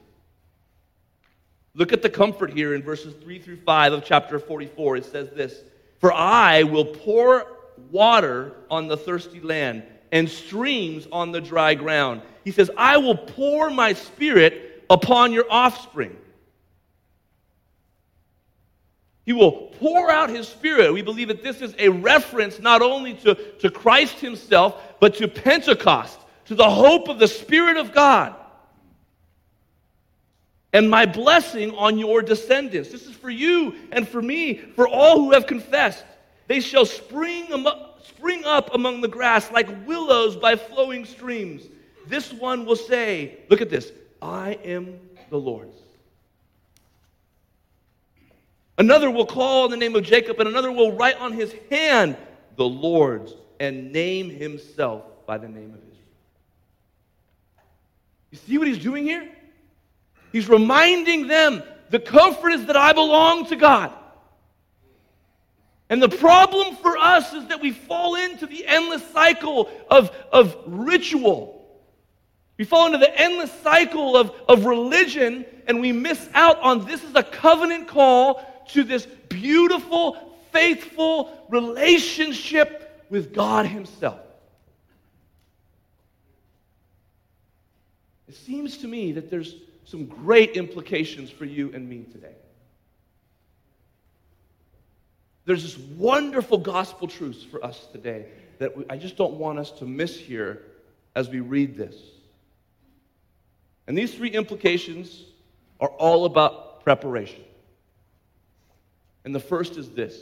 Look 1.74 1.92
at 1.92 2.02
the 2.02 2.08
comfort 2.08 2.52
here 2.52 2.74
in 2.74 2.82
verses 2.82 3.14
3 3.22 3.38
through 3.40 3.58
5 3.58 3.92
of 3.92 4.04
chapter 4.04 4.38
44. 4.38 4.96
It 4.96 5.04
says 5.04 5.30
this 5.30 5.60
For 6.00 6.12
I 6.12 6.62
will 6.62 6.84
pour 6.84 7.46
water 7.90 8.54
on 8.70 8.86
the 8.86 8.96
thirsty 8.96 9.40
land 9.40 9.82
and 10.12 10.28
streams 10.28 11.08
on 11.10 11.32
the 11.32 11.40
dry 11.40 11.74
ground. 11.74 12.22
He 12.44 12.52
says, 12.52 12.70
I 12.76 12.96
will 12.96 13.16
pour 13.16 13.70
my 13.70 13.92
spirit 13.92 14.84
upon 14.88 15.32
your 15.32 15.46
offspring. 15.50 16.16
He 19.26 19.32
will 19.32 19.72
pour 19.80 20.10
out 20.10 20.28
his 20.28 20.46
spirit. 20.46 20.92
We 20.92 21.02
believe 21.02 21.28
that 21.28 21.42
this 21.42 21.62
is 21.62 21.74
a 21.78 21.88
reference 21.88 22.60
not 22.60 22.82
only 22.82 23.14
to, 23.14 23.34
to 23.34 23.70
Christ 23.70 24.20
himself, 24.20 24.80
but 25.00 25.14
to 25.16 25.26
Pentecost, 25.26 26.20
to 26.44 26.54
the 26.54 26.68
hope 26.68 27.08
of 27.08 27.18
the 27.18 27.26
Spirit 27.26 27.78
of 27.78 27.92
God 27.92 28.36
and 30.74 30.90
my 30.90 31.06
blessing 31.06 31.72
on 31.76 31.96
your 31.96 32.20
descendants. 32.20 32.90
This 32.90 33.06
is 33.06 33.14
for 33.14 33.30
you 33.30 33.76
and 33.92 34.06
for 34.06 34.20
me, 34.20 34.56
for 34.56 34.86
all 34.88 35.20
who 35.20 35.30
have 35.30 35.46
confessed. 35.46 36.04
They 36.48 36.60
shall 36.60 36.84
spring, 36.84 37.46
spring 38.02 38.44
up 38.44 38.74
among 38.74 39.00
the 39.00 39.08
grass 39.08 39.50
like 39.52 39.68
willows 39.86 40.36
by 40.36 40.56
flowing 40.56 41.06
streams. 41.06 41.62
This 42.06 42.32
one 42.32 42.66
will 42.66 42.76
say, 42.76 43.38
Look 43.48 43.62
at 43.62 43.70
this, 43.70 43.92
I 44.20 44.58
am 44.64 44.98
the 45.30 45.38
Lord's. 45.38 45.78
Another 48.76 49.08
will 49.08 49.26
call 49.26 49.66
in 49.66 49.70
the 49.70 49.76
name 49.76 49.94
of 49.94 50.02
Jacob, 50.02 50.40
and 50.40 50.48
another 50.48 50.72
will 50.72 50.92
write 50.96 51.18
on 51.20 51.32
his 51.32 51.54
hand 51.70 52.16
the 52.56 52.64
Lord's 52.64 53.32
and 53.60 53.92
name 53.92 54.28
himself 54.28 55.04
by 55.24 55.38
the 55.38 55.46
name 55.46 55.72
of 55.72 55.78
Israel. 55.78 56.00
You 58.32 58.38
see 58.38 58.58
what 58.58 58.66
he's 58.66 58.80
doing 58.80 59.04
here? 59.04 59.30
He's 60.34 60.48
reminding 60.48 61.28
them 61.28 61.62
the 61.90 62.00
comfort 62.00 62.54
is 62.54 62.66
that 62.66 62.76
I 62.76 62.92
belong 62.92 63.46
to 63.50 63.54
God. 63.54 63.92
And 65.88 66.02
the 66.02 66.08
problem 66.08 66.74
for 66.74 66.98
us 66.98 67.32
is 67.32 67.46
that 67.46 67.60
we 67.60 67.70
fall 67.70 68.16
into 68.16 68.48
the 68.48 68.66
endless 68.66 69.08
cycle 69.12 69.70
of, 69.88 70.10
of 70.32 70.56
ritual. 70.66 71.64
We 72.58 72.64
fall 72.64 72.86
into 72.86 72.98
the 72.98 73.16
endless 73.16 73.52
cycle 73.62 74.16
of, 74.16 74.32
of 74.48 74.64
religion 74.64 75.46
and 75.68 75.80
we 75.80 75.92
miss 75.92 76.28
out 76.34 76.58
on 76.62 76.84
this 76.84 77.04
is 77.04 77.14
a 77.14 77.22
covenant 77.22 77.86
call 77.86 78.44
to 78.70 78.82
this 78.82 79.06
beautiful, 79.28 80.36
faithful 80.50 81.46
relationship 81.48 83.06
with 83.08 83.32
God 83.32 83.66
Himself. 83.66 84.18
It 88.26 88.34
seems 88.34 88.78
to 88.78 88.88
me 88.88 89.12
that 89.12 89.30
there's 89.30 89.54
some 89.84 90.06
great 90.06 90.56
implications 90.56 91.30
for 91.30 91.44
you 91.44 91.72
and 91.74 91.88
me 91.88 92.04
today. 92.10 92.34
There's 95.44 95.62
this 95.62 95.78
wonderful 95.78 96.58
gospel 96.58 97.06
truth 97.06 97.46
for 97.50 97.62
us 97.64 97.86
today 97.92 98.26
that 98.58 98.72
I 98.88 98.96
just 98.96 99.16
don't 99.16 99.34
want 99.34 99.58
us 99.58 99.70
to 99.72 99.84
miss 99.84 100.16
here 100.16 100.62
as 101.14 101.28
we 101.28 101.40
read 101.40 101.76
this. 101.76 101.96
And 103.86 103.96
these 103.96 104.14
three 104.14 104.30
implications 104.30 105.24
are 105.80 105.88
all 105.88 106.24
about 106.24 106.82
preparation. 106.82 107.42
And 109.24 109.34
the 109.34 109.40
first 109.40 109.76
is 109.76 109.90
this. 109.90 110.18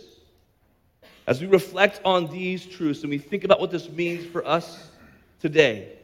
As 1.26 1.40
we 1.40 1.46
reflect 1.46 2.00
on 2.04 2.26
these 2.26 2.66
truths 2.66 3.02
and 3.02 3.10
we 3.10 3.18
think 3.18 3.44
about 3.44 3.60
what 3.60 3.70
this 3.70 3.88
means 3.88 4.26
for 4.26 4.44
us 4.46 4.90
today, 5.40 5.98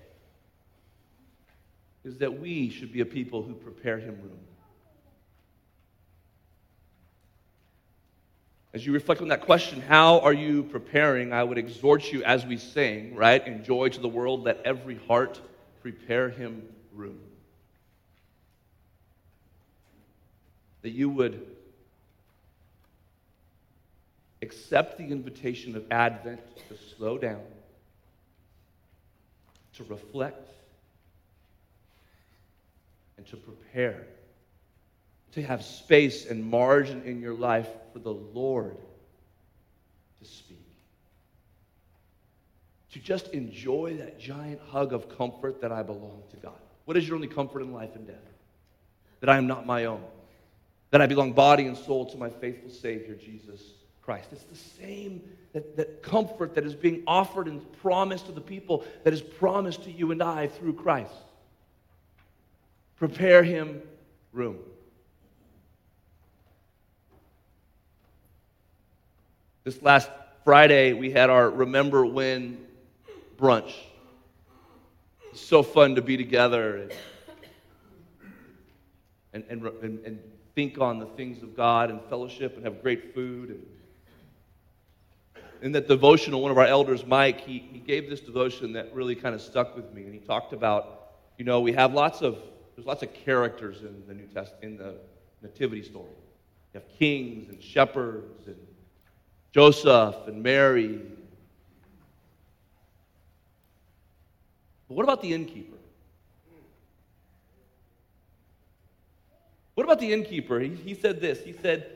is 2.09 2.18
that 2.18 2.40
we 2.40 2.70
should 2.70 2.90
be 2.90 3.02
a 3.02 3.06
people 3.06 3.42
who 3.42 3.52
prepare 3.52 3.98
him 3.98 4.18
room. 4.22 4.38
As 8.72 8.86
you 8.86 8.92
reflect 8.94 9.20
on 9.20 9.28
that 9.28 9.42
question, 9.42 9.82
how 9.82 10.20
are 10.20 10.32
you 10.32 10.62
preparing? 10.62 11.34
I 11.34 11.44
would 11.44 11.59
exhort 11.59 12.11
you 12.11 12.24
as 12.24 12.46
we 12.46 12.56
sing, 12.56 13.14
right? 13.14 13.46
In 13.46 13.62
joy 13.62 13.90
to 13.90 14.00
the 14.00 14.09
world, 14.09 14.44
let 14.44 14.62
every 14.64 14.98
heart 15.06 15.38
prepare 15.82 16.30
him 16.30 16.62
room. 16.94 17.20
That 20.80 20.90
you 20.90 21.11
would 21.11 21.46
accept 24.40 24.96
the 24.96 25.09
invitation 25.09 25.76
of 25.76 25.84
Advent 25.90 26.40
to 26.68 26.76
slow 26.96 27.18
down, 27.18 27.42
to 29.74 29.84
reflect, 29.84 30.57
and 33.19 33.27
to 33.27 33.37
prepare, 33.37 34.07
to 35.33 35.43
have 35.43 35.62
space 35.62 36.25
and 36.25 36.43
margin 36.43 37.03
in 37.03 37.21
your 37.21 37.35
life 37.35 37.69
for 37.93 37.99
the 37.99 38.12
Lord 38.12 38.79
to 40.21 40.25
speak. 40.25 40.57
To 42.93 42.99
just 42.99 43.29
enjoy 43.29 43.97
that 43.99 44.19
giant 44.19 44.61
hug 44.71 44.95
of 44.95 45.19
comfort 45.19 45.61
that 45.61 45.71
I 45.71 45.83
belong 45.83 46.23
to 46.31 46.37
God. 46.39 46.59
What 46.87 46.97
is 46.97 47.07
your 47.07 47.16
only 47.16 47.29
comfort 47.29 47.61
in 47.61 47.73
life 47.73 47.95
and 47.95 48.07
death? 48.07 48.16
That 49.21 49.29
I 49.29 49.37
am 49.37 49.47
not 49.47 49.66
my 49.66 49.85
own. 49.85 50.03
That 50.91 51.03
I 51.03 51.07
belong 51.07 51.35
body 51.35 51.66
and 51.66 51.77
soul 51.77 52.07
to 52.07 52.16
my 52.16 52.31
faithful 52.31 52.71
Savior, 52.71 53.14
Jesus 53.14 53.61
Christ. 54.01 54.29
It's 54.33 54.45
the 54.45 54.57
same 54.57 55.21
that, 55.53 55.77
that 55.77 56.03
comfort 56.03 56.55
that 56.55 56.64
is 56.64 56.75
being 56.75 57.03
offered 57.07 57.47
and 57.47 57.61
promised 57.83 58.27
to 58.27 58.33
the 58.33 58.41
people 58.41 58.85
that 59.05 59.12
is 59.12 59.21
promised 59.21 59.85
to 59.85 59.91
you 59.91 60.12
and 60.12 60.23
I 60.23 60.47
through 60.47 60.75
Christ. 60.75 61.12
Prepare 62.99 63.44
him 63.44 63.80
room. 64.32 64.59
This 69.62 69.80
last 69.82 70.11
Friday, 70.44 70.94
we 70.94 71.11
had 71.11 71.30
our 71.30 71.49
Remember 71.49 72.05
When 72.05 72.59
brunch. 73.36 73.72
It's 75.30 75.40
so 75.40 75.62
fun 75.62 75.94
to 75.94 76.03
be 76.03 76.16
together 76.16 76.88
and, 79.32 79.44
and, 79.49 79.62
and, 79.62 80.05
and, 80.05 80.18
think 80.55 80.80
on 80.80 80.99
the 80.99 81.07
things 81.07 81.40
of 81.44 81.57
God 81.57 81.88
and 81.88 82.01
fellowship 82.09 82.57
and 82.57 82.64
have 82.64 82.82
great 82.82 83.14
food. 83.14 83.51
And, 83.51 83.66
in 85.62 85.70
that 85.72 85.86
devotional, 85.86 86.42
one 86.42 86.51
of 86.51 86.59
our 86.59 86.66
elders, 86.66 87.07
Mike, 87.07 87.42
he, 87.42 87.59
he 87.59 87.78
gave 87.78 88.11
this 88.11 88.18
devotion 88.18 88.72
that 88.72 88.92
really 88.92 89.14
kind 89.14 89.36
of 89.36 89.40
stuck 89.40 89.76
with 89.76 89.92
me. 89.94 90.03
And 90.03 90.12
he 90.12 90.18
talked 90.18 90.53
about, 90.53 91.12
you 91.36 91.44
know, 91.44 91.61
we 91.61 91.72
have 91.74 91.94
lots 91.94 92.22
of, 92.22 92.38
there's 92.79 92.87
lots 92.87 93.03
of 93.03 93.12
characters 93.12 93.81
in 93.81 94.05
the 94.07 94.14
New 94.14 94.29
Testament, 94.29 94.62
in 94.62 94.76
the 94.76 94.95
Nativity 95.43 95.83
story. 95.83 96.07
You 96.72 96.79
have 96.79 96.89
kings 96.97 97.49
and 97.49 97.61
shepherds 97.61 98.47
and 98.47 98.55
Joseph 99.51 100.14
and 100.29 100.41
Mary. 100.41 101.01
But 104.87 104.95
what 104.95 105.03
about 105.03 105.22
the 105.22 105.35
innkeeper? 105.35 105.76
What 109.74 109.83
about 109.83 109.99
the 109.99 110.12
innkeeper? 110.12 110.61
He, 110.61 110.68
he 110.68 110.95
said 110.95 111.20
this. 111.20 111.41
He 111.41 111.55
said, 111.55 111.91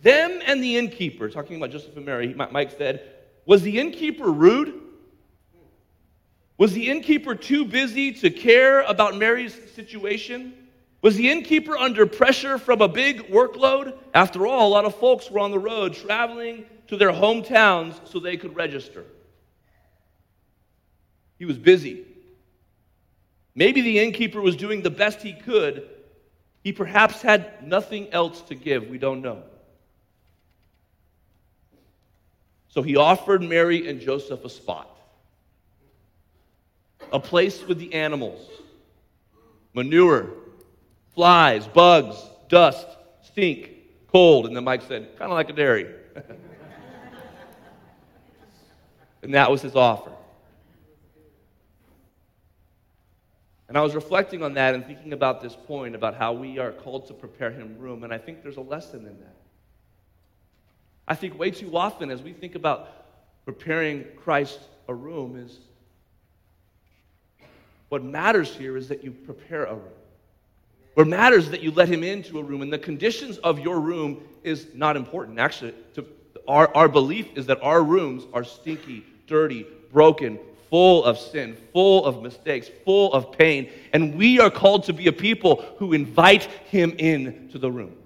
them 0.00 0.40
and 0.46 0.62
the 0.62 0.78
innkeeper, 0.78 1.28
talking 1.28 1.58
about 1.58 1.72
Joseph 1.72 1.94
and 1.94 2.06
Mary, 2.06 2.32
Mike 2.32 2.70
said, 2.78 3.02
was 3.44 3.60
the 3.60 3.78
innkeeper 3.78 4.30
rude? 4.30 4.79
Was 6.60 6.74
the 6.74 6.90
innkeeper 6.90 7.34
too 7.34 7.64
busy 7.64 8.12
to 8.12 8.28
care 8.28 8.82
about 8.82 9.16
Mary's 9.16 9.58
situation? 9.74 10.52
Was 11.00 11.16
the 11.16 11.30
innkeeper 11.30 11.74
under 11.74 12.04
pressure 12.04 12.58
from 12.58 12.82
a 12.82 12.86
big 12.86 13.30
workload? 13.30 13.96
After 14.12 14.46
all, 14.46 14.68
a 14.68 14.72
lot 14.74 14.84
of 14.84 14.94
folks 14.96 15.30
were 15.30 15.40
on 15.40 15.52
the 15.52 15.58
road 15.58 15.94
traveling 15.94 16.66
to 16.88 16.98
their 16.98 17.12
hometowns 17.12 18.06
so 18.06 18.20
they 18.20 18.36
could 18.36 18.54
register. 18.54 19.06
He 21.38 21.46
was 21.46 21.56
busy. 21.56 22.04
Maybe 23.54 23.80
the 23.80 23.98
innkeeper 23.98 24.42
was 24.42 24.54
doing 24.54 24.82
the 24.82 24.90
best 24.90 25.22
he 25.22 25.32
could. 25.32 25.88
He 26.62 26.74
perhaps 26.74 27.22
had 27.22 27.66
nothing 27.66 28.12
else 28.12 28.42
to 28.42 28.54
give. 28.54 28.86
We 28.88 28.98
don't 28.98 29.22
know. 29.22 29.44
So 32.68 32.82
he 32.82 32.96
offered 32.96 33.42
Mary 33.42 33.88
and 33.88 33.98
Joseph 33.98 34.44
a 34.44 34.50
spot, 34.50 34.94
a 37.12 37.20
place 37.20 37.66
with 37.66 37.78
the 37.78 37.92
animals, 37.94 38.48
manure, 39.74 40.30
flies, 41.14 41.66
bugs, 41.66 42.16
dust, 42.48 42.86
stink, 43.22 43.70
cold. 44.08 44.46
And 44.46 44.56
then 44.56 44.64
Mike 44.64 44.82
said, 44.82 45.16
kind 45.18 45.30
of 45.30 45.36
like 45.36 45.50
a 45.50 45.52
dairy. 45.52 45.86
and 49.22 49.34
that 49.34 49.50
was 49.50 49.62
his 49.62 49.74
offer. 49.76 50.12
And 53.68 53.78
I 53.78 53.82
was 53.82 53.94
reflecting 53.94 54.42
on 54.42 54.54
that 54.54 54.74
and 54.74 54.84
thinking 54.84 55.12
about 55.12 55.40
this 55.40 55.54
point 55.54 55.94
about 55.94 56.16
how 56.16 56.32
we 56.32 56.58
are 56.58 56.72
called 56.72 57.06
to 57.06 57.14
prepare 57.14 57.52
him 57.52 57.78
room. 57.78 58.02
And 58.02 58.12
I 58.12 58.18
think 58.18 58.42
there's 58.42 58.56
a 58.56 58.62
lesson 58.62 59.06
in 59.06 59.20
that. 59.20 59.36
I 61.06 61.14
think 61.14 61.38
way 61.38 61.52
too 61.52 61.76
often 61.76 62.10
as 62.10 62.20
we 62.20 62.32
think 62.32 62.56
about 62.56 62.88
preparing 63.44 64.04
Christ 64.16 64.58
a 64.88 64.94
room 64.94 65.36
is 65.36 65.58
what 67.90 68.02
matters 68.02 68.54
here 68.54 68.76
is 68.76 68.88
that 68.88 69.04
you 69.04 69.10
prepare 69.10 69.64
a 69.64 69.74
room. 69.74 69.92
What 70.94 71.06
matters 71.06 71.44
is 71.44 71.50
that 71.50 71.60
you 71.60 71.70
let 71.72 71.88
him 71.88 72.02
into 72.02 72.38
a 72.38 72.42
room, 72.42 72.62
and 72.62 72.72
the 72.72 72.78
conditions 72.78 73.38
of 73.38 73.58
your 73.58 73.80
room 73.80 74.22
is 74.42 74.68
not 74.74 74.96
important. 74.96 75.38
Actually, 75.38 75.74
to, 75.94 76.06
our, 76.48 76.74
our 76.74 76.88
belief 76.88 77.28
is 77.36 77.46
that 77.46 77.62
our 77.62 77.82
rooms 77.82 78.24
are 78.32 78.44
stinky, 78.44 79.04
dirty, 79.26 79.66
broken, 79.92 80.38
full 80.70 81.04
of 81.04 81.18
sin, 81.18 81.56
full 81.72 82.04
of 82.04 82.22
mistakes, 82.22 82.70
full 82.84 83.12
of 83.12 83.32
pain, 83.32 83.68
and 83.92 84.14
we 84.14 84.38
are 84.38 84.50
called 84.50 84.84
to 84.84 84.92
be 84.92 85.08
a 85.08 85.12
people 85.12 85.64
who 85.78 85.92
invite 85.92 86.44
him 86.44 86.92
into 86.92 87.58
the 87.58 87.70
room. 87.70 87.96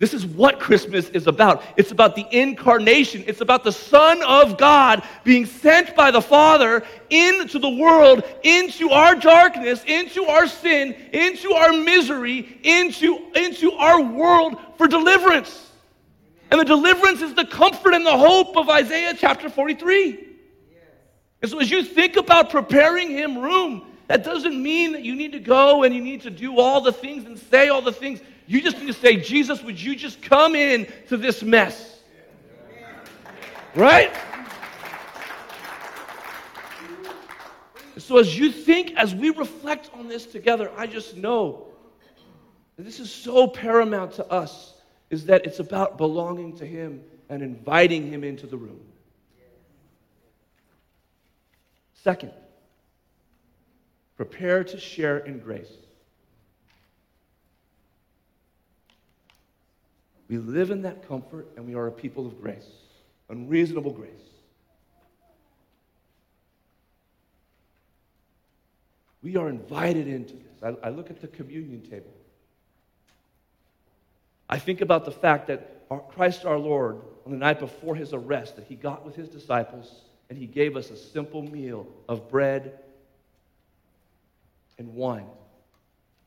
This 0.00 0.14
is 0.14 0.24
what 0.24 0.58
Christmas 0.58 1.10
is 1.10 1.26
about. 1.26 1.62
It's 1.76 1.90
about 1.90 2.16
the 2.16 2.26
incarnation. 2.32 3.22
It's 3.26 3.42
about 3.42 3.64
the 3.64 3.70
Son 3.70 4.22
of 4.22 4.56
God 4.56 5.06
being 5.24 5.44
sent 5.44 5.94
by 5.94 6.10
the 6.10 6.22
Father 6.22 6.82
into 7.10 7.58
the 7.58 7.68
world, 7.68 8.24
into 8.42 8.88
our 8.88 9.14
darkness, 9.14 9.84
into 9.84 10.24
our 10.24 10.46
sin, 10.46 10.94
into 11.12 11.52
our 11.52 11.74
misery, 11.74 12.58
into, 12.62 13.30
into 13.34 13.72
our 13.72 14.00
world 14.00 14.56
for 14.78 14.88
deliverance. 14.88 15.70
And 16.50 16.58
the 16.58 16.64
deliverance 16.64 17.20
is 17.20 17.34
the 17.34 17.44
comfort 17.44 17.92
and 17.92 18.04
the 18.04 18.16
hope 18.16 18.56
of 18.56 18.70
Isaiah 18.70 19.12
chapter 19.14 19.50
43. 19.50 20.28
And 21.42 21.50
so 21.50 21.60
as 21.60 21.70
you 21.70 21.84
think 21.84 22.16
about 22.16 22.48
preparing 22.48 23.10
him 23.10 23.36
room, 23.36 23.86
that 24.06 24.24
doesn't 24.24 24.60
mean 24.60 24.92
that 24.92 25.02
you 25.02 25.14
need 25.14 25.32
to 25.32 25.40
go 25.40 25.82
and 25.82 25.94
you 25.94 26.00
need 26.00 26.22
to 26.22 26.30
do 26.30 26.58
all 26.58 26.80
the 26.80 26.92
things 26.92 27.26
and 27.26 27.38
say 27.38 27.68
all 27.68 27.82
the 27.82 27.92
things. 27.92 28.20
You 28.50 28.60
just 28.60 28.78
need 28.78 28.88
to 28.88 28.92
say, 28.92 29.14
Jesus, 29.14 29.62
would 29.62 29.80
you 29.80 29.94
just 29.94 30.20
come 30.22 30.56
in 30.56 30.88
to 31.06 31.16
this 31.16 31.40
mess? 31.40 32.00
Right? 33.76 34.12
So, 37.96 38.18
as 38.18 38.36
you 38.36 38.50
think, 38.50 38.94
as 38.96 39.14
we 39.14 39.30
reflect 39.30 39.90
on 39.94 40.08
this 40.08 40.26
together, 40.26 40.68
I 40.76 40.88
just 40.88 41.16
know 41.16 41.68
that 42.76 42.82
this 42.82 42.98
is 42.98 43.08
so 43.08 43.46
paramount 43.46 44.14
to 44.14 44.26
us 44.26 44.74
is 45.10 45.26
that 45.26 45.46
it's 45.46 45.60
about 45.60 45.96
belonging 45.96 46.56
to 46.56 46.66
Him 46.66 47.04
and 47.28 47.44
inviting 47.44 48.10
Him 48.10 48.24
into 48.24 48.48
the 48.48 48.56
room. 48.56 48.80
Second, 52.02 52.32
prepare 54.16 54.64
to 54.64 54.80
share 54.80 55.18
in 55.18 55.38
grace. 55.38 55.70
We 60.30 60.38
live 60.38 60.70
in 60.70 60.82
that 60.82 61.08
comfort 61.08 61.48
and 61.56 61.66
we 61.66 61.74
are 61.74 61.88
a 61.88 61.92
people 61.92 62.24
of 62.24 62.40
grace, 62.40 62.68
unreasonable 63.28 63.90
grace. 63.90 64.12
We 69.24 69.36
are 69.36 69.48
invited 69.48 70.06
into 70.06 70.34
this. 70.34 70.62
I, 70.62 70.86
I 70.86 70.90
look 70.90 71.10
at 71.10 71.20
the 71.20 71.26
communion 71.26 71.82
table. 71.82 72.12
I 74.48 74.60
think 74.60 74.80
about 74.82 75.04
the 75.04 75.10
fact 75.10 75.48
that 75.48 75.82
our, 75.90 75.98
Christ 75.98 76.44
our 76.44 76.58
Lord, 76.58 77.02
on 77.26 77.32
the 77.32 77.38
night 77.38 77.58
before 77.58 77.96
his 77.96 78.14
arrest, 78.14 78.54
that 78.54 78.66
he 78.66 78.76
got 78.76 79.04
with 79.04 79.16
his 79.16 79.28
disciples 79.28 80.02
and 80.28 80.38
he 80.38 80.46
gave 80.46 80.76
us 80.76 80.90
a 80.90 80.96
simple 80.96 81.42
meal 81.42 81.88
of 82.08 82.28
bread 82.28 82.78
and 84.78 84.94
wine 84.94 85.26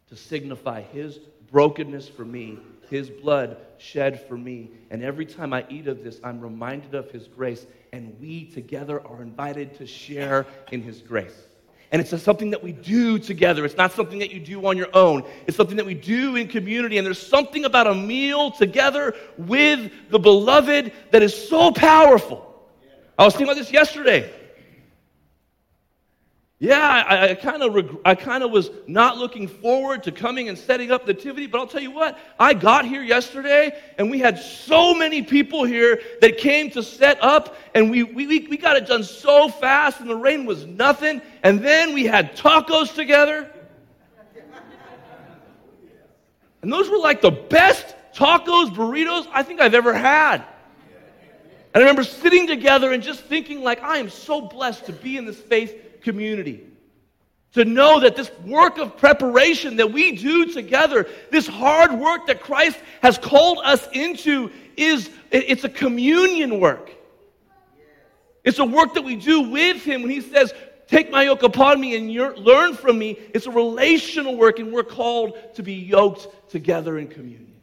to 0.09 0.15
signify 0.15 0.81
his 0.81 1.19
brokenness 1.51 2.07
for 2.09 2.25
me 2.25 2.59
his 2.93 3.09
blood 3.09 3.57
shed 3.79 4.21
for 4.27 4.37
me. 4.37 4.69
And 4.91 5.03
every 5.03 5.25
time 5.25 5.51
I 5.51 5.65
eat 5.67 5.87
of 5.87 6.03
this, 6.03 6.19
I'm 6.23 6.39
reminded 6.39 6.93
of 6.93 7.09
his 7.09 7.27
grace. 7.27 7.65
And 7.91 8.15
we 8.19 8.45
together 8.45 9.01
are 9.07 9.23
invited 9.23 9.75
to 9.79 9.87
share 9.87 10.45
in 10.71 10.83
his 10.83 11.01
grace. 11.01 11.35
And 11.91 11.99
it's 11.99 12.21
something 12.21 12.51
that 12.51 12.63
we 12.63 12.71
do 12.71 13.17
together. 13.19 13.65
It's 13.65 13.77
not 13.77 13.93
something 13.93 14.19
that 14.19 14.31
you 14.31 14.39
do 14.39 14.65
on 14.67 14.77
your 14.77 14.95
own. 14.95 15.23
It's 15.47 15.57
something 15.57 15.77
that 15.77 15.85
we 15.85 15.95
do 15.95 16.35
in 16.35 16.47
community. 16.47 16.99
And 16.99 17.05
there's 17.05 17.25
something 17.25 17.65
about 17.65 17.87
a 17.87 17.95
meal 17.95 18.51
together 18.51 19.15
with 19.37 19.91
the 20.09 20.19
beloved 20.19 20.91
that 21.11 21.21
is 21.23 21.49
so 21.49 21.71
powerful. 21.71 22.63
I 23.17 23.25
was 23.25 23.33
thinking 23.33 23.47
about 23.47 23.57
this 23.57 23.71
yesterday. 23.71 24.31
Yeah, 26.64 27.03
I, 27.09 27.32
I 27.32 27.36
kind 27.36 27.61
of 27.61 27.74
reg- 27.74 27.97
I 28.05 28.16
kind 28.16 28.41
of 28.41 28.49
was 28.49 28.70
not 28.88 29.18
looking 29.18 29.49
forward 29.49 30.01
to 30.03 30.14
coming 30.14 30.47
and 30.47 30.57
setting 30.57 30.91
up 30.91 31.05
nativity, 31.05 31.45
but 31.45 31.59
I'll 31.59 31.68
tell 31.68 31.82
you 31.82 31.91
what, 31.91 32.18
I 32.39 32.53
got 32.53 32.86
here 32.86 33.03
yesterday 33.03 33.78
and 33.97 34.09
we 34.09 34.20
had 34.20 34.39
so 34.39 34.95
many 34.95 35.24
people 35.24 35.66
here 35.66 35.99
that 36.22 36.38
came 36.38 36.72
to 36.72 36.82
set 36.82 37.22
up, 37.22 37.57
and 37.76 37.91
we, 37.91 38.03
we, 38.03 38.47
we 38.47 38.55
got 38.55 38.78
it 38.78 38.88
done 38.88 39.03
so 39.03 39.49
fast, 39.49 39.99
and 39.99 40.09
the 40.09 40.16
rain 40.16 40.45
was 40.45 40.66
nothing. 40.66 41.22
And 41.43 41.59
then 41.59 41.93
we 41.93 42.05
had 42.05 42.34
tacos 42.38 42.95
together. 42.95 43.51
And 46.61 46.72
those 46.72 46.89
were 46.89 46.99
like 46.99 47.20
the 47.20 47.32
best 47.32 47.93
tacos, 48.16 48.74
burritos 48.74 49.28
I 49.34 49.43
think 49.43 49.59
I've 49.59 49.76
ever 49.76 49.93
had. 49.93 50.45
And 51.74 51.76
I 51.76 51.80
remember 51.80 52.05
sitting 52.05 52.47
together 52.47 52.93
and 52.93 53.03
just 53.03 53.20
thinking 53.26 53.64
like, 53.64 53.84
I 53.84 53.97
am 53.97 54.09
so 54.09 54.39
blessed 54.39 54.86
to 54.86 54.93
be 54.93 55.18
in 55.18 55.26
this 55.26 55.41
faith 55.41 55.82
community. 56.03 56.67
To 57.53 57.65
know 57.65 57.99
that 57.99 58.15
this 58.15 58.31
work 58.45 58.77
of 58.77 58.97
preparation 58.97 59.75
that 59.77 59.91
we 59.91 60.15
do 60.15 60.51
together, 60.51 61.07
this 61.31 61.47
hard 61.47 61.91
work 61.93 62.27
that 62.27 62.41
Christ 62.41 62.79
has 63.01 63.17
called 63.17 63.59
us 63.63 63.87
into, 63.93 64.51
is 64.75 65.09
it's 65.31 65.63
a 65.63 65.69
communion 65.69 66.59
work. 66.59 66.91
It's 68.43 68.59
a 68.59 68.65
work 68.65 68.95
that 68.95 69.03
we 69.03 69.15
do 69.15 69.41
with 69.41 69.83
Him 69.83 70.01
when 70.01 70.11
He 70.11 70.21
says, 70.21 70.53
Take 70.87 71.11
my 71.11 71.23
yoke 71.23 71.43
upon 71.43 71.79
me 71.79 71.95
and 71.95 72.37
learn 72.43 72.75
from 72.75 72.99
me. 72.99 73.17
It's 73.33 73.45
a 73.45 73.51
relational 73.51 74.35
work, 74.35 74.59
and 74.59 74.71
we're 74.71 74.83
called 74.83 75.37
to 75.55 75.63
be 75.63 75.73
yoked 75.73 76.51
together 76.51 76.99
in 76.99 77.07
communion. 77.07 77.53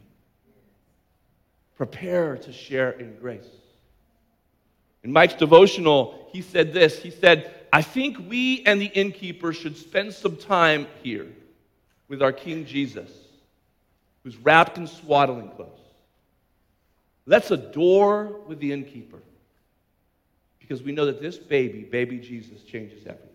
Prepare 1.75 2.37
to 2.37 2.51
share 2.51 2.91
in 2.91 3.15
grace. 3.15 3.47
In 5.03 5.11
Mike's 5.11 5.35
devotional, 5.35 6.29
he 6.31 6.41
said 6.41 6.73
this 6.73 6.97
He 6.99 7.11
said, 7.11 7.53
I 7.73 7.81
think 7.81 8.17
we 8.29 8.63
and 8.65 8.81
the 8.81 8.87
innkeeper 8.87 9.53
should 9.53 9.77
spend 9.77 10.13
some 10.13 10.35
time 10.35 10.87
here 11.03 11.27
with 12.07 12.21
our 12.21 12.33
King 12.33 12.65
Jesus, 12.65 13.09
who's 14.23 14.35
wrapped 14.37 14.77
in 14.77 14.87
swaddling 14.87 15.49
clothes. 15.51 15.79
Let's 17.25 17.51
adore 17.51 18.41
with 18.47 18.59
the 18.59 18.73
innkeeper 18.73 19.19
because 20.59 20.83
we 20.83 20.91
know 20.91 21.05
that 21.05 21.21
this 21.21 21.37
baby, 21.37 21.83
baby 21.83 22.17
Jesus, 22.17 22.61
changes 22.63 23.05
everything. 23.05 23.27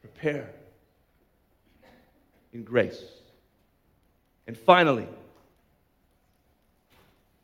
Prepare 0.00 0.50
in 2.54 2.62
grace. 2.62 3.02
And 4.46 4.56
finally, 4.56 5.06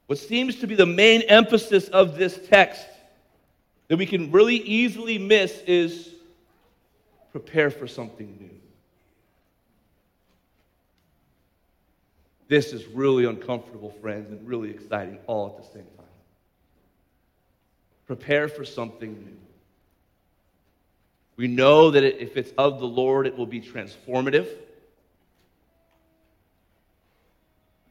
what 0.06 0.18
seems 0.18 0.56
to 0.56 0.66
be 0.66 0.74
the 0.74 0.86
main 0.86 1.22
emphasis 1.22 1.88
of 1.88 2.16
this 2.16 2.38
text 2.48 2.86
that 3.88 3.96
we 3.96 4.06
can 4.06 4.30
really 4.30 4.56
easily 4.56 5.18
miss 5.18 5.62
is 5.66 6.10
prepare 7.30 7.70
for 7.70 7.86
something 7.86 8.36
new. 8.40 8.50
This 12.48 12.74
is 12.74 12.86
really 12.86 13.24
uncomfortable, 13.24 13.90
friends, 14.02 14.30
and 14.30 14.46
really 14.46 14.70
exciting 14.70 15.18
all 15.26 15.46
at 15.46 15.56
the 15.56 15.72
same 15.72 15.86
time. 15.96 16.06
Prepare 18.06 18.48
for 18.48 18.64
something 18.64 19.12
new. 19.12 19.36
We 21.36 21.48
know 21.48 21.90
that 21.90 22.04
if 22.04 22.36
it's 22.36 22.52
of 22.58 22.78
the 22.78 22.86
Lord, 22.86 23.26
it 23.26 23.38
will 23.38 23.46
be 23.46 23.60
transformative. 23.60 24.48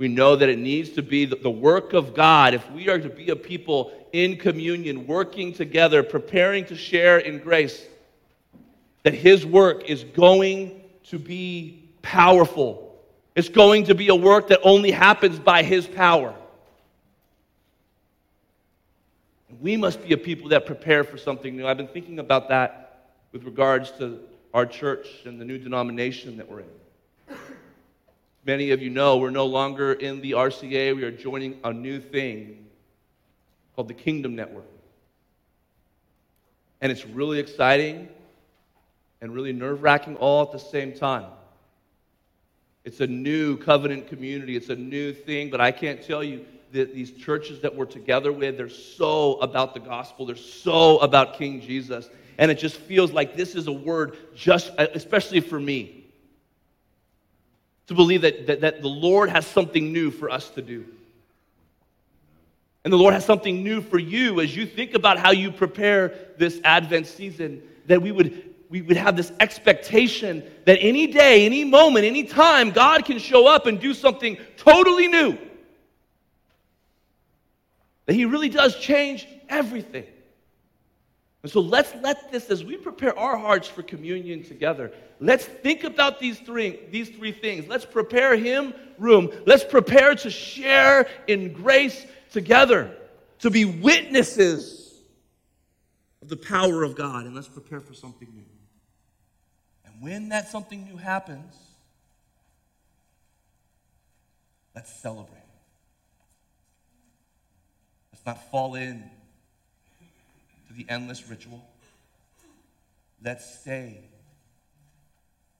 We 0.01 0.07
know 0.07 0.35
that 0.35 0.49
it 0.49 0.57
needs 0.57 0.89
to 0.93 1.03
be 1.03 1.25
the 1.25 1.51
work 1.51 1.93
of 1.93 2.15
God. 2.15 2.55
If 2.55 2.67
we 2.71 2.89
are 2.89 2.97
to 2.97 3.07
be 3.07 3.29
a 3.29 3.35
people 3.35 3.91
in 4.13 4.35
communion, 4.35 5.05
working 5.05 5.53
together, 5.53 6.01
preparing 6.01 6.65
to 6.65 6.75
share 6.75 7.19
in 7.19 7.37
grace, 7.37 7.85
that 9.03 9.13
His 9.13 9.45
work 9.45 9.87
is 9.87 10.03
going 10.03 10.81
to 11.09 11.19
be 11.19 11.87
powerful. 12.01 12.99
It's 13.35 13.47
going 13.47 13.83
to 13.83 13.93
be 13.93 14.07
a 14.07 14.15
work 14.15 14.47
that 14.47 14.61
only 14.63 14.89
happens 14.89 15.37
by 15.37 15.61
His 15.61 15.85
power. 15.85 16.33
We 19.61 19.77
must 19.77 20.01
be 20.01 20.13
a 20.13 20.17
people 20.17 20.49
that 20.49 20.65
prepare 20.65 21.03
for 21.03 21.19
something 21.19 21.55
new. 21.55 21.67
I've 21.67 21.77
been 21.77 21.87
thinking 21.87 22.17
about 22.17 22.49
that 22.49 23.11
with 23.33 23.43
regards 23.43 23.91
to 23.99 24.19
our 24.51 24.65
church 24.65 25.07
and 25.25 25.39
the 25.39 25.45
new 25.45 25.59
denomination 25.59 26.37
that 26.37 26.49
we're 26.49 26.61
in. 26.61 26.80
Many 28.43 28.71
of 28.71 28.81
you 28.81 28.89
know 28.89 29.17
we're 29.17 29.29
no 29.29 29.45
longer 29.45 29.93
in 29.93 30.19
the 30.21 30.31
RCA. 30.31 30.95
We 30.95 31.03
are 31.03 31.11
joining 31.11 31.59
a 31.63 31.71
new 31.71 31.99
thing 31.99 32.65
called 33.75 33.87
the 33.87 33.93
Kingdom 33.93 34.35
Network. 34.35 34.65
And 36.81 36.91
it's 36.91 37.05
really 37.05 37.37
exciting 37.37 38.09
and 39.21 39.31
really 39.31 39.53
nerve 39.53 39.83
wracking 39.83 40.15
all 40.17 40.41
at 40.41 40.51
the 40.51 40.57
same 40.57 40.91
time. 40.91 41.27
It's 42.83 42.99
a 42.99 43.05
new 43.05 43.57
covenant 43.57 44.07
community, 44.07 44.55
it's 44.55 44.69
a 44.69 44.75
new 44.75 45.13
thing, 45.13 45.51
but 45.51 45.61
I 45.61 45.71
can't 45.71 46.01
tell 46.01 46.23
you 46.23 46.43
that 46.71 46.95
these 46.95 47.11
churches 47.11 47.61
that 47.61 47.75
we're 47.75 47.85
together 47.85 48.31
with, 48.31 48.57
they're 48.57 48.69
so 48.69 49.35
about 49.35 49.75
the 49.75 49.79
gospel, 49.79 50.25
they're 50.25 50.35
so 50.35 50.97
about 50.97 51.37
King 51.37 51.61
Jesus. 51.61 52.09
And 52.39 52.49
it 52.49 52.55
just 52.55 52.77
feels 52.77 53.11
like 53.11 53.35
this 53.35 53.53
is 53.53 53.67
a 53.67 53.71
word 53.71 54.17
just, 54.33 54.71
especially 54.79 55.41
for 55.41 55.59
me 55.59 56.00
to 57.87 57.93
believe 57.93 58.21
that, 58.21 58.47
that, 58.47 58.61
that 58.61 58.81
the 58.81 58.87
Lord 58.87 59.29
has 59.29 59.45
something 59.45 59.91
new 59.91 60.11
for 60.11 60.29
us 60.29 60.49
to 60.51 60.61
do. 60.61 60.85
And 62.83 62.91
the 62.91 62.97
Lord 62.97 63.13
has 63.13 63.25
something 63.25 63.63
new 63.63 63.81
for 63.81 63.99
you 63.99 64.39
as 64.39 64.55
you 64.55 64.65
think 64.65 64.95
about 64.95 65.19
how 65.19 65.31
you 65.31 65.51
prepare 65.51 66.13
this 66.37 66.59
Advent 66.63 67.07
season, 67.07 67.61
that 67.85 68.01
we 68.01 68.11
would, 68.11 68.55
we 68.69 68.81
would 68.81 68.97
have 68.97 69.15
this 69.15 69.31
expectation 69.39 70.43
that 70.65 70.79
any 70.81 71.07
day, 71.07 71.45
any 71.45 71.63
moment, 71.63 72.05
any 72.05 72.23
time, 72.23 72.71
God 72.71 73.05
can 73.05 73.19
show 73.19 73.47
up 73.47 73.67
and 73.67 73.79
do 73.79 73.93
something 73.93 74.37
totally 74.57 75.07
new. 75.07 75.37
That 78.07 78.13
He 78.13 78.25
really 78.25 78.49
does 78.49 78.75
change 78.79 79.27
everything. 79.47 80.05
And 81.43 81.51
so 81.51 81.59
let's 81.59 81.93
let 82.03 82.31
this, 82.31 82.51
as 82.51 82.63
we 82.63 82.77
prepare 82.77 83.17
our 83.17 83.35
hearts 83.35 83.67
for 83.67 83.81
communion 83.81 84.43
together, 84.43 84.91
let's 85.19 85.45
think 85.45 85.83
about 85.83 86.19
these 86.19 86.39
three, 86.39 86.79
these 86.91 87.09
three 87.09 87.31
things. 87.31 87.67
Let's 87.67 87.85
prepare 87.85 88.35
Him 88.35 88.73
room. 88.99 89.31
Let's 89.47 89.63
prepare 89.63 90.13
to 90.15 90.29
share 90.29 91.09
in 91.27 91.51
grace 91.51 92.05
together, 92.31 92.95
to 93.39 93.49
be 93.49 93.65
witnesses 93.65 94.93
of 96.21 96.29
the 96.29 96.37
power 96.37 96.83
of 96.83 96.95
God. 96.95 97.25
And 97.25 97.33
let's 97.33 97.47
prepare 97.47 97.79
for 97.79 97.95
something 97.95 98.29
new. 98.31 98.45
And 99.85 99.95
when 99.99 100.29
that 100.29 100.47
something 100.47 100.83
new 100.83 100.97
happens, 100.97 101.55
let's 104.75 104.93
celebrate. 104.93 105.37
Let's 108.13 108.25
not 108.27 108.51
fall 108.51 108.75
in 108.75 109.09
to 110.71 110.77
the 110.77 110.91
endless 110.91 111.27
ritual. 111.29 111.63
Let's 113.23 113.59
stay 113.59 113.99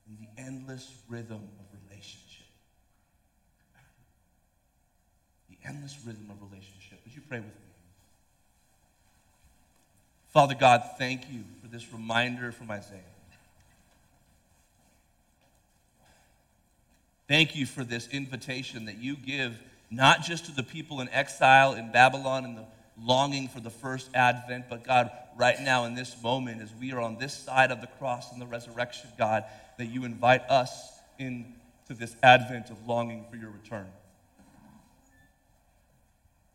in 0.07 0.18
the 0.20 0.41
endless 0.41 0.91
rhythm 1.07 1.47
of 1.59 1.80
relationship. 1.89 2.47
The 5.49 5.57
endless 5.68 5.97
rhythm 6.05 6.30
of 6.30 6.41
relationship. 6.41 6.99
Would 7.05 7.16
you 7.16 7.22
pray 7.28 7.39
with 7.39 7.47
me? 7.47 7.53
Father 10.30 10.55
God, 10.55 10.84
thank 10.97 11.30
you 11.30 11.43
for 11.62 11.68
this 11.68 11.91
reminder 11.91 12.51
from 12.51 12.72
Isaiah. 12.72 12.99
Thank 17.28 17.55
you 17.55 17.66
for 17.66 17.84
this 17.84 18.07
invitation 18.07 18.86
that 18.86 18.97
you 18.97 19.16
give 19.16 19.59
not 19.89 20.24
just 20.24 20.45
to 20.45 20.51
the 20.53 20.64
people 20.64 21.01
in 21.01 21.09
exile 21.09 21.74
in 21.74 21.91
Babylon 21.91 22.45
and 22.45 22.57
the 22.57 22.66
longing 23.03 23.47
for 23.47 23.59
the 23.59 23.69
first 23.69 24.09
advent, 24.13 24.65
but 24.69 24.83
God, 24.83 25.11
right 25.35 25.59
now 25.59 25.85
in 25.85 25.95
this 25.95 26.21
moment, 26.21 26.61
as 26.61 26.73
we 26.79 26.91
are 26.91 26.99
on 26.99 27.17
this 27.17 27.33
side 27.33 27.71
of 27.71 27.81
the 27.81 27.87
cross 27.87 28.31
and 28.31 28.41
the 28.41 28.45
resurrection, 28.45 29.09
God, 29.17 29.45
that 29.77 29.87
you 29.87 30.05
invite 30.05 30.41
us 30.49 30.91
into 31.17 31.45
this 31.89 32.15
advent 32.21 32.69
of 32.69 32.87
longing 32.87 33.25
for 33.29 33.37
your 33.37 33.49
return. 33.49 33.87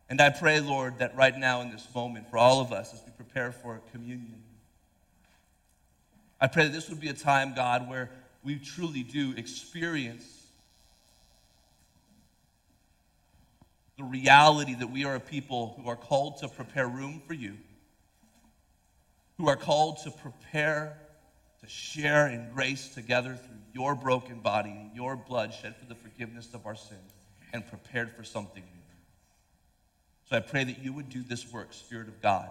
And 0.09 0.21
I 0.21 0.29
pray, 0.29 0.61
Lord, 0.61 0.99
that 0.99 1.15
right 1.17 1.37
now 1.37 1.61
in 1.61 1.69
this 1.69 1.85
moment, 1.93 2.29
for 2.29 2.37
all 2.37 2.61
of 2.61 2.71
us 2.71 2.93
as 2.93 3.01
we 3.05 3.11
prepare 3.11 3.51
for 3.51 3.81
communion, 3.91 4.41
I 6.39 6.47
pray 6.47 6.63
that 6.63 6.73
this 6.73 6.89
would 6.89 7.01
be 7.01 7.09
a 7.09 7.13
time, 7.13 7.55
God, 7.55 7.89
where 7.89 8.09
we 8.43 8.57
truly 8.57 9.03
do 9.03 9.33
experience 9.35 10.36
the 13.97 14.03
reality 14.03 14.75
that 14.75 14.91
we 14.91 15.05
are 15.05 15.15
a 15.15 15.19
people 15.19 15.75
who 15.77 15.89
are 15.89 15.95
called 15.95 16.37
to 16.37 16.47
prepare 16.47 16.87
room 16.87 17.21
for 17.25 17.33
you, 17.33 17.57
who 19.37 19.47
are 19.47 19.55
called 19.55 19.97
to 20.03 20.11
prepare 20.11 20.97
to 21.61 21.67
share 21.67 22.27
in 22.27 22.49
grace 22.53 22.89
together 22.89 23.35
through 23.35 23.57
your 23.73 23.95
broken 23.95 24.39
body 24.39 24.69
and 24.69 24.95
your 24.95 25.15
blood 25.15 25.53
shed 25.53 25.75
for 25.75 25.85
the 25.85 25.95
forgiveness 25.95 26.53
of 26.53 26.65
our 26.65 26.75
sins, 26.75 27.13
and 27.53 27.67
prepared 27.67 28.11
for 28.11 28.23
something 28.23 28.63
new. 28.63 28.95
So 30.29 30.35
I 30.35 30.41
pray 30.41 30.65
that 30.65 30.79
you 30.79 30.93
would 30.93 31.09
do 31.09 31.23
this 31.23 31.51
work, 31.51 31.73
Spirit 31.73 32.07
of 32.09 32.21
God, 32.21 32.49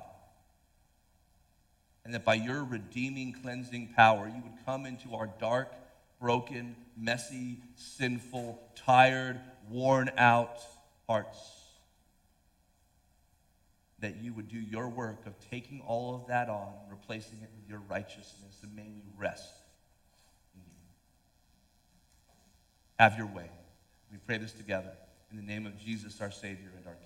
and 2.04 2.14
that 2.14 2.24
by 2.24 2.34
your 2.34 2.64
redeeming, 2.64 3.32
cleansing 3.32 3.90
power, 3.94 4.26
you 4.26 4.42
would 4.42 4.64
come 4.64 4.86
into 4.86 5.14
our 5.14 5.28
dark, 5.38 5.72
broken, 6.20 6.74
messy, 6.96 7.58
sinful, 7.76 8.58
tired, 8.74 9.40
worn 9.68 10.10
out, 10.16 10.58
hearts. 11.08 11.62
That 14.00 14.16
you 14.16 14.34
would 14.34 14.48
do 14.48 14.58
your 14.58 14.88
work 14.90 15.26
of 15.26 15.34
taking 15.50 15.80
all 15.80 16.14
of 16.14 16.26
that 16.26 16.48
on 16.48 16.68
replacing 16.90 17.38
it 17.42 17.50
with 17.56 17.68
your 17.68 17.80
righteousness, 17.88 18.60
and 18.62 18.76
may 18.76 18.82
we 18.82 19.02
rest 19.16 19.54
in 20.54 20.60
you. 20.60 20.88
Have 22.98 23.16
your 23.16 23.26
way. 23.26 23.50
We 24.12 24.18
pray 24.18 24.36
this 24.38 24.52
together 24.52 24.92
in 25.30 25.36
the 25.36 25.42
name 25.42 25.64
of 25.66 25.78
Jesus, 25.78 26.20
our 26.20 26.30
Savior 26.30 26.72
and 26.76 26.86
our 26.86 26.96